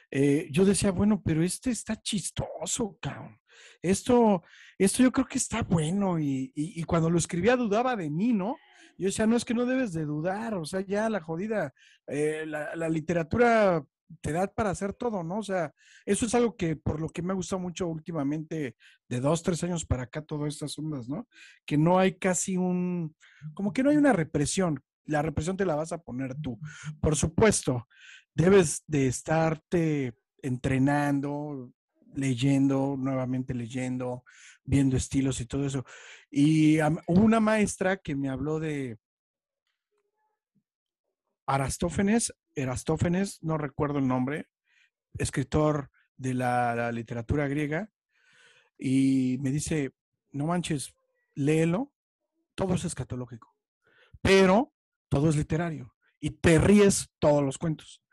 Eh, 0.09 0.47
yo 0.49 0.65
decía, 0.65 0.91
bueno, 0.91 1.21
pero 1.23 1.43
este 1.43 1.69
está 1.69 2.01
chistoso, 2.01 2.97
cabrón. 2.99 3.39
Esto, 3.83 4.41
esto 4.79 5.03
yo 5.03 5.11
creo 5.11 5.27
que 5.27 5.37
está 5.37 5.61
bueno 5.61 6.17
y, 6.19 6.83
cuando 6.87 7.11
lo 7.11 7.19
escribía 7.19 7.55
dudaba 7.55 7.95
de 7.95 8.09
mí, 8.09 8.33
¿no? 8.33 8.57
Yo 8.97 9.05
decía, 9.05 9.27
no, 9.27 9.37
es 9.37 9.45
que 9.45 9.53
no 9.53 9.67
debes 9.67 9.93
de 9.93 10.05
dudar, 10.05 10.55
o 10.55 10.65
sea, 10.65 10.81
ya 10.81 11.07
la 11.07 11.21
jodida, 11.21 11.71
eh, 12.07 12.45
la 12.47 12.89
literatura 12.89 13.85
te 14.21 14.31
da 14.31 14.47
para 14.47 14.71
hacer 14.71 14.93
todo, 14.93 15.23
¿no? 15.23 15.39
O 15.39 15.43
sea, 15.43 15.73
eso 16.05 16.25
es 16.25 16.35
algo 16.35 16.55
que 16.55 16.75
por 16.75 16.99
lo 16.99 17.09
que 17.09 17.21
me 17.21 17.31
ha 17.31 17.35
gustado 17.35 17.61
mucho 17.61 17.87
últimamente, 17.87 18.75
de 19.07 19.19
dos, 19.19 19.43
tres 19.43 19.63
años 19.63 19.85
para 19.85 20.03
acá, 20.03 20.21
todas 20.21 20.53
estas 20.53 20.77
ondas, 20.77 21.07
¿no? 21.07 21.27
Que 21.65 21.77
no 21.77 21.99
hay 21.99 22.17
casi 22.17 22.57
un, 22.57 23.15
como 23.53 23.73
que 23.73 23.83
no 23.83 23.89
hay 23.89 23.97
una 23.97 24.13
represión. 24.13 24.83
La 25.05 25.21
represión 25.21 25.57
te 25.57 25.65
la 25.65 25.75
vas 25.75 25.91
a 25.91 26.01
poner 26.01 26.35
tú. 26.35 26.59
Por 26.99 27.15
supuesto, 27.15 27.87
debes 28.33 28.83
de 28.87 29.07
estarte 29.07 30.13
entrenando, 30.41 31.71
leyendo, 32.15 32.95
nuevamente 32.97 33.53
leyendo, 33.53 34.23
viendo 34.63 34.97
estilos 34.97 35.39
y 35.41 35.45
todo 35.45 35.65
eso. 35.65 35.85
Y 36.29 36.79
hubo 36.81 37.21
una 37.21 37.39
maestra 37.39 37.97
que 37.97 38.15
me 38.15 38.29
habló 38.29 38.59
de 38.59 38.97
Arastófanes, 41.45 42.33
Erastófanes, 42.55 43.41
no 43.41 43.57
recuerdo 43.57 43.99
el 43.99 44.07
nombre, 44.07 44.47
escritor 45.17 45.89
de 46.17 46.33
la, 46.33 46.75
la, 46.75 46.91
literatura 46.91 47.47
griega, 47.47 47.89
y 48.77 49.37
me 49.41 49.51
dice, 49.51 49.93
no 50.31 50.47
manches, 50.47 50.93
léelo, 51.35 51.91
todo 52.55 52.75
es 52.75 52.85
escatológico, 52.85 53.55
pero 54.21 54.73
todo 55.09 55.29
es 55.29 55.35
literario, 55.35 55.95
y 56.19 56.31
te 56.31 56.59
ríes 56.59 57.09
todos 57.19 57.43
los 57.43 57.57
cuentos. 57.57 58.03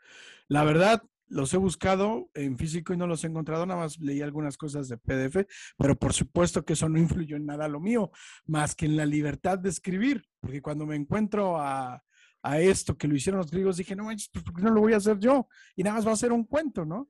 La 0.47 0.63
verdad, 0.63 1.03
los 1.29 1.53
he 1.53 1.57
buscado 1.57 2.29
en 2.33 2.57
físico 2.57 2.93
y 2.93 2.97
no 2.97 3.07
los 3.07 3.23
he 3.23 3.27
encontrado, 3.27 3.65
nada 3.65 3.81
más 3.81 3.99
leí 3.99 4.21
algunas 4.21 4.57
cosas 4.57 4.89
de 4.89 4.97
PDF, 4.97 5.47
pero 5.77 5.95
por 5.95 6.13
supuesto 6.13 6.65
que 6.65 6.73
eso 6.73 6.89
no 6.89 6.97
influyó 6.97 7.37
en 7.37 7.45
nada 7.45 7.67
lo 7.67 7.79
mío, 7.79 8.11
más 8.45 8.75
que 8.75 8.87
en 8.87 8.97
la 8.97 9.05
libertad 9.05 9.59
de 9.59 9.69
escribir, 9.69 10.25
porque 10.39 10.61
cuando 10.61 10.85
me 10.85 10.95
encuentro 10.95 11.57
a, 11.57 12.03
a 12.41 12.59
esto 12.59 12.97
que 12.97 13.07
lo 13.07 13.15
hicieron 13.15 13.39
los 13.39 13.51
griegos, 13.51 13.77
dije, 13.77 13.95
no 13.95 14.05
manches, 14.05 14.29
pues 14.31 14.43
¿por 14.43 14.55
qué 14.55 14.61
no 14.61 14.71
lo 14.71 14.81
voy 14.81 14.93
a 14.93 14.97
hacer 14.97 15.19
yo? 15.19 15.47
Y 15.75 15.83
nada 15.83 15.97
más 15.97 16.07
va 16.07 16.11
a 16.13 16.17
ser 16.17 16.31
un 16.31 16.45
cuento, 16.45 16.85
¿no? 16.85 17.09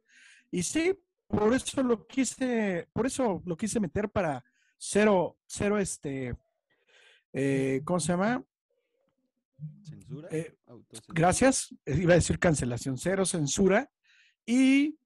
Y 0.51 0.63
sí, 0.63 0.97
por 1.27 1.53
eso 1.53 1.84
lo 1.84 2.07
quise, 2.07 2.88
por 2.93 3.05
eso 3.05 3.41
lo 3.45 3.55
quise 3.55 3.80
meter 3.80 4.09
para 4.09 4.43
cero, 4.77 5.38
cero, 5.45 5.77
este, 5.77 6.36
eh, 7.34 7.82
¿cómo 7.86 7.99
se 7.99 8.13
llama? 8.13 8.43
¿Censura? 9.84 10.27
Eh. 10.32 10.55
Gracias. 11.09 11.75
Eh, 11.86 11.97
Iba 12.01 12.13
a 12.13 12.15
decir 12.15 12.39
cancelación, 12.39 12.97
cero 12.97 13.25
censura. 13.25 13.89
Y 14.45 14.97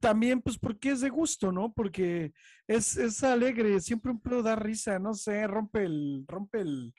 también, 0.00 0.40
pues, 0.40 0.58
porque 0.58 0.90
es 0.90 1.00
de 1.00 1.10
gusto, 1.10 1.52
¿no? 1.52 1.72
Porque 1.72 2.32
es, 2.66 2.96
es 2.96 3.22
alegre, 3.22 3.80
siempre 3.80 4.10
un 4.10 4.20
pedo 4.20 4.42
da 4.42 4.56
risa, 4.56 4.98
no 4.98 5.14
sé, 5.14 5.46
rompe 5.46 5.84
el, 5.84 6.24
rompe 6.26 6.60
el, 6.60 6.94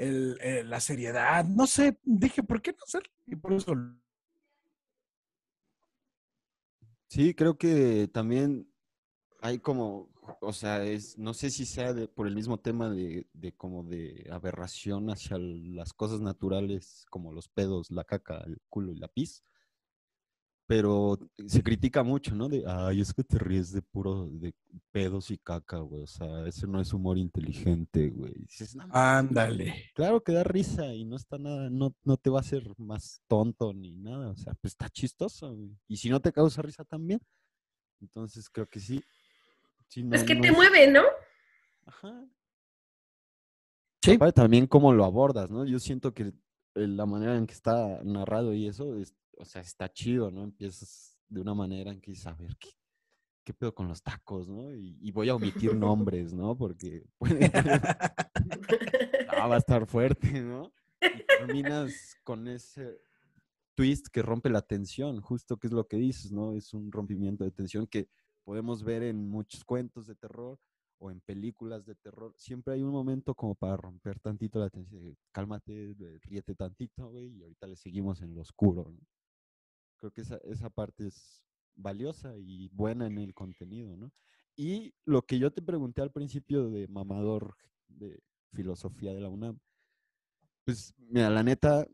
el, 0.00 0.38
eh, 0.42 0.64
la 0.64 0.80
seriedad, 0.80 1.44
no 1.46 1.66
sé, 1.66 1.98
dije, 2.04 2.42
¿por 2.42 2.62
qué 2.62 2.72
no 2.72 2.78
hacer? 2.86 3.02
Y 3.26 3.36
por 3.36 3.52
eso, 3.54 3.74
Sí, 7.08 7.34
creo 7.34 7.58
que 7.58 8.08
también 8.12 8.68
hay 9.40 9.58
como, 9.60 10.10
o 10.40 10.52
sea, 10.52 10.84
es, 10.84 11.18
no 11.18 11.34
sé 11.34 11.50
si 11.50 11.66
sea 11.66 11.94
de- 11.94 12.08
por 12.08 12.26
el 12.28 12.34
mismo 12.36 12.58
tema 12.60 12.90
de, 12.90 13.28
de 13.34 13.52
como 13.54 13.84
de 13.84 14.28
aberración 14.32 15.10
hacia 15.10 15.38
las 15.38 15.92
cosas 15.94 16.20
naturales 16.20 17.06
como 17.10 17.32
los 17.32 17.48
pedos, 17.48 17.90
la 17.90 18.04
caca, 18.04 18.38
el 18.46 18.58
culo 18.68 18.92
y 18.92 18.96
la 18.98 19.08
pis, 19.08 19.44
pero 20.70 21.18
se 21.48 21.64
critica 21.64 22.04
mucho, 22.04 22.32
¿no? 22.36 22.48
De, 22.48 22.62
ay, 22.64 23.00
es 23.00 23.12
que 23.12 23.24
te 23.24 23.40
ríes 23.40 23.72
de 23.72 23.82
puro, 23.82 24.28
de 24.30 24.54
pedos 24.92 25.32
y 25.32 25.36
caca, 25.38 25.78
güey, 25.78 26.04
o 26.04 26.06
sea, 26.06 26.46
ese 26.46 26.68
no 26.68 26.80
es 26.80 26.92
humor 26.92 27.18
inteligente, 27.18 28.08
güey. 28.10 28.34
Dices, 28.34 28.76
"No 28.76 28.86
mames, 28.86 28.94
ándale. 28.96 29.90
Claro 29.96 30.22
que 30.22 30.30
da 30.30 30.44
risa 30.44 30.94
y 30.94 31.04
no 31.04 31.16
está 31.16 31.38
nada, 31.38 31.68
no, 31.70 31.92
no 32.04 32.16
te 32.16 32.30
va 32.30 32.38
a 32.38 32.42
hacer 32.42 32.62
más 32.78 33.20
tonto 33.26 33.74
ni 33.74 33.90
nada, 33.96 34.30
o 34.30 34.36
sea, 34.36 34.54
pues 34.60 34.74
está 34.74 34.88
chistoso, 34.88 35.52
güey. 35.56 35.76
Y 35.88 35.96
si 35.96 36.08
no 36.08 36.20
te 36.20 36.30
causa 36.30 36.62
risa 36.62 36.84
también, 36.84 37.20
entonces 38.00 38.48
creo 38.48 38.68
que 38.68 38.78
sí. 38.78 39.02
sí 39.88 40.04
no- 40.04 40.14
Es 40.14 40.22
que 40.22 40.36
no 40.36 40.42
te 40.42 40.48
es- 40.50 40.54
mueve, 40.54 40.88
¿no? 40.88 41.02
Ajá. 41.86 42.24
Sí. 44.04 44.12
Aparte, 44.12 44.40
también 44.40 44.68
cómo 44.68 44.92
lo 44.92 45.04
abordas, 45.04 45.50
¿no? 45.50 45.64
Yo 45.64 45.80
siento 45.80 46.14
que 46.14 46.32
la 46.74 47.06
manera 47.06 47.36
en 47.36 47.48
que 47.48 47.54
está 47.54 48.04
narrado 48.04 48.54
y 48.54 48.68
eso, 48.68 48.94
es, 48.94 49.16
o 49.40 49.44
sea, 49.44 49.62
está 49.62 49.90
chido, 49.90 50.30
¿no? 50.30 50.44
Empiezas 50.44 51.18
de 51.28 51.40
una 51.40 51.54
manera 51.54 51.90
en 51.90 52.00
que 52.00 52.10
dices, 52.10 52.26
a 52.26 52.34
ver, 52.34 52.56
¿qué, 52.58 52.70
pedo 53.58 53.74
con 53.74 53.88
los 53.88 54.00
tacos, 54.00 54.48
no? 54.48 54.72
Y, 54.72 55.10
voy 55.10 55.28
a 55.28 55.34
omitir 55.34 55.74
nombres, 55.74 56.32
¿no? 56.32 56.56
Porque 56.56 57.04
puede, 57.18 57.50
Ah, 59.28 59.48
va 59.48 59.56
a 59.56 59.58
estar 59.58 59.86
fuerte, 59.86 60.40
¿no? 60.40 60.72
Y 61.00 61.26
terminas 61.26 62.16
con 62.22 62.46
ese 62.46 63.00
twist 63.74 64.06
que 64.08 64.22
rompe 64.22 64.50
la 64.50 64.62
tensión, 64.62 65.20
justo 65.20 65.56
que 65.56 65.66
es 65.66 65.72
lo 65.72 65.88
que 65.88 65.96
dices, 65.96 66.30
¿no? 66.30 66.52
Es 66.52 66.74
un 66.74 66.92
rompimiento 66.92 67.42
de 67.42 67.50
tensión 67.50 67.88
que 67.88 68.08
podemos 68.44 68.84
ver 68.84 69.02
en 69.02 69.28
muchos 69.28 69.64
cuentos 69.64 70.06
de 70.06 70.14
terror 70.14 70.60
o 70.98 71.10
en 71.10 71.20
películas 71.22 71.86
de 71.86 71.96
terror. 71.96 72.34
Siempre 72.36 72.74
hay 72.74 72.82
un 72.82 72.92
momento 72.92 73.34
como 73.34 73.56
para 73.56 73.76
romper 73.76 74.20
tantito 74.20 74.60
la 74.60 74.70
tensión. 74.70 75.16
Cálmate, 75.32 75.96
ríete 76.22 76.54
tantito, 76.54 77.08
güey, 77.08 77.38
y 77.38 77.42
ahorita 77.42 77.66
le 77.66 77.76
seguimos 77.76 78.20
en 78.20 78.34
lo 78.34 78.42
oscuro, 78.42 78.92
¿no? 78.92 79.00
Creo 80.00 80.10
que 80.12 80.22
esa, 80.22 80.38
esa 80.44 80.70
parte 80.70 81.06
es 81.06 81.42
valiosa 81.76 82.36
y 82.36 82.68
buena 82.68 83.06
en 83.06 83.18
el 83.18 83.34
contenido, 83.34 83.96
¿no? 83.96 84.10
Y 84.56 84.94
lo 85.04 85.22
que 85.22 85.38
yo 85.38 85.52
te 85.52 85.62
pregunté 85.62 86.02
al 86.02 86.10
principio 86.10 86.68
de 86.70 86.88
mamador 86.88 87.54
de 87.88 88.20
filosofía 88.52 89.12
de 89.14 89.20
la 89.20 89.28
UNAM, 89.28 89.58
pues 90.64 90.94
mira, 90.98 91.30
la 91.30 91.42
neta, 91.42 91.86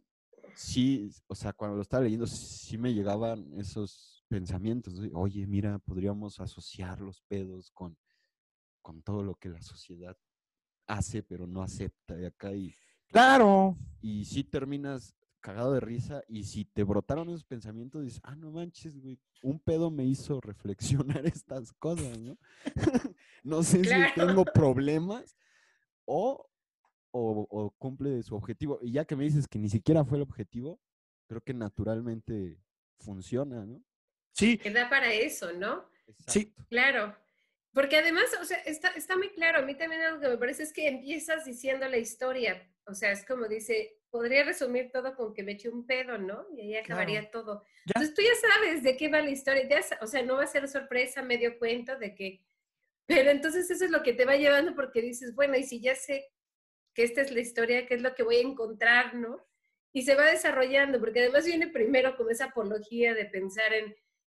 sí, 0.54 1.10
o 1.26 1.34
sea, 1.34 1.52
cuando 1.52 1.76
lo 1.76 1.82
estaba 1.82 2.04
leyendo, 2.04 2.26
sí 2.26 2.78
me 2.78 2.92
llegaban 2.94 3.52
esos 3.58 4.24
pensamientos, 4.28 5.00
de, 5.00 5.10
oye, 5.14 5.46
mira, 5.46 5.78
podríamos 5.78 6.40
asociar 6.40 7.00
los 7.00 7.22
pedos 7.22 7.70
con, 7.72 7.96
con 8.82 9.02
todo 9.02 9.22
lo 9.22 9.34
que 9.34 9.48
la 9.48 9.62
sociedad 9.62 10.16
hace, 10.86 11.22
pero 11.22 11.46
no 11.46 11.62
acepta 11.62 12.14
de 12.14 12.26
acá 12.26 12.54
y, 12.54 12.74
Claro. 13.08 13.76
y 14.00 14.24
sí 14.24 14.44
terminas 14.44 15.15
cagado 15.46 15.74
de 15.74 15.78
risa 15.80 16.24
y 16.26 16.42
si 16.42 16.64
te 16.64 16.82
brotaron 16.82 17.28
esos 17.28 17.44
pensamientos, 17.44 18.02
dices, 18.02 18.20
ah, 18.24 18.34
no 18.34 18.50
manches, 18.50 18.98
güey, 19.00 19.16
un 19.42 19.60
pedo 19.60 19.92
me 19.92 20.04
hizo 20.04 20.40
reflexionar 20.40 21.24
estas 21.38 21.72
cosas, 21.74 22.18
¿no? 22.18 22.36
no 23.44 23.62
sé 23.62 23.82
Claro. 23.82 24.08
si 24.12 24.20
tengo 24.20 24.44
problemas 24.44 25.36
o, 26.04 26.48
o, 27.12 27.46
o 27.48 27.70
cumple 27.78 28.20
su 28.24 28.34
objetivo. 28.34 28.80
Y 28.82 28.90
ya 28.90 29.04
que 29.04 29.14
me 29.14 29.22
dices 29.22 29.46
que 29.46 29.60
ni 29.60 29.68
siquiera 29.68 30.04
fue 30.04 30.18
el 30.18 30.22
objetivo, 30.22 30.80
creo 31.28 31.40
que 31.40 31.54
naturalmente 31.54 32.58
funciona, 32.98 33.64
¿no? 33.64 33.80
Sí, 34.32 34.58
Que 34.58 34.70
da 34.72 34.90
para 34.90 35.12
eso, 35.12 35.52
¿no? 35.52 35.88
Sí. 36.26 36.52
Claro. 36.68 37.16
Porque 37.72 37.96
además, 37.98 38.24
o 38.42 38.44
sea, 38.44 38.58
está, 38.58 38.88
está 38.88 39.16
muy 39.16 39.30
claro. 39.30 39.60
A 39.60 39.62
mí 39.62 39.76
también 39.76 40.02
algo 40.02 40.20
que 40.20 40.28
me 40.28 40.38
parece 40.38 40.64
es 40.64 40.72
que 40.72 40.88
empiezas 40.88 41.44
diciendo 41.44 41.86
la 41.88 41.98
historia. 41.98 42.68
O 42.86 42.94
sea, 42.94 43.12
es 43.12 43.24
como 43.24 43.46
dice, 43.46 44.00
podría 44.10 44.44
resumir 44.44 44.90
todo 44.92 45.14
con 45.14 45.34
que 45.34 45.42
me 45.42 45.52
eché 45.52 45.68
un 45.68 45.86
pedo, 45.86 46.18
¿no? 46.18 46.46
Y 46.56 46.60
ahí 46.60 46.76
acabaría 46.76 47.30
todo. 47.30 47.62
Ya. 47.84 47.92
Entonces 47.94 48.14
tú 48.14 48.22
ya 48.22 48.48
sabes 48.48 48.82
de 48.82 48.96
qué 48.96 49.08
va 49.08 49.20
la 49.20 49.30
historia. 49.30 49.68
Ya, 49.68 49.80
o 50.00 50.06
sea, 50.06 50.22
no 50.22 50.36
va 50.36 50.44
a 50.44 50.48
ser 50.48 50.68
sorpresa, 50.68 51.22
medio 51.22 51.58
cuento 51.58 51.98
de 51.98 52.14
que... 52.14 52.44
Pero 53.06 53.30
entonces 53.30 53.70
eso 53.70 53.84
es 53.84 53.90
lo 53.90 54.02
que 54.02 54.12
te 54.12 54.24
va 54.24 54.36
llevando 54.36 54.74
porque 54.74 55.00
dices, 55.00 55.34
bueno, 55.34 55.56
y 55.56 55.62
si 55.62 55.80
ya 55.80 55.94
sé 55.94 56.32
que 56.94 57.04
esta 57.04 57.20
es 57.20 57.30
la 57.30 57.40
historia, 57.40 57.86
qué 57.86 57.94
es 57.94 58.02
lo 58.02 58.14
que 58.14 58.22
voy 58.22 58.36
a 58.36 58.40
encontrar, 58.40 59.14
¿no? 59.14 59.46
Y 59.92 60.02
se 60.02 60.14
va 60.14 60.26
desarrollando, 60.26 60.98
porque 60.98 61.20
además 61.20 61.44
viene 61.44 61.68
primero 61.68 62.16
como 62.16 62.30
esa 62.30 62.46
apología 62.46 63.14
de 63.14 63.26
pensar 63.26 63.72
en 63.74 63.94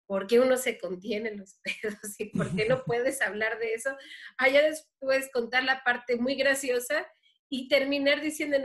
por 0.07 0.27
qué 0.27 0.41
uno 0.41 0.57
se 0.57 0.79
contiene 0.79 1.29
en 1.29 1.39
los 1.39 1.61
pedos 1.63 2.19
y 2.19 2.27
por 2.27 2.55
qué 2.57 2.67
no 2.67 2.83
puedes 2.87 3.23
hablar 3.23 3.59
de 3.59 3.75
eso. 3.75 3.97
Allá 4.37 4.63
después 4.63 5.31
contar 5.33 5.65
la 5.65 5.85
parte 5.85 6.17
muy 6.17 6.35
graciosa 6.35 7.07
y 7.49 7.69
terminar 7.69 8.21
diciendo, 8.21 8.59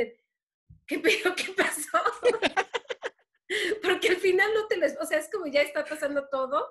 ¿qué 0.88 1.00
pedo? 1.00 1.34
¿Qué 1.36 1.54
pasó? 1.56 2.00
porque 3.84 4.10
al 4.10 4.18
final 4.18 4.52
no 4.54 4.68
te 4.68 4.78
les, 4.78 4.98
o 5.00 5.06
sea, 5.06 5.20
es 5.20 5.30
como 5.32 5.48
ya 5.48 5.62
está 5.62 5.86
pasando 5.86 6.28
todo. 6.30 6.68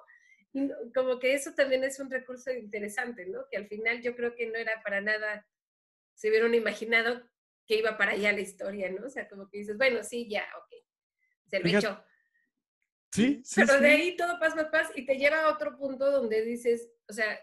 Y 0.55 0.68
como 0.95 1.18
que 1.18 1.34
eso 1.34 1.55
también 1.55 1.82
es 1.84 1.99
un 1.99 2.11
recurso 2.11 2.51
interesante, 2.51 3.24
¿no? 3.26 3.47
Que 3.51 3.57
al 3.57 3.68
final 3.68 4.03
yo 4.03 4.14
creo 4.14 4.34
que 4.34 4.47
no 4.47 4.57
era 4.57 4.82
para 4.82 5.01
nada, 5.01 5.47
se 6.14 6.28
hubieran 6.28 6.55
imaginado 6.55 7.26
que 7.66 7.76
iba 7.78 7.97
para 7.97 8.12
allá 8.12 8.32
la 8.32 8.40
historia, 8.40 8.90
¿no? 8.90 9.07
O 9.07 9.11
sea, 9.11 9.28
como 9.28 9.49
que 9.49 9.59
dices, 9.59 9.78
bueno, 9.78 10.03
sí, 10.03 10.28
ya, 10.28 10.47
ok, 10.59 10.84
se 11.47 11.61
lo 11.61 11.68
echó. 11.78 12.05
sí, 13.12 13.40
sí. 13.45 13.62
Pero 13.62 13.78
sí. 13.78 13.82
de 13.82 13.88
ahí 13.88 14.16
todo 14.16 14.38
paz, 14.38 14.55
paz, 14.55 14.68
paz, 14.70 14.90
y 14.95 15.07
te 15.07 15.16
lleva 15.16 15.45
a 15.45 15.53
otro 15.53 15.78
punto 15.78 16.11
donde 16.11 16.43
dices, 16.43 16.90
o 17.09 17.12
sea, 17.14 17.38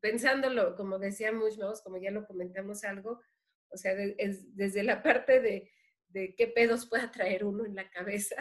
pensándolo, 0.00 0.76
como 0.76 0.98
decía 0.98 1.32
Mushmouse, 1.32 1.82
como 1.82 1.96
ya 1.98 2.10
lo 2.10 2.26
comentamos 2.26 2.84
algo, 2.84 3.22
o 3.70 3.76
sea, 3.76 3.94
de- 3.94 4.16
es 4.18 4.54
desde 4.54 4.82
la 4.82 5.02
parte 5.02 5.40
de, 5.40 5.70
de 6.12 6.34
qué 6.34 6.46
pedos 6.46 6.86
pueda 6.86 7.10
traer 7.10 7.44
uno 7.44 7.64
en 7.64 7.74
la 7.74 7.88
cabeza. 7.90 8.36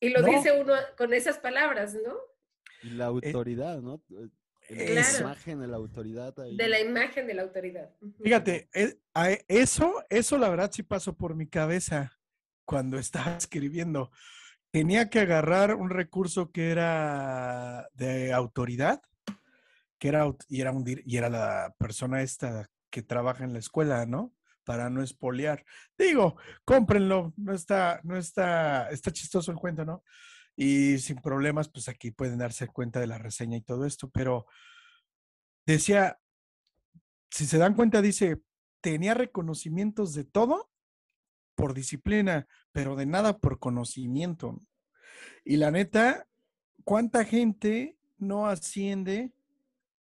Y 0.00 0.10
lo 0.10 0.22
No. 0.22 0.28
dice 0.28 0.52
uno 0.60 0.74
con 0.96 1.12
esas 1.12 1.38
palabras, 1.38 1.94
¿no? 1.94 2.14
Y 2.82 2.90
la 2.90 3.06
autoridad, 3.06 3.80
¿no? 3.80 4.02
Eh, 4.68 4.94
La 4.94 5.00
Eso. 5.00 5.22
imagen 5.22 5.60
de 5.60 5.66
la 5.66 5.76
autoridad 5.76 6.38
ahí. 6.40 6.56
De 6.56 6.68
la 6.68 6.80
imagen 6.80 7.26
de 7.26 7.34
la 7.34 7.42
autoridad. 7.42 7.90
Fíjate, 8.22 8.68
eso, 9.48 10.04
eso 10.08 10.38
la 10.38 10.48
verdad 10.48 10.70
sí 10.72 10.82
pasó 10.82 11.16
por 11.16 11.34
mi 11.34 11.48
cabeza 11.48 12.18
cuando 12.64 12.98
estaba 12.98 13.36
escribiendo. 13.36 14.10
Tenía 14.70 15.10
que 15.10 15.18
agarrar 15.18 15.74
un 15.74 15.90
recurso 15.90 16.52
que 16.52 16.70
era 16.70 17.88
de 17.94 18.32
autoridad, 18.32 19.02
que 19.98 20.08
era, 20.08 20.32
y 20.48 20.60
era, 20.60 20.70
un, 20.70 20.84
y 20.86 21.16
era 21.16 21.28
la 21.28 21.74
persona 21.78 22.22
esta 22.22 22.70
que 22.90 23.02
trabaja 23.02 23.42
en 23.44 23.52
la 23.52 23.58
escuela, 23.58 24.06
¿no? 24.06 24.32
Para 24.64 24.90
no 24.90 25.02
espolear. 25.02 25.64
Digo, 25.98 26.36
cómprenlo, 26.64 27.32
no 27.36 27.52
está, 27.52 28.00
no 28.04 28.16
está, 28.16 28.90
está 28.90 29.10
chistoso 29.10 29.50
el 29.50 29.58
cuento, 29.58 29.84
¿no? 29.84 30.04
Y 30.56 30.98
sin 30.98 31.16
problemas, 31.16 31.68
pues 31.68 31.88
aquí 31.88 32.10
pueden 32.10 32.38
darse 32.38 32.68
cuenta 32.68 33.00
de 33.00 33.06
la 33.06 33.18
reseña 33.18 33.56
y 33.56 33.62
todo 33.62 33.86
esto, 33.86 34.10
pero 34.10 34.46
decía, 35.66 36.18
si 37.30 37.46
se 37.46 37.58
dan 37.58 37.74
cuenta, 37.74 38.02
dice, 38.02 38.42
tenía 38.80 39.14
reconocimientos 39.14 40.14
de 40.14 40.24
todo 40.24 40.70
por 41.54 41.74
disciplina, 41.74 42.46
pero 42.72 42.96
de 42.96 43.06
nada 43.06 43.38
por 43.38 43.58
conocimiento. 43.58 44.62
Y 45.44 45.56
la 45.56 45.70
neta, 45.70 46.26
¿cuánta 46.84 47.24
gente 47.24 47.96
no 48.18 48.46
asciende 48.46 49.32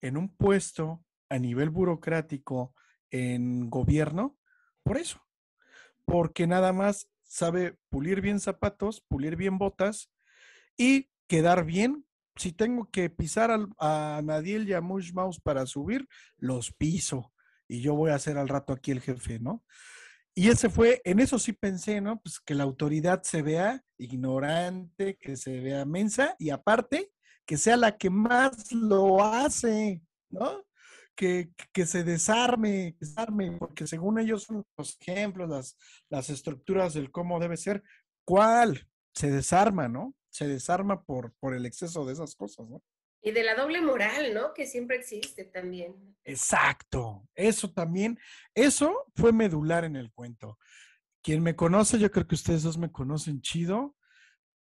en 0.00 0.16
un 0.16 0.28
puesto 0.28 1.04
a 1.28 1.38
nivel 1.38 1.70
burocrático 1.70 2.74
en 3.10 3.70
gobierno 3.70 4.36
por 4.90 4.98
eso? 4.98 5.24
Porque 6.04 6.48
nada 6.48 6.72
más 6.72 7.08
sabe 7.22 7.78
pulir 7.90 8.20
bien 8.20 8.40
zapatos, 8.40 9.00
pulir 9.06 9.36
bien 9.36 9.56
botas 9.56 10.10
y 10.76 11.08
quedar 11.28 11.64
bien. 11.64 12.04
Si 12.34 12.50
tengo 12.50 12.90
que 12.90 13.08
pisar 13.08 13.56
a 13.78 14.20
Nadiel 14.24 14.68
y 14.68 14.72
a 14.72 14.80
Mush 14.80 15.12
Mouse 15.12 15.38
para 15.40 15.64
subir, 15.66 16.08
los 16.38 16.72
piso. 16.72 17.32
Y 17.68 17.82
yo 17.82 17.94
voy 17.94 18.10
a 18.10 18.18
ser 18.18 18.36
al 18.36 18.48
rato 18.48 18.72
aquí 18.72 18.90
el 18.90 19.00
jefe, 19.00 19.38
¿no? 19.38 19.62
Y 20.34 20.48
ese 20.48 20.68
fue, 20.68 21.00
en 21.04 21.20
eso 21.20 21.38
sí 21.38 21.52
pensé, 21.52 22.00
¿no? 22.00 22.20
Pues 22.20 22.40
que 22.40 22.56
la 22.56 22.64
autoridad 22.64 23.22
se 23.22 23.42
vea 23.42 23.84
ignorante, 23.96 25.16
que 25.18 25.36
se 25.36 25.60
vea 25.60 25.84
mensa 25.84 26.34
y 26.36 26.50
aparte 26.50 27.12
que 27.46 27.56
sea 27.56 27.76
la 27.76 27.96
que 27.96 28.10
más 28.10 28.72
lo 28.72 29.22
hace, 29.22 30.02
¿no? 30.30 30.64
Que, 31.20 31.50
que 31.74 31.84
se 31.84 32.02
desarme, 32.02 32.96
desarme, 32.98 33.52
porque 33.58 33.86
según 33.86 34.18
ellos 34.18 34.44
son 34.44 34.64
los 34.78 34.96
ejemplos, 34.98 35.50
las, 35.50 35.76
las 36.08 36.30
estructuras 36.30 36.94
del 36.94 37.10
cómo 37.10 37.38
debe 37.38 37.58
ser, 37.58 37.82
¿cuál? 38.24 38.88
Se 39.12 39.30
desarma, 39.30 39.86
¿no? 39.86 40.14
Se 40.30 40.48
desarma 40.48 41.04
por, 41.04 41.34
por 41.34 41.54
el 41.54 41.66
exceso 41.66 42.06
de 42.06 42.14
esas 42.14 42.34
cosas, 42.34 42.70
¿no? 42.70 42.82
Y 43.20 43.32
de 43.32 43.42
la 43.42 43.54
doble 43.54 43.82
moral, 43.82 44.32
¿no? 44.32 44.54
Que 44.54 44.66
siempre 44.66 44.96
existe 44.96 45.44
también. 45.44 46.16
Exacto, 46.24 47.28
eso 47.34 47.70
también, 47.70 48.18
eso 48.54 49.04
fue 49.14 49.30
medular 49.30 49.84
en 49.84 49.96
el 49.96 50.10
cuento. 50.12 50.58
Quien 51.22 51.42
me 51.42 51.54
conoce, 51.54 51.98
yo 51.98 52.10
creo 52.10 52.26
que 52.26 52.36
ustedes 52.36 52.62
dos 52.62 52.78
me 52.78 52.90
conocen 52.90 53.42
chido. 53.42 53.94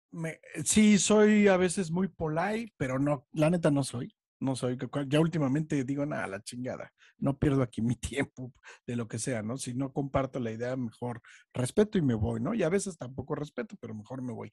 Me, 0.09 0.41
sí, 0.65 0.97
soy 0.97 1.49
a 1.49 1.57
veces 1.57 1.91
muy 1.91 2.07
polite, 2.07 2.73
pero 2.77 2.97
no, 2.97 3.27
la 3.31 3.51
neta 3.51 3.69
no 3.69 3.83
soy. 3.83 4.16
No 4.39 4.55
soy, 4.55 4.77
ya 5.07 5.19
últimamente 5.19 5.83
digo, 5.83 6.05
nada, 6.05 6.27
la 6.27 6.41
chingada, 6.41 6.93
no 7.17 7.37
pierdo 7.37 7.63
aquí 7.63 7.81
mi 7.81 7.95
tiempo 7.95 8.53
de 8.85 8.95
lo 8.95 9.07
que 9.07 9.19
sea, 9.19 9.41
¿no? 9.41 9.57
Si 9.57 9.73
no 9.73 9.91
comparto 9.91 10.39
la 10.39 10.51
idea, 10.51 10.75
mejor 10.75 11.21
respeto 11.53 11.97
y 11.97 12.01
me 12.01 12.13
voy, 12.13 12.39
¿no? 12.39 12.53
Y 12.53 12.63
a 12.63 12.69
veces 12.69 12.97
tampoco 12.97 13.35
respeto, 13.35 13.75
pero 13.81 13.95
mejor 13.95 14.21
me 14.21 14.33
voy. 14.33 14.51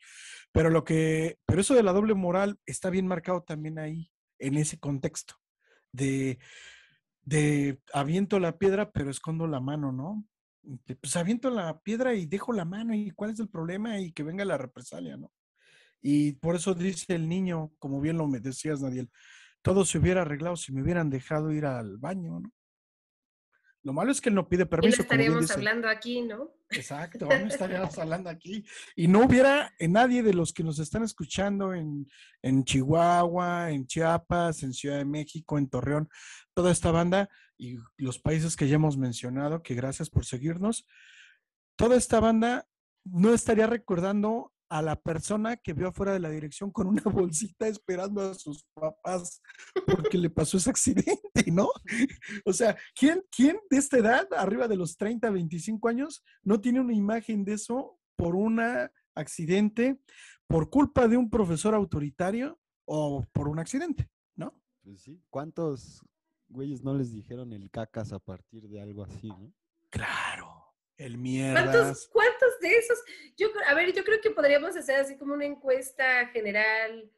Pero 0.53 0.71
lo 0.71 0.85
que, 0.85 1.39
pero 1.47 1.61
eso 1.61 1.75
de 1.75 1.83
la 1.83 1.93
doble 1.93 2.15
moral 2.15 2.59
está 2.67 2.91
bien 2.91 3.07
marcado 3.07 3.43
también 3.43 3.79
ahí, 3.79 4.11
en 4.39 4.57
ese 4.57 4.79
contexto, 4.79 5.35
de, 5.93 6.39
de 7.23 7.81
aviento 7.93 8.39
la 8.39 8.59
piedra, 8.59 8.91
pero 8.91 9.11
escondo 9.11 9.47
la 9.47 9.61
mano, 9.61 9.93
¿no? 9.93 10.25
Pues 11.01 11.15
aviento 11.17 11.51
la 11.51 11.79
piedra 11.81 12.15
y 12.15 12.25
dejo 12.25 12.53
la 12.55 12.65
mano 12.65 12.95
y 12.95 13.11
cuál 13.11 13.31
es 13.31 13.41
el 13.41 13.49
problema 13.49 14.01
y 14.01 14.13
que 14.13 14.23
venga 14.23 14.47
la 14.47 14.57
represalia, 14.57 15.19
¿no? 15.19 15.31
Y 16.01 16.33
por 16.35 16.55
eso 16.55 16.75
dice 16.75 17.15
el 17.15 17.29
niño, 17.29 17.73
como 17.79 17.99
bien 17.99 18.19
lo 18.19 18.29
decías, 18.29 18.83
Nadiel, 18.83 19.11
todo 19.65 19.87
se 19.87 19.97
hubiera 19.97 20.21
arreglado 20.21 20.57
si 20.57 20.73
me 20.73 20.83
hubieran 20.83 21.09
dejado 21.09 21.51
ir 21.51 21.65
al 21.65 21.97
baño, 21.97 22.39
¿no? 22.39 22.53
Lo 23.83 23.93
malo 23.93 24.13
es 24.13 24.21
que 24.21 24.29
él 24.29 24.35
no 24.35 24.49
pide 24.49 24.65
permiso. 24.65 24.97
Y 24.97 24.99
no 24.99 25.03
estaríamos 25.03 25.51
hablando 25.51 25.89
aquí, 25.89 26.23
¿no? 26.23 26.53
Exacto, 26.71 27.27
no 27.27 27.47
estaríamos 27.47 27.99
hablando 27.99 28.31
aquí. 28.31 28.65
Y 28.97 29.09
no 29.09 29.25
hubiera 29.25 29.75
en 29.79 29.93
nadie 29.93 30.23
de 30.23 30.33
los 30.33 30.53
que 30.53 30.65
nos 30.65 30.79
están 30.79 31.03
escuchando 31.03 31.75
en, 31.75 32.07
en 32.41 32.65
Chihuahua, 32.65 33.71
en 33.71 33.87
Chiapas, 33.87 34.63
en 34.63 34.73
Ciudad 34.73 34.99
de 34.99 35.05
México, 35.05 35.59
en 35.59 35.69
Torreón, 35.69 36.09
toda 36.55 36.71
esta 36.71 36.91
banda 36.93 37.29
y 37.59 37.77
los 37.97 38.19
países 38.19 38.57
que 38.57 38.69
ya 38.69 38.77
hemos 38.77 38.97
mencionado, 38.97 39.63
que 39.63 39.75
gracias 39.75 40.09
por 40.09 40.25
seguirnos, 40.25 40.87
toda 41.77 41.97
esta 41.97 42.21
banda 42.21 42.67
no 43.05 43.35
estaría 43.35 43.67
recordando 43.67 44.54
a 44.69 44.83
la 44.83 44.97
persona 45.01 45.57
que 45.57 45.73
vio 45.73 45.89
afuera 45.89 46.13
de 46.13 46.21
la 46.21 46.31
dirección 46.31 46.71
con 46.71 46.87
una 46.87 47.03
bolsita 47.05 47.69
esperando 47.69 48.21
a 48.23 48.35
sus 48.35 48.65
papás 48.75 49.41
porque 49.87 50.19
le 50.19 50.31
pasó 50.31 50.57
ese 50.57 50.71
accidente, 50.71 51.45
¿no? 51.53 51.69
O 52.45 52.53
sea, 52.53 52.77
¿quién, 52.95 53.23
¿quién 53.31 53.59
de 53.71 53.77
esta 53.77 53.99
edad, 53.99 54.27
arriba 54.37 54.69
de 54.69 54.77
los 54.77 54.97
30, 54.97 55.31
25 55.31 55.89
años, 55.89 56.25
no 56.43 56.61
tiene 56.61 56.81
una 56.81 56.95
imagen 56.95 57.45
de 57.45 57.55
eso 57.55 57.99
por 58.17 58.35
un 58.35 58.61
accidente, 59.15 60.01
por 60.47 60.71
culpa 60.71 61.09
de 61.09 61.17
un 61.17 61.31
profesor 61.31 61.75
autoritario 61.75 62.59
o 62.87 63.25
por 63.33 63.49
un 63.49 63.59
accidente, 63.59 64.09
¿no? 64.37 64.55
Pues 64.83 65.03
sí, 65.03 65.23
¿cuántos 65.31 66.03
güeyes 66.49 66.83
no 66.83 66.95
les 66.95 67.13
dijeron 67.13 67.53
el 67.53 67.71
cacas 67.71 68.13
a 68.13 68.19
partir 68.19 68.69
de 68.69 68.81
algo 68.81 69.05
así, 69.05 69.29
no? 69.29 69.53
Claro. 69.91 70.54
El 70.97 71.19
mierda. 71.19 71.63
¿Cuántos, 71.63 72.09
¿Cuántos 72.09 72.61
de 72.61 72.77
esos? 72.77 72.99
Yo, 73.37 73.49
a 73.67 73.75
ver, 73.75 73.93
yo 73.93 74.05
creo 74.05 74.21
que 74.21 74.31
podríamos 74.31 74.77
hacer 74.77 74.97
así 74.97 75.17
como 75.17 75.35
una 75.35 75.45
encuesta 75.45 76.29
general 76.29 77.11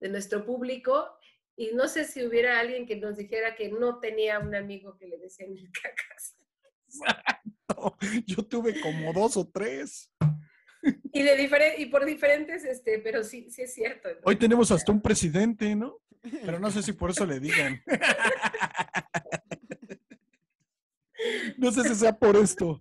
de 0.00 0.08
nuestro 0.08 0.46
público 0.46 1.18
y 1.56 1.72
no 1.74 1.88
sé 1.88 2.04
si 2.04 2.24
hubiera 2.24 2.58
alguien 2.60 2.86
que 2.86 2.96
nos 2.96 3.16
dijera 3.16 3.54
que 3.56 3.68
no 3.68 3.98
tenía 3.98 4.38
un 4.38 4.54
amigo 4.54 4.96
que 4.96 5.08
le 5.08 5.18
decía 5.18 5.46
mil 5.46 5.70
cacas. 5.82 6.36
Yo 8.26 8.44
tuve 8.44 8.80
como 8.80 9.12
dos 9.12 9.36
o 9.36 9.46
tres. 9.46 10.10
Y, 11.12 11.22
de 11.22 11.74
y 11.78 11.86
por 11.86 12.04
diferentes, 12.04 12.64
este, 12.64 13.00
pero 13.00 13.24
sí, 13.24 13.50
sí 13.50 13.62
es 13.62 13.74
cierto. 13.74 14.08
Hoy 14.22 14.36
tenemos 14.36 14.70
hasta 14.70 14.92
un 14.92 15.02
presidente, 15.02 15.74
¿no? 15.74 16.00
Pero 16.22 16.60
no 16.60 16.70
sé 16.70 16.82
si 16.82 16.92
por 16.92 17.10
eso 17.10 17.26
le 17.26 17.40
digan. 17.40 17.82
No 21.56 21.72
sé 21.72 21.82
si 21.82 21.96
sea 21.96 22.16
por 22.16 22.36
esto. 22.36 22.80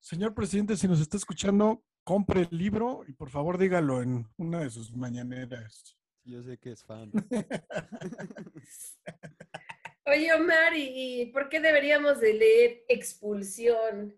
Señor 0.00 0.34
presidente, 0.34 0.76
si 0.76 0.88
nos 0.88 1.00
está 1.00 1.16
escuchando, 1.16 1.84
compre 2.04 2.48
el 2.50 2.56
libro 2.56 3.04
y 3.06 3.12
por 3.12 3.30
favor 3.30 3.58
dígalo 3.58 4.02
en 4.02 4.26
una 4.36 4.60
de 4.60 4.70
sus 4.70 4.94
mañaneras. 4.94 5.96
Yo 6.24 6.42
sé 6.42 6.58
que 6.58 6.72
es 6.72 6.84
fan. 6.84 7.10
Oye, 10.06 10.32
Omar, 10.32 10.72
¿y, 10.74 11.26
por 11.32 11.48
qué 11.48 11.60
deberíamos 11.60 12.20
de 12.20 12.34
leer 12.34 12.84
Expulsión 12.88 14.16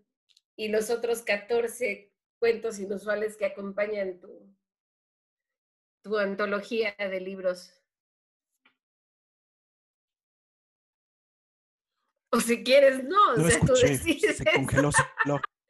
y 0.55 0.69
los 0.69 0.89
otros 0.89 1.21
14 1.21 2.13
cuentos 2.39 2.79
inusuales 2.79 3.35
que 3.35 3.45
acompañan 3.45 4.19
tu, 4.19 4.55
tu 6.01 6.17
antología 6.17 6.95
de 6.97 7.19
libros? 7.19 7.73
O 12.33 12.39
si 12.39 12.63
quieres, 12.63 13.03
no. 13.03 13.33
o 13.33 13.49
sea, 13.49 13.59
tú 13.59 13.73
decides. 13.73 14.37
Se 14.37 14.45
congeló, 14.45 14.89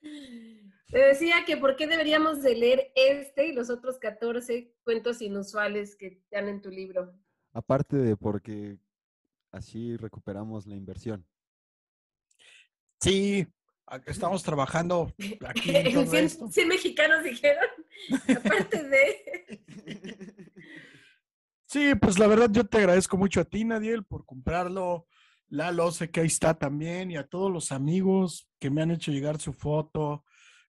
te 0.01 0.97
decía 0.97 1.45
que 1.45 1.57
por 1.57 1.75
qué 1.75 1.87
deberíamos 1.87 2.41
de 2.41 2.55
leer 2.55 2.91
este 2.95 3.47
y 3.47 3.53
los 3.53 3.69
otros 3.69 3.97
14 3.97 4.73
cuentos 4.83 5.21
inusuales 5.21 5.95
que 5.95 6.07
están 6.07 6.47
en 6.47 6.61
tu 6.61 6.69
libro. 6.69 7.13
Aparte 7.53 7.97
de 7.97 8.17
porque 8.17 8.77
así 9.51 9.95
recuperamos 9.97 10.67
la 10.67 10.75
inversión. 10.75 11.25
Sí, 12.99 13.47
estamos 14.05 14.43
trabajando 14.43 15.13
aquí. 15.45 15.75
En 15.75 16.07
100, 16.51 16.67
mexicanos 16.67 17.23
dijeron, 17.23 17.65
aparte 18.37 18.83
de... 18.83 20.43
Sí, 21.65 21.95
pues 21.95 22.19
la 22.19 22.27
verdad 22.27 22.49
yo 22.51 22.65
te 22.65 22.79
agradezco 22.79 23.17
mucho 23.17 23.39
a 23.39 23.45
ti, 23.45 23.63
Nadiel, 23.63 24.03
por 24.03 24.25
comprarlo. 24.25 25.07
Lalo, 25.51 25.91
sé 25.91 26.09
que 26.09 26.21
ahí 26.21 26.27
está 26.27 26.53
también, 26.53 27.11
y 27.11 27.17
a 27.17 27.27
todos 27.27 27.51
los 27.51 27.73
amigos 27.73 28.49
que 28.57 28.69
me 28.69 28.81
han 28.81 28.91
hecho 28.91 29.11
llegar 29.11 29.37
su 29.37 29.51
foto, 29.51 30.23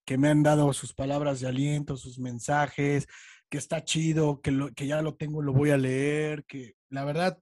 que 0.05 0.19
me 0.19 0.29
han 0.29 0.43
dado 0.43 0.73
sus 0.73 0.93
palabras 0.93 1.39
de 1.39 1.47
aliento, 1.47 1.97
sus 1.97 2.19
mensajes, 2.19 3.07
que 3.49 3.59
está 3.59 3.85
chido, 3.85 4.41
que, 4.41 4.51
lo, 4.51 4.73
que 4.73 4.89
ya 4.89 5.01
lo 5.01 5.15
tengo, 5.15 5.41
lo 5.41 5.53
voy 5.53 5.71
a 5.71 5.77
leer, 5.77 6.45
que 6.47 6.75
la 6.91 7.05
verdad, 7.05 7.39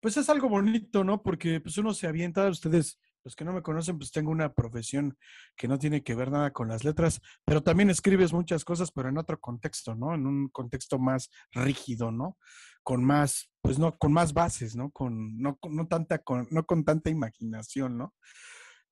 pues 0.00 0.16
es 0.16 0.28
algo 0.28 0.48
bonito, 0.48 1.04
¿no? 1.04 1.22
Porque 1.22 1.60
pues 1.60 1.78
uno 1.78 1.94
se 1.94 2.08
avienta, 2.08 2.48
ustedes, 2.48 2.98
los 3.22 3.36
que 3.36 3.44
no 3.44 3.52
me 3.52 3.62
conocen, 3.62 3.96
pues 3.96 4.10
tengo 4.10 4.32
una 4.32 4.52
profesión 4.52 5.16
que 5.56 5.68
no 5.68 5.78
tiene 5.78 6.02
que 6.02 6.16
ver 6.16 6.32
nada 6.32 6.50
con 6.50 6.66
las 6.66 6.82
letras, 6.82 7.20
pero 7.44 7.62
también 7.62 7.88
escribes 7.88 8.32
muchas 8.32 8.64
cosas, 8.64 8.90
pero 8.90 9.10
en 9.10 9.18
otro 9.18 9.38
contexto, 9.38 9.94
¿no? 9.94 10.12
En 10.12 10.26
un 10.26 10.48
contexto 10.48 10.98
más 10.98 11.30
rígido, 11.52 12.10
¿no? 12.10 12.36
Con 12.84 13.02
más, 13.02 13.50
pues 13.62 13.78
no, 13.78 13.96
con 13.96 14.12
más 14.12 14.32
bases, 14.32 14.76
¿no? 14.76 14.90
Con, 14.92 15.38
no, 15.38 15.58
no, 15.68 15.88
tanta, 15.88 16.18
con, 16.18 16.46
no 16.50 16.64
con 16.64 16.84
tanta 16.84 17.10
imaginación, 17.10 17.98
¿no? 17.98 18.14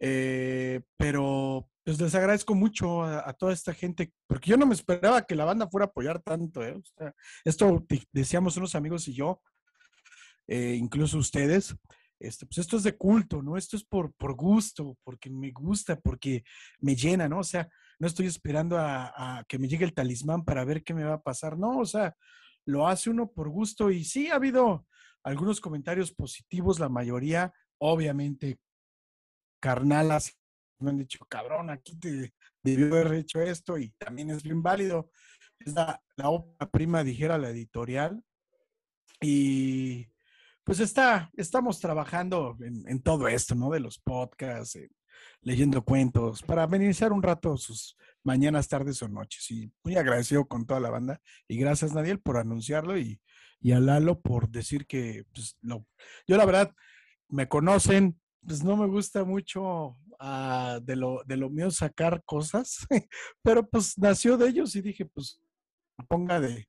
Eh, 0.01 0.80
pero 0.97 1.68
pues 1.84 2.01
les 2.01 2.14
agradezco 2.14 2.55
mucho 2.55 3.05
a, 3.05 3.32
toda 3.34 3.53
esta 3.53 3.74
gente, 3.74 4.12
porque 4.26 4.51
yo 4.51 4.57
no 4.57 4.66
me 4.66 4.74
esperaba 4.74 5.22
que 5.22 5.36
la 5.36 5.45
banda 5.45 5.68
fuera 5.68 5.86
a 5.86 5.88
apoyar 5.88 6.20
tanto, 6.22 6.64
¿eh? 6.64 6.74
O 6.74 6.82
sea, 6.84 7.14
esto 7.45 7.84
decíamos 8.12 8.57
unos 8.57 8.74
amigos 8.74 9.07
y 9.09 9.14
yo, 9.14 9.40
eh, 10.49 10.74
incluso 10.78 11.18
ustedes, 11.18 11.76
este, 12.18 12.47
pues 12.47 12.59
esto 12.59 12.76
es 12.76 12.84
de 12.84 12.97
culto, 12.97 13.43
¿no? 13.43 13.57
Esto 13.57 13.76
es 13.76 13.84
por, 13.84 14.12
por 14.14 14.34
gusto, 14.34 14.97
porque 15.05 15.28
me 15.28 15.51
gusta, 15.51 15.97
porque 16.01 16.45
me 16.80 16.95
llena, 16.97 17.28
¿no? 17.28 17.40
O 17.40 17.45
sea, 17.45 17.68
no 17.99 18.07
estoy 18.07 18.26
esperando 18.26 18.78
a, 18.78 19.38
a, 19.38 19.45
que 19.45 19.59
me 19.59 19.68
llegue 19.68 19.84
el 19.84 19.95
talismán 19.95 20.45
para 20.45 20.64
ver 20.64 20.82
qué 20.82 20.95
me 20.95 21.05
va 21.05 21.14
a 21.14 21.22
pasar, 21.22 21.59
no, 21.59 21.78
o 21.78 21.84
sea, 21.84 22.14
lo 22.66 22.86
hace 22.86 23.10
uno 23.10 23.30
por 23.30 23.48
gusto 23.48 23.90
y 23.90 24.04
sí 24.04 24.28
ha 24.28 24.36
habido 24.36 24.86
algunos 25.24 25.60
comentarios 25.60 26.12
positivos, 26.12 26.78
la 26.78 26.88
mayoría, 26.88 27.52
obviamente, 27.78 28.58
carnalas, 29.60 30.38
me 30.78 30.90
han 30.90 30.98
dicho, 30.98 31.24
cabrón, 31.28 31.70
aquí 31.70 31.96
te 31.96 32.34
debió 32.62 32.86
haber 32.88 33.14
hecho 33.14 33.40
esto 33.40 33.78
y 33.78 33.90
también 33.90 34.30
es 34.30 34.42
bien 34.42 34.62
válido. 34.62 35.10
Es 35.58 35.74
la, 35.74 36.02
la 36.16 36.70
prima, 36.70 37.04
dijera 37.04 37.38
la 37.38 37.50
editorial. 37.50 38.22
Y 39.20 40.08
pues 40.64 40.80
está, 40.80 41.30
estamos 41.36 41.78
trabajando 41.78 42.56
en, 42.60 42.82
en, 42.88 43.00
todo 43.00 43.28
esto, 43.28 43.54
¿no? 43.54 43.70
De 43.70 43.78
los 43.78 43.98
podcasts, 43.98 44.78
leyendo 45.40 45.84
cuentos, 45.84 46.42
para 46.42 46.64
amenizar 46.64 47.12
un 47.12 47.22
rato 47.22 47.56
sus 47.56 47.96
mañanas, 48.22 48.68
tardes 48.68 49.02
o 49.02 49.08
noches. 49.08 49.50
Y 49.50 49.72
muy 49.84 49.96
agradecido 49.96 50.46
con 50.46 50.66
toda 50.66 50.80
la 50.80 50.90
banda. 50.90 51.20
Y 51.48 51.56
gracias, 51.58 51.94
Nadiel, 51.94 52.20
por 52.20 52.36
anunciarlo 52.36 52.98
y, 52.98 53.20
y 53.60 53.72
a 53.72 53.80
Lalo 53.80 54.20
por 54.20 54.48
decir 54.48 54.86
que, 54.86 55.24
pues, 55.32 55.56
lo, 55.62 55.86
yo 56.26 56.36
la 56.36 56.44
verdad, 56.44 56.74
me 57.28 57.48
conocen, 57.48 58.20
pues 58.46 58.62
no 58.62 58.76
me 58.76 58.86
gusta 58.86 59.24
mucho 59.24 59.96
uh, 60.20 60.80
de, 60.82 60.96
lo, 60.96 61.22
de 61.24 61.36
lo 61.36 61.48
mío 61.48 61.70
sacar 61.70 62.22
cosas, 62.24 62.86
pero 63.42 63.68
pues 63.68 63.96
nació 63.98 64.36
de 64.36 64.48
ellos 64.48 64.74
y 64.76 64.82
dije, 64.82 65.06
pues 65.06 65.40
ponga 66.08 66.40
de, 66.40 66.68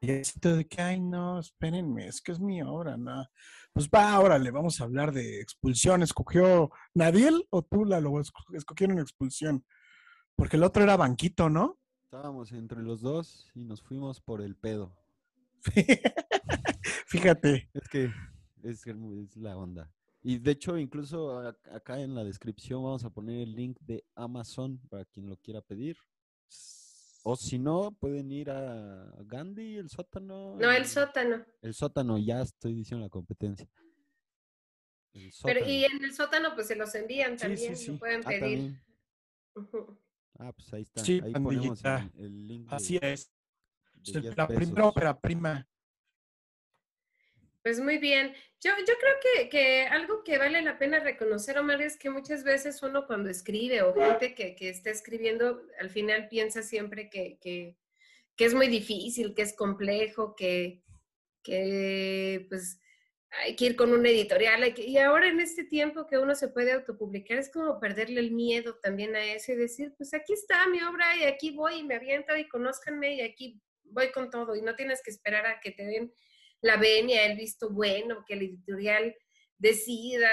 payasito 0.00 0.56
de 0.56 0.66
que, 0.66 0.82
ay, 0.82 1.00
no, 1.00 1.38
espérenme, 1.38 2.06
es 2.06 2.20
que 2.20 2.32
es 2.32 2.40
mi 2.40 2.62
obra, 2.62 2.96
no. 2.96 3.24
Pues 3.72 3.88
va, 3.88 4.18
órale, 4.20 4.50
vamos 4.50 4.80
a 4.80 4.84
hablar 4.84 5.12
de 5.12 5.40
expulsión. 5.40 6.02
¿Escogió 6.02 6.70
Nadiel 6.94 7.46
o 7.50 7.62
tú 7.62 7.84
la 7.84 8.00
lo 8.00 8.10
esco- 8.12 8.54
escogieron 8.54 8.98
expulsión? 8.98 9.64
Porque 10.36 10.56
el 10.56 10.62
otro 10.64 10.82
era 10.82 10.96
Banquito, 10.96 11.48
¿no? 11.48 11.78
Estábamos 12.04 12.52
entre 12.52 12.82
los 12.82 13.00
dos 13.00 13.50
y 13.54 13.64
nos 13.64 13.80
fuimos 13.82 14.20
por 14.20 14.42
el 14.42 14.56
pedo. 14.56 14.94
Fíjate. 17.06 17.70
Es 17.72 17.88
que 17.88 18.10
es, 18.62 18.86
es 18.86 19.36
la 19.36 19.56
onda. 19.56 19.90
Y 20.22 20.38
de 20.38 20.52
hecho, 20.52 20.76
incluso 20.78 21.38
acá 21.74 21.98
en 22.00 22.14
la 22.14 22.24
descripción 22.24 22.82
vamos 22.82 23.04
a 23.04 23.10
poner 23.10 23.40
el 23.40 23.54
link 23.54 23.78
de 23.80 24.04
Amazon 24.14 24.78
para 24.88 25.04
quien 25.06 25.28
lo 25.28 25.36
quiera 25.38 25.60
pedir. 25.62 25.96
O 27.24 27.36
si 27.36 27.58
no, 27.58 27.92
pueden 27.92 28.32
ir 28.32 28.50
a 28.50 29.14
Gandhi, 29.26 29.76
el 29.76 29.88
sótano. 29.88 30.56
No, 30.58 30.70
el 30.72 30.86
sótano. 30.86 31.44
El 31.60 31.72
sótano, 31.74 32.18
ya 32.18 32.42
estoy 32.42 32.74
diciendo 32.74 33.04
la 33.06 33.10
competencia. 33.10 33.68
El 35.12 35.30
Pero 35.44 35.64
y 35.68 35.84
en 35.84 36.02
el 36.04 36.12
sótano 36.14 36.54
pues 36.54 36.66
se 36.68 36.74
los 36.76 36.92
envían 36.94 37.38
Sí, 37.38 37.44
sí, 37.44 37.48
también, 37.48 37.76
sí. 37.76 37.92
lo 37.92 37.98
pueden 37.98 38.20
Ah, 38.24 38.28
pedir. 38.28 38.82
Ah, 40.38 40.52
pues 40.52 40.72
ahí 40.72 40.82
está. 40.82 41.04
Sí, 41.04 41.20
ahí 41.22 41.32
ponemos 41.32 41.80
pandillita. 41.82 42.10
el, 42.18 42.24
el 42.24 42.48
link 42.48 42.68
de, 42.70 42.76
Así 42.76 42.98
es. 43.00 43.30
de 44.04 44.20
10 44.20 44.36
La 44.36 44.48
primera 44.48 44.86
ópera 44.86 45.20
prima. 45.20 45.68
Pues 47.62 47.78
muy 47.78 47.98
bien. 47.98 48.34
Yo, 48.60 48.72
yo 48.78 48.94
creo 48.98 49.14
que, 49.22 49.48
que 49.48 49.82
algo 49.82 50.24
que 50.24 50.36
vale 50.36 50.62
la 50.62 50.78
pena 50.78 50.98
reconocer, 50.98 51.58
Omar, 51.58 51.80
es 51.80 51.96
que 51.96 52.10
muchas 52.10 52.42
veces 52.42 52.82
uno 52.82 53.06
cuando 53.06 53.30
escribe 53.30 53.82
o 53.82 53.94
gente 53.94 54.34
que, 54.34 54.56
que 54.56 54.68
está 54.68 54.90
escribiendo, 54.90 55.62
al 55.80 55.90
final 55.90 56.28
piensa 56.28 56.62
siempre 56.62 57.08
que, 57.08 57.38
que, 57.40 57.76
es 58.38 58.54
muy 58.54 58.66
difícil, 58.66 59.34
que 59.34 59.42
es 59.42 59.54
complejo, 59.54 60.34
que, 60.34 60.82
que 61.44 62.46
pues 62.48 62.80
hay 63.30 63.54
que 63.54 63.66
ir 63.66 63.76
con 63.76 63.92
un 63.92 64.04
editorial. 64.04 64.74
y 64.76 64.98
ahora 64.98 65.28
en 65.28 65.38
este 65.38 65.62
tiempo 65.62 66.08
que 66.08 66.18
uno 66.18 66.34
se 66.34 66.48
puede 66.48 66.72
autopublicar, 66.72 67.38
es 67.38 67.52
como 67.52 67.78
perderle 67.78 68.18
el 68.18 68.32
miedo 68.32 68.76
también 68.82 69.14
a 69.14 69.24
eso 69.24 69.52
y 69.52 69.56
decir, 69.56 69.94
pues 69.96 70.12
aquí 70.14 70.32
está 70.32 70.66
mi 70.66 70.82
obra 70.82 71.16
y 71.16 71.24
aquí 71.24 71.52
voy 71.52 71.76
y 71.76 71.84
me 71.84 71.94
aviento 71.94 72.36
y 72.36 72.48
conózcanme 72.48 73.14
y 73.14 73.20
aquí 73.20 73.62
voy 73.84 74.10
con 74.10 74.30
todo 74.30 74.56
y 74.56 74.62
no 74.62 74.74
tienes 74.74 75.00
que 75.02 75.12
esperar 75.12 75.46
a 75.46 75.60
que 75.60 75.70
te 75.70 75.84
den 75.84 76.12
la 76.62 76.76
venia, 76.76 77.26
el 77.26 77.36
visto 77.36 77.70
bueno, 77.70 78.24
que 78.26 78.34
el 78.34 78.42
editorial 78.42 79.14
decida 79.58 80.28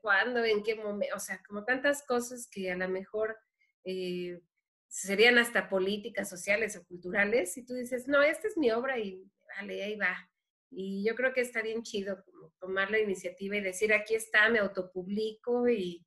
cuándo, 0.00 0.44
en 0.44 0.62
qué 0.62 0.74
momento, 0.74 1.16
o 1.16 1.20
sea, 1.20 1.42
como 1.46 1.64
tantas 1.64 2.02
cosas 2.02 2.48
que 2.50 2.70
a 2.70 2.76
lo 2.76 2.88
mejor 2.88 3.36
eh, 3.84 4.40
serían 4.88 5.38
hasta 5.38 5.68
políticas 5.68 6.28
sociales 6.30 6.76
o 6.76 6.84
culturales, 6.86 7.56
y 7.56 7.64
tú 7.64 7.74
dices, 7.74 8.06
no, 8.08 8.22
esta 8.22 8.48
es 8.48 8.56
mi 8.56 8.70
obra 8.70 8.98
y 8.98 9.30
vale, 9.56 9.82
ahí 9.82 9.96
va. 9.96 10.30
Y 10.70 11.04
yo 11.06 11.14
creo 11.14 11.32
que 11.32 11.40
está 11.40 11.62
bien 11.62 11.82
chido 11.82 12.22
como 12.24 12.52
tomar 12.58 12.90
la 12.90 12.98
iniciativa 12.98 13.56
y 13.56 13.60
decir, 13.60 13.92
aquí 13.92 14.14
está, 14.14 14.48
me 14.48 14.60
autopublico 14.60 15.68
y, 15.68 16.06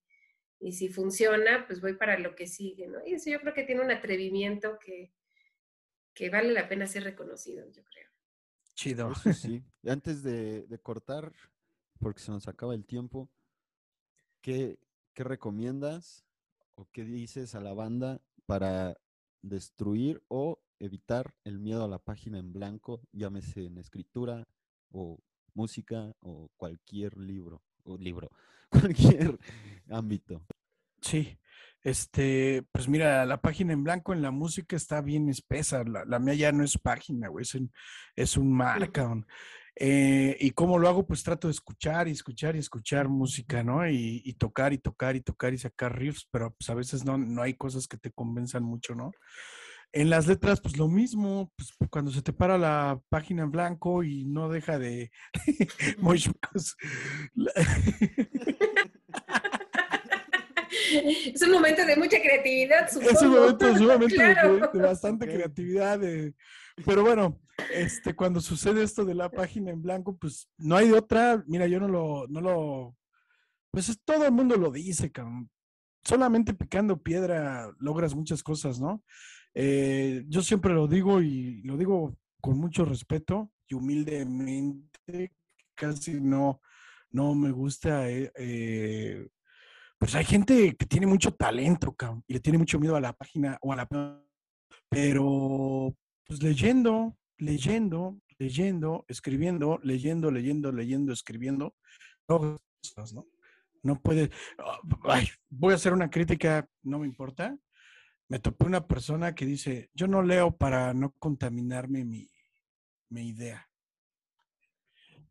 y 0.59 0.71
si 0.71 0.89
funciona, 0.89 1.65
pues 1.67 1.81
voy 1.81 1.93
para 1.93 2.17
lo 2.17 2.35
que 2.35 2.47
sigue, 2.47 2.87
¿no? 2.87 3.05
Y 3.05 3.13
eso 3.13 3.29
yo 3.29 3.39
creo 3.39 3.53
que 3.53 3.63
tiene 3.63 3.81
un 3.81 3.91
atrevimiento 3.91 4.77
que, 4.79 5.13
que 6.13 6.29
vale 6.29 6.51
la 6.51 6.67
pena 6.67 6.87
ser 6.87 7.03
reconocido, 7.03 7.65
yo 7.71 7.83
creo. 7.83 8.09
Chido. 8.77 9.11
Eso 9.11 9.33
sí. 9.33 9.63
Antes 9.87 10.21
de, 10.23 10.67
de 10.67 10.79
cortar, 10.79 11.33
porque 11.99 12.21
se 12.21 12.31
nos 12.31 12.47
acaba 12.47 12.75
el 12.75 12.85
tiempo, 12.85 13.27
¿qué, 14.41 14.79
qué 15.13 15.23
recomiendas 15.23 16.23
o 16.75 16.87
qué 16.91 17.03
dices 17.03 17.55
a 17.55 17.59
la 17.59 17.73
banda 17.73 18.21
para 18.45 18.95
destruir 19.41 20.23
o 20.27 20.59
evitar 20.79 21.33
el 21.43 21.57
miedo 21.57 21.83
a 21.83 21.87
la 21.87 21.97
página 21.97 22.37
en 22.37 22.53
blanco, 22.53 23.01
llámese 23.11 23.65
en 23.65 23.79
escritura 23.79 24.47
o 24.91 25.19
música 25.55 26.15
o 26.19 26.49
cualquier 26.55 27.17
libro 27.17 27.63
o 27.83 27.97
libro, 27.97 28.29
cualquier 28.69 29.39
ámbito? 29.89 30.45
Sí, 31.01 31.39
este, 31.87 32.63
pues 32.73 32.89
mira, 32.89 33.25
la 33.25 33.39
página 33.39 33.71
en 33.71 33.81
blanco 33.81 34.11
en 34.11 34.21
la 34.21 34.29
música 34.29 34.75
está 34.75 34.99
bien 34.99 35.29
espesa. 35.29 35.85
La, 35.85 36.03
la 36.03 36.19
mía 36.19 36.33
ya 36.33 36.51
no 36.51 36.65
es 36.65 36.77
página, 36.77 37.29
güey, 37.29 37.43
es 37.43 37.55
un, 37.55 37.71
es 38.13 38.35
un 38.35 38.51
marca. 38.51 39.09
Eh, 39.73 40.35
¿Y 40.41 40.51
cómo 40.51 40.79
lo 40.79 40.89
hago? 40.89 41.07
Pues 41.07 41.23
trato 41.23 41.47
de 41.47 41.53
escuchar 41.53 42.09
y 42.09 42.11
escuchar 42.11 42.57
y 42.57 42.59
escuchar 42.59 43.07
música, 43.07 43.63
¿no? 43.63 43.89
Y, 43.89 44.21
y 44.25 44.33
tocar 44.33 44.73
y 44.73 44.79
tocar 44.79 45.15
y 45.15 45.21
tocar 45.21 45.53
y 45.53 45.59
sacar 45.59 45.97
riffs, 45.97 46.27
pero 46.29 46.51
pues 46.51 46.69
a 46.69 46.73
veces 46.73 47.05
no, 47.05 47.17
no 47.17 47.41
hay 47.41 47.53
cosas 47.53 47.87
que 47.87 47.95
te 47.95 48.11
convenzan 48.11 48.63
mucho, 48.63 48.93
¿no? 48.93 49.13
En 49.93 50.09
las 50.09 50.27
letras, 50.27 50.59
pues 50.59 50.75
lo 50.75 50.89
mismo, 50.89 51.53
pues 51.55 51.73
cuando 51.89 52.11
se 52.11 52.21
te 52.21 52.33
para 52.33 52.57
la 52.57 52.99
página 53.07 53.43
en 53.43 53.51
blanco 53.51 54.03
y 54.03 54.25
no 54.25 54.49
deja 54.49 54.77
de... 54.77 55.09
Es 61.33 61.41
un 61.41 61.51
momento 61.51 61.85
de 61.85 61.95
mucha 61.95 62.17
creatividad, 62.21 62.89
supongo. 62.89 63.11
Es 63.11 63.21
un 63.21 63.29
momento 63.31 63.77
sumamente 63.77 64.15
de- 64.23 64.33
Claro. 64.33 64.53
de, 64.57 64.79
de 64.79 64.85
bastante 64.85 65.25
Ok. 65.25 65.31
creatividad. 65.33 65.99
de- 65.99 66.33
pero 66.85 67.01
bueno, 67.03 67.39
este, 67.73 68.15
cuando 68.15 68.39
sucede 68.39 68.83
esto 68.83 69.03
de 69.03 69.15
la 69.15 69.29
página 69.31 69.71
en 69.71 69.81
blanco, 69.81 70.15
pues 70.17 70.47
no 70.57 70.75
hay 70.77 70.89
de 70.89 70.93
otra. 70.97 71.43
Mira, 71.47 71.65
yo 71.67 71.79
no 71.79 71.87
lo, 71.87 72.27
no 72.27 72.39
lo, 72.41 72.95
pues 73.71 73.89
es- 73.89 73.99
todo 74.03 74.25
el 74.25 74.31
mundo 74.31 74.55
lo 74.57 74.71
dice, 74.71 75.11
cabrón. 75.11 75.49
Solamente 76.03 76.53
picando 76.53 77.01
piedra 77.01 77.71
logras 77.79 78.15
muchas 78.15 78.41
cosas, 78.43 78.79
¿no? 78.79 79.03
Eh, 79.53 80.23
yo 80.27 80.41
siempre 80.43 80.73
lo 80.73 80.87
digo 80.87 81.21
y 81.21 81.61
lo 81.63 81.75
digo 81.77 82.15
con 82.39 82.57
mucho 82.59 82.85
respeto 82.85 83.51
y 83.67 83.73
humildemente, 83.73 85.33
casi 85.75 86.21
no, 86.21 86.61
no 87.09 87.33
me 87.35 87.51
gusta 87.51 88.09
eh, 88.09 88.31
eh, 88.37 89.27
pues 89.97 90.15
hay 90.15 90.25
gente 90.25 90.75
que 90.75 90.85
tiene 90.85 91.07
mucho 91.07 91.33
talento, 91.33 91.93
cabrón, 91.93 92.23
y 92.27 92.33
le 92.33 92.39
tiene 92.39 92.57
mucho 92.57 92.79
miedo 92.79 92.95
a 92.95 93.01
la 93.01 93.13
página 93.13 93.57
o 93.61 93.73
a 93.73 93.75
la... 93.75 93.87
Pero, 94.89 95.95
pues 96.25 96.41
leyendo, 96.43 97.17
leyendo, 97.37 98.19
leyendo, 98.37 99.05
escribiendo, 99.07 99.79
leyendo, 99.83 100.31
leyendo, 100.31 100.71
leyendo, 100.71 101.13
escribiendo, 101.13 101.75
cosas, 102.25 103.13
¿no? 103.13 103.25
No 103.83 103.99
puede... 103.99 104.29
ah, 104.59 104.79
ay, 105.05 105.27
voy 105.49 105.73
a 105.73 105.75
hacer 105.75 105.93
una 105.93 106.09
crítica, 106.09 106.67
no 106.83 106.99
me 106.99 107.07
importa. 107.07 107.57
Me 108.29 108.39
topé 108.39 108.65
una 108.65 108.85
persona 108.85 109.33
que 109.33 109.45
dice, 109.45 109.89
yo 109.93 110.07
no 110.07 110.21
leo 110.21 110.55
para 110.55 110.93
no 110.93 111.11
contaminarme 111.17 112.03
mi, 112.03 112.29
mi 113.09 113.29
idea. 113.29 113.67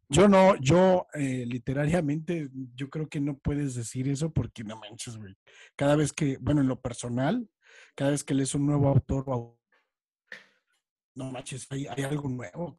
Yo 0.09 0.29
no, 0.29 0.55
yo 0.61 1.07
eh, 1.15 1.45
literariamente, 1.47 2.49
yo 2.75 2.89
creo 2.89 3.09
que 3.09 3.21
no 3.21 3.39
puedes 3.39 3.75
decir 3.75 4.09
eso 4.09 4.33
porque 4.33 4.63
no 4.63 4.79
manches, 4.79 5.17
güey. 5.17 5.37
Cada 5.75 5.97
vez 5.97 6.13
que, 6.13 6.39
bueno, 6.41 6.61
en 6.61 6.69
lo 6.69 6.81
personal, 6.81 7.49
cada 7.97 8.13
vez 8.13 8.23
que 8.23 8.35
lees 8.35 8.55
un 8.55 8.67
nuevo 8.67 8.89
autor, 8.89 9.25
no 11.15 11.33
manches, 11.33 11.67
hay, 11.71 11.87
hay 11.87 12.05
algo 12.05 12.29
nuevo. 12.29 12.79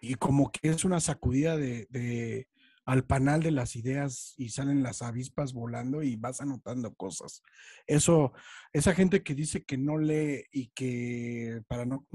Y 0.00 0.14
como 0.14 0.50
que 0.52 0.68
es 0.68 0.84
una 0.84 1.00
sacudida 1.00 1.56
de, 1.56 1.86
de- 1.90 2.48
al 2.84 3.04
panal 3.04 3.42
de 3.42 3.52
las 3.52 3.76
ideas 3.76 4.34
y 4.36 4.48
salen 4.48 4.82
las 4.82 5.02
avispas 5.02 5.52
volando 5.52 6.02
y 6.02 6.16
vas 6.16 6.40
anotando 6.40 6.94
cosas. 6.94 7.42
Eso, 7.86 8.32
esa 8.72 8.92
gente 8.94 9.22
que 9.22 9.34
dice 9.36 9.64
que 9.64 9.78
no 9.78 9.98
lee 9.98 10.44
y 10.52 10.68
que 10.68 11.62
para 11.68 11.84
no 11.86 12.06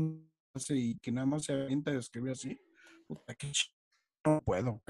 y 0.70 0.98
que 1.00 1.12
nada 1.12 1.26
más 1.28 1.46
se 1.46 1.54
avienta 1.54 1.92
a 1.92 2.00
escribir 2.00 2.32
así, 2.34 2.60
puta, 3.08 3.34
qué 3.36 3.52
no 4.28 4.42
puedo. 4.44 4.82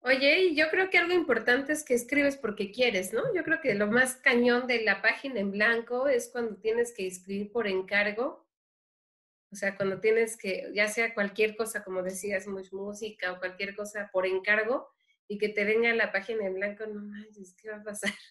Oye, 0.00 0.40
y 0.40 0.56
yo 0.56 0.70
creo 0.70 0.90
que 0.90 0.98
algo 0.98 1.12
importante 1.12 1.72
es 1.72 1.84
que 1.84 1.94
escribes 1.94 2.36
porque 2.36 2.70
quieres, 2.70 3.12
¿no? 3.12 3.34
Yo 3.34 3.42
creo 3.42 3.60
que 3.60 3.74
lo 3.74 3.88
más 3.88 4.16
cañón 4.16 4.66
de 4.66 4.82
la 4.82 5.02
página 5.02 5.40
en 5.40 5.50
blanco 5.50 6.08
es 6.08 6.30
cuando 6.30 6.56
tienes 6.56 6.92
que 6.92 7.06
escribir 7.06 7.50
por 7.52 7.66
encargo. 7.66 8.46
O 9.50 9.56
sea, 9.56 9.76
cuando 9.76 10.00
tienes 10.00 10.36
que, 10.36 10.70
ya 10.74 10.88
sea 10.88 11.14
cualquier 11.14 11.56
cosa, 11.56 11.82
como 11.82 12.02
decías, 12.02 12.46
música 12.46 13.32
o 13.32 13.38
cualquier 13.38 13.74
cosa 13.74 14.10
por 14.12 14.26
encargo, 14.26 14.88
y 15.28 15.36
que 15.36 15.50
te 15.50 15.64
venga 15.64 15.92
la 15.94 16.10
página 16.10 16.46
en 16.46 16.54
blanco, 16.54 16.86
no 16.86 17.02
manches, 17.02 17.54
¿qué 17.60 17.70
va 17.70 17.76
a 17.76 17.84
pasar? 17.84 18.12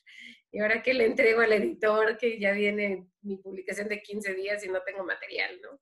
Y 0.49 0.59
ahora 0.59 0.81
que 0.81 0.93
le 0.93 1.05
entrego 1.05 1.41
al 1.41 1.51
editor, 1.51 2.17
que 2.17 2.39
ya 2.39 2.53
viene 2.53 3.05
mi 3.21 3.35
publicación 3.35 3.89
de 3.89 4.01
15 4.01 4.33
días 4.33 4.63
y 4.63 4.69
no 4.69 4.81
tengo 4.81 5.03
material, 5.03 5.59
¿no? 5.61 5.79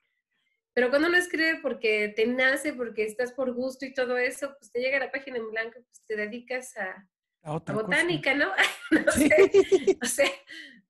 Pero 0.75 0.89
cuando 0.89 1.07
uno 1.07 1.17
escribe 1.17 1.59
porque 1.61 2.09
te 2.15 2.27
nace, 2.27 2.73
porque 2.73 3.05
estás 3.05 3.31
por 3.31 3.53
gusto 3.53 3.85
y 3.85 3.93
todo 3.93 4.17
eso, 4.17 4.53
pues 4.59 4.71
te 4.71 4.81
llega 4.81 4.99
la 4.99 5.09
página 5.11 5.37
en 5.37 5.49
blanco, 5.49 5.79
pues 5.81 6.03
te 6.05 6.15
dedicas 6.17 6.75
a, 6.75 6.91
A 7.43 7.51
a 7.51 7.53
otra 7.53 7.73
cosa. 7.75 7.85
botánica, 7.87 8.33
¿no? 8.35 8.51
no 8.91 9.11
sé, 9.13 9.51
o 10.01 10.05
sea, 10.05 10.29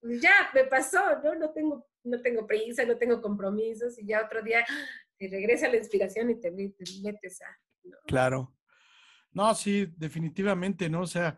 pues 0.01 0.19
ya 0.21 0.49
me 0.55 0.63
pasó, 0.63 0.99
¿no? 1.23 1.35
No 1.35 1.51
tengo, 1.51 1.87
no 2.03 2.19
tengo 2.21 2.47
prisa, 2.47 2.83
no 2.83 2.97
tengo 2.97 3.21
compromisos 3.21 3.99
y 3.99 4.07
ya 4.07 4.25
otro 4.25 4.41
día 4.41 4.65
te 5.19 5.27
regresa 5.29 5.67
la 5.67 5.77
inspiración 5.77 6.31
y 6.31 6.39
te, 6.39 6.51
met- 6.51 6.75
te 6.77 7.01
metes 7.03 7.41
a... 7.41 7.45
¿no? 7.83 7.97
Claro. 8.07 8.55
No, 9.33 9.53
sí, 9.53 9.93
definitivamente, 9.97 10.89
¿no? 10.89 11.01
O 11.01 11.07
sea, 11.07 11.37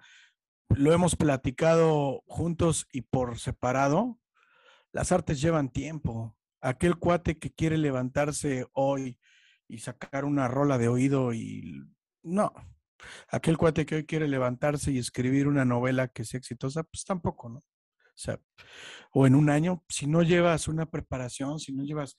lo 0.69 0.93
hemos 0.93 1.17
platicado 1.17 2.23
juntos 2.27 2.87
y 2.93 3.01
por 3.01 3.39
separado. 3.39 4.21
Las 4.93 5.11
artes 5.11 5.41
llevan 5.41 5.69
tiempo 5.69 6.36
aquel 6.61 6.97
cuate 6.97 7.37
que 7.37 7.51
quiere 7.51 7.77
levantarse 7.77 8.67
hoy 8.73 9.17
y 9.67 9.79
sacar 9.79 10.25
una 10.25 10.47
rola 10.47 10.77
de 10.77 10.87
oído 10.87 11.33
y 11.33 11.83
no, 12.23 12.53
aquel 13.29 13.57
cuate 13.57 13.85
que 13.85 13.95
hoy 13.95 14.05
quiere 14.05 14.27
levantarse 14.27 14.91
y 14.91 14.99
escribir 14.99 15.47
una 15.47 15.65
novela 15.65 16.07
que 16.07 16.25
sea 16.25 16.37
exitosa, 16.37 16.83
pues 16.83 17.05
tampoco, 17.05 17.49
¿no? 17.49 17.59
O 17.59 18.19
sea, 18.19 18.39
o 19.11 19.27
en 19.27 19.35
un 19.35 19.49
año, 19.49 19.83
si 19.87 20.07
no 20.07 20.23
llevas 20.23 20.67
una 20.67 20.89
preparación, 20.89 21.59
si 21.59 21.71
no 21.71 21.83
llevas, 21.83 22.17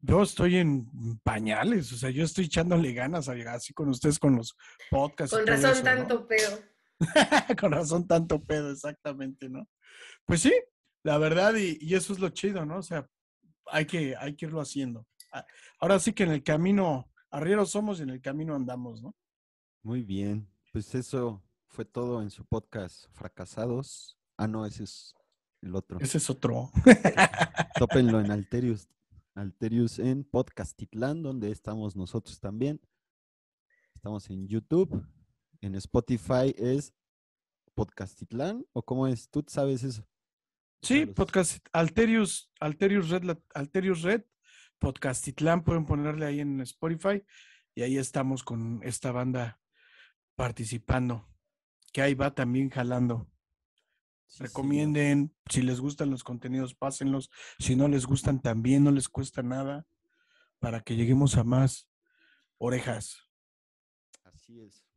yo 0.00 0.22
estoy 0.22 0.56
en 0.56 0.88
pañales, 1.22 1.92
o 1.92 1.96
sea, 1.96 2.10
yo 2.10 2.24
estoy 2.24 2.46
echándole 2.46 2.92
ganas 2.92 3.28
así 3.28 3.72
con 3.72 3.88
ustedes 3.90 4.18
con 4.18 4.36
los 4.36 4.56
podcasts. 4.90 5.36
Con 5.36 5.46
razón 5.46 5.84
tanto 5.84 6.26
pedo. 6.26 6.58
con 7.60 7.72
razón 7.72 8.06
tanto 8.08 8.42
pedo, 8.42 8.72
exactamente, 8.72 9.48
¿no? 9.48 9.68
Pues 10.24 10.40
sí, 10.40 10.52
la 11.04 11.16
verdad, 11.18 11.54
y, 11.54 11.78
y, 11.80 11.94
eso 11.94 12.12
es 12.12 12.18
lo 12.18 12.30
chido, 12.30 12.66
¿no? 12.66 12.78
O 12.78 12.82
sea, 12.82 13.06
hay 13.70 13.86
que, 13.86 14.16
hay 14.16 14.34
que 14.34 14.46
irlo 14.46 14.60
haciendo. 14.60 15.06
Ah, 15.32 15.46
ahora 15.78 15.98
sí 15.98 16.12
que 16.12 16.24
en 16.24 16.32
el 16.32 16.42
camino, 16.42 17.10
arrieros 17.30 17.70
somos 17.70 18.00
y 18.00 18.02
en 18.02 18.10
el 18.10 18.20
camino 18.20 18.54
andamos, 18.54 19.02
¿no? 19.02 19.14
Muy 19.82 20.02
bien, 20.02 20.48
pues 20.72 20.94
eso 20.94 21.42
fue 21.68 21.84
todo 21.84 22.20
en 22.22 22.30
su 22.30 22.44
podcast 22.44 23.06
Fracasados. 23.12 24.18
Ah, 24.36 24.48
no, 24.48 24.66
ese 24.66 24.84
es 24.84 25.14
el 25.62 25.74
otro. 25.74 25.98
Ese 26.00 26.18
es 26.18 26.28
otro. 26.28 26.70
Tópenlo 27.78 28.20
en 28.20 28.30
Alterius, 28.30 28.88
Alterius 29.34 29.98
en 29.98 30.24
Podcastitlán, 30.24 31.22
donde 31.22 31.50
estamos 31.50 31.96
nosotros 31.96 32.40
también. 32.40 32.80
Estamos 33.94 34.28
en 34.30 34.48
YouTube. 34.48 35.06
En 35.60 35.74
Spotify 35.74 36.54
es 36.56 36.94
Podcastitlán, 37.74 38.66
o 38.72 38.82
cómo 38.82 39.06
es, 39.06 39.28
tú 39.28 39.44
sabes 39.46 39.84
eso. 39.84 40.06
Sí, 40.82 41.04
podcast 41.04 41.66
Alterius, 41.72 42.50
Alterius 42.58 43.10
Red, 43.10 43.38
Alterius 43.54 44.02
Red, 44.02 44.22
Podcastitlán, 44.78 45.62
pueden 45.62 45.84
ponerle 45.84 46.24
ahí 46.24 46.40
en 46.40 46.60
Spotify 46.62 47.22
y 47.74 47.82
ahí 47.82 47.98
estamos 47.98 48.42
con 48.42 48.80
esta 48.82 49.12
banda 49.12 49.60
participando, 50.36 51.28
que 51.92 52.00
ahí 52.00 52.14
va 52.14 52.34
también 52.34 52.70
jalando. 52.70 53.30
Recomienden, 54.38 55.34
si 55.50 55.60
les 55.60 55.80
gustan 55.80 56.10
los 56.10 56.24
contenidos, 56.24 56.74
pásenlos. 56.74 57.30
Si 57.58 57.76
no 57.76 57.88
les 57.88 58.06
gustan, 58.06 58.40
también 58.40 58.84
no 58.84 58.90
les 58.90 59.08
cuesta 59.08 59.42
nada 59.42 59.86
para 60.60 60.80
que 60.80 60.96
lleguemos 60.96 61.36
a 61.36 61.44
más 61.44 61.88
orejas. 62.58 63.28
Así 64.24 64.60
es. 64.60 64.89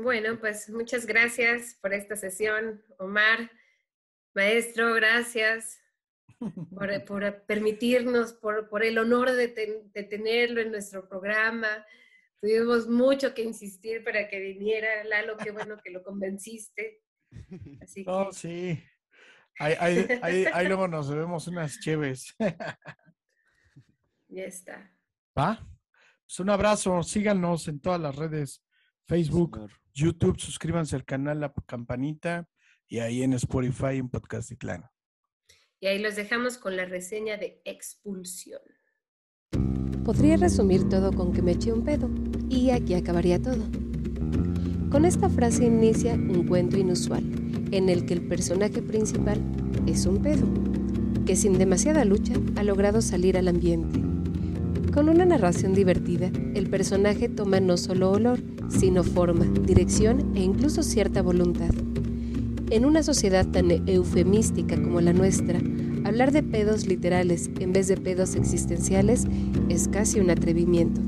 Bueno, 0.00 0.38
pues 0.38 0.70
muchas 0.70 1.06
gracias 1.06 1.76
por 1.82 1.92
esta 1.92 2.14
sesión, 2.14 2.84
Omar. 2.98 3.50
Maestro, 4.32 4.94
gracias 4.94 5.80
por, 6.38 7.04
por 7.04 7.42
permitirnos, 7.46 8.32
por, 8.34 8.68
por, 8.68 8.84
el 8.84 8.96
honor 8.98 9.32
de, 9.32 9.48
de 9.92 10.02
tenerlo 10.04 10.60
en 10.60 10.70
nuestro 10.70 11.08
programa. 11.08 11.84
Tuvimos 12.40 12.86
mucho 12.86 13.34
que 13.34 13.42
insistir 13.42 14.04
para 14.04 14.28
que 14.28 14.38
viniera 14.38 15.02
Lalo, 15.02 15.36
qué 15.36 15.50
bueno 15.50 15.76
que 15.82 15.90
lo 15.90 16.04
convenciste. 16.04 17.02
Así 17.82 18.04
oh, 18.06 18.30
sí. 18.30 18.80
Ahí, 19.58 19.74
ahí, 20.22 20.46
ahí, 20.52 20.68
luego 20.68 20.86
nos 20.86 21.12
vemos 21.12 21.48
unas 21.48 21.80
chéves. 21.80 22.36
ya 24.28 24.44
está. 24.44 24.92
¿Va? 25.36 25.58
Pues 26.24 26.38
un 26.38 26.50
abrazo, 26.50 27.02
síganos 27.02 27.66
en 27.66 27.80
todas 27.80 28.00
las 28.00 28.14
redes, 28.14 28.62
Facebook, 29.08 29.58
YouTube, 29.94 30.38
suscríbanse 30.38 30.94
al 30.94 31.04
canal, 31.06 31.40
la 31.40 31.52
campanita, 31.66 32.46
y 32.86 32.98
ahí 32.98 33.22
en 33.22 33.32
Spotify, 33.32 33.96
en 33.96 34.10
Podcast 34.10 34.50
Itlán. 34.50 34.84
Y 35.80 35.86
ahí 35.86 35.98
los 35.98 36.14
dejamos 36.14 36.58
con 36.58 36.76
la 36.76 36.84
reseña 36.84 37.38
de 37.38 37.62
expulsión. 37.64 38.60
Podría 40.04 40.36
resumir 40.36 40.88
todo 40.90 41.12
con 41.12 41.32
que 41.32 41.40
me 41.40 41.52
eché 41.52 41.72
un 41.72 41.84
pedo 41.84 42.10
y 42.50 42.70
aquí 42.70 42.94
acabaría 42.94 43.40
todo. 43.40 43.64
Con 44.90 45.06
esta 45.06 45.30
frase 45.30 45.64
inicia 45.64 46.14
un 46.14 46.46
cuento 46.46 46.76
inusual 46.76 47.24
en 47.72 47.88
el 47.88 48.04
que 48.04 48.14
el 48.14 48.28
personaje 48.28 48.82
principal 48.82 49.40
es 49.86 50.04
un 50.04 50.20
pedo, 50.20 50.46
que 51.24 51.36
sin 51.36 51.56
demasiada 51.58 52.04
lucha 52.04 52.34
ha 52.56 52.62
logrado 52.62 53.00
salir 53.00 53.38
al 53.38 53.48
ambiente. 53.48 54.07
Con 54.98 55.08
una 55.08 55.24
narración 55.24 55.74
divertida, 55.74 56.28
el 56.54 56.68
personaje 56.68 57.28
toma 57.28 57.60
no 57.60 57.76
solo 57.76 58.10
olor, 58.10 58.40
sino 58.68 59.04
forma, 59.04 59.44
dirección 59.44 60.34
e 60.34 60.42
incluso 60.42 60.82
cierta 60.82 61.22
voluntad. 61.22 61.70
En 62.70 62.84
una 62.84 63.04
sociedad 63.04 63.46
tan 63.46 63.70
eufemística 63.88 64.74
como 64.74 65.00
la 65.00 65.12
nuestra, 65.12 65.60
Hablar 66.04 66.32
de 66.32 66.42
pedos 66.42 66.86
literales 66.86 67.50
en 67.60 67.72
vez 67.72 67.86
de 67.86 67.96
pedos 67.96 68.34
existenciales 68.34 69.26
es 69.68 69.86
casi 69.88 70.20
un 70.20 70.30
atrevimiento. 70.30 71.00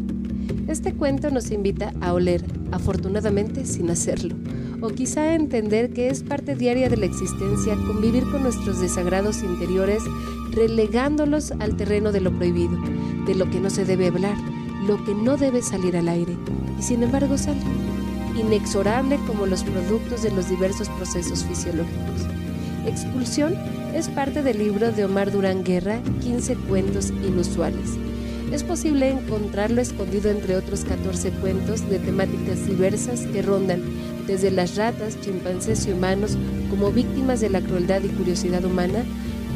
Este 0.68 0.92
cuento 0.92 1.30
nos 1.30 1.50
invita 1.50 1.92
a 2.00 2.12
oler, 2.12 2.44
afortunadamente 2.70 3.64
sin 3.64 3.90
hacerlo, 3.90 4.36
o 4.80 4.88
quizá 4.90 5.34
entender 5.34 5.90
que 5.90 6.08
es 6.08 6.22
parte 6.22 6.54
diaria 6.54 6.88
de 6.88 6.96
la 6.96 7.06
existencia 7.06 7.74
convivir 7.86 8.24
con 8.30 8.42
nuestros 8.42 8.80
desagrados 8.80 9.42
interiores, 9.42 10.02
relegándolos 10.52 11.52
al 11.52 11.76
terreno 11.76 12.12
de 12.12 12.20
lo 12.20 12.32
prohibido, 12.32 12.78
de 13.26 13.34
lo 13.34 13.50
que 13.50 13.60
no 13.60 13.70
se 13.70 13.84
debe 13.84 14.08
hablar, 14.08 14.36
lo 14.86 15.02
que 15.04 15.14
no 15.14 15.36
debe 15.36 15.62
salir 15.62 15.96
al 15.96 16.08
aire, 16.08 16.36
y 16.78 16.82
sin 16.82 17.02
embargo 17.02 17.36
sale, 17.36 17.60
inexorable 18.38 19.18
como 19.26 19.46
los 19.46 19.62
productos 19.64 20.22
de 20.22 20.30
los 20.30 20.48
diversos 20.48 20.88
procesos 20.90 21.44
fisiológicos. 21.44 22.26
Expulsión 22.86 23.54
es 23.94 24.08
parte 24.08 24.42
del 24.42 24.58
libro 24.58 24.90
de 24.92 25.04
Omar 25.04 25.30
Durán 25.30 25.64
Guerra, 25.64 26.00
15 26.22 26.54
cuentos 26.56 27.10
inusuales. 27.10 27.98
Es 28.52 28.64
posible 28.64 29.10
encontrarlo 29.10 29.80
escondido 29.80 30.30
entre 30.30 30.56
otros 30.56 30.84
14 30.84 31.30
cuentos 31.32 31.88
de 31.88 31.98
temáticas 31.98 32.66
diversas 32.66 33.20
que 33.26 33.42
rondan 33.42 33.82
desde 34.30 34.52
las 34.52 34.76
ratas, 34.76 35.20
chimpancés 35.20 35.86
y 35.86 35.92
humanos 35.92 36.38
como 36.70 36.92
víctimas 36.92 37.40
de 37.40 37.50
la 37.50 37.60
crueldad 37.60 38.00
y 38.04 38.08
curiosidad 38.10 38.64
humana, 38.64 39.02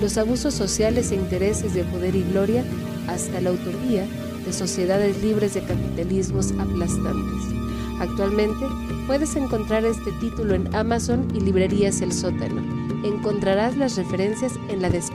los 0.01 0.19
abusos 0.19 0.53
sociales 0.53 1.13
e 1.13 1.15
intereses 1.15 1.75
de 1.75 1.85
poder 1.85 2.17
y 2.17 2.25
gloria, 2.25 2.65
hasta 3.07 3.41
la 3.41 3.51
autoría 3.51 4.05
de 4.45 4.53
sociedades 4.53 5.23
libres 5.23 5.55
de 5.55 5.63
capitalismos 5.63 6.51
aplastantes. 6.59 7.55
Actualmente 8.01 8.67
puedes 9.07 9.37
encontrar 9.37 9.85
este 9.85 10.11
título 10.21 10.55
en 10.55 10.75
Amazon 10.75 11.29
y 11.33 11.41
librerías 11.41 12.01
El 12.01 12.13
Sótano 12.13 12.61
encontrarás 13.05 13.77
las 13.77 13.97
referencias 13.97 14.55
en 14.71 14.83
la 14.83 14.89
descripción. 14.91 15.14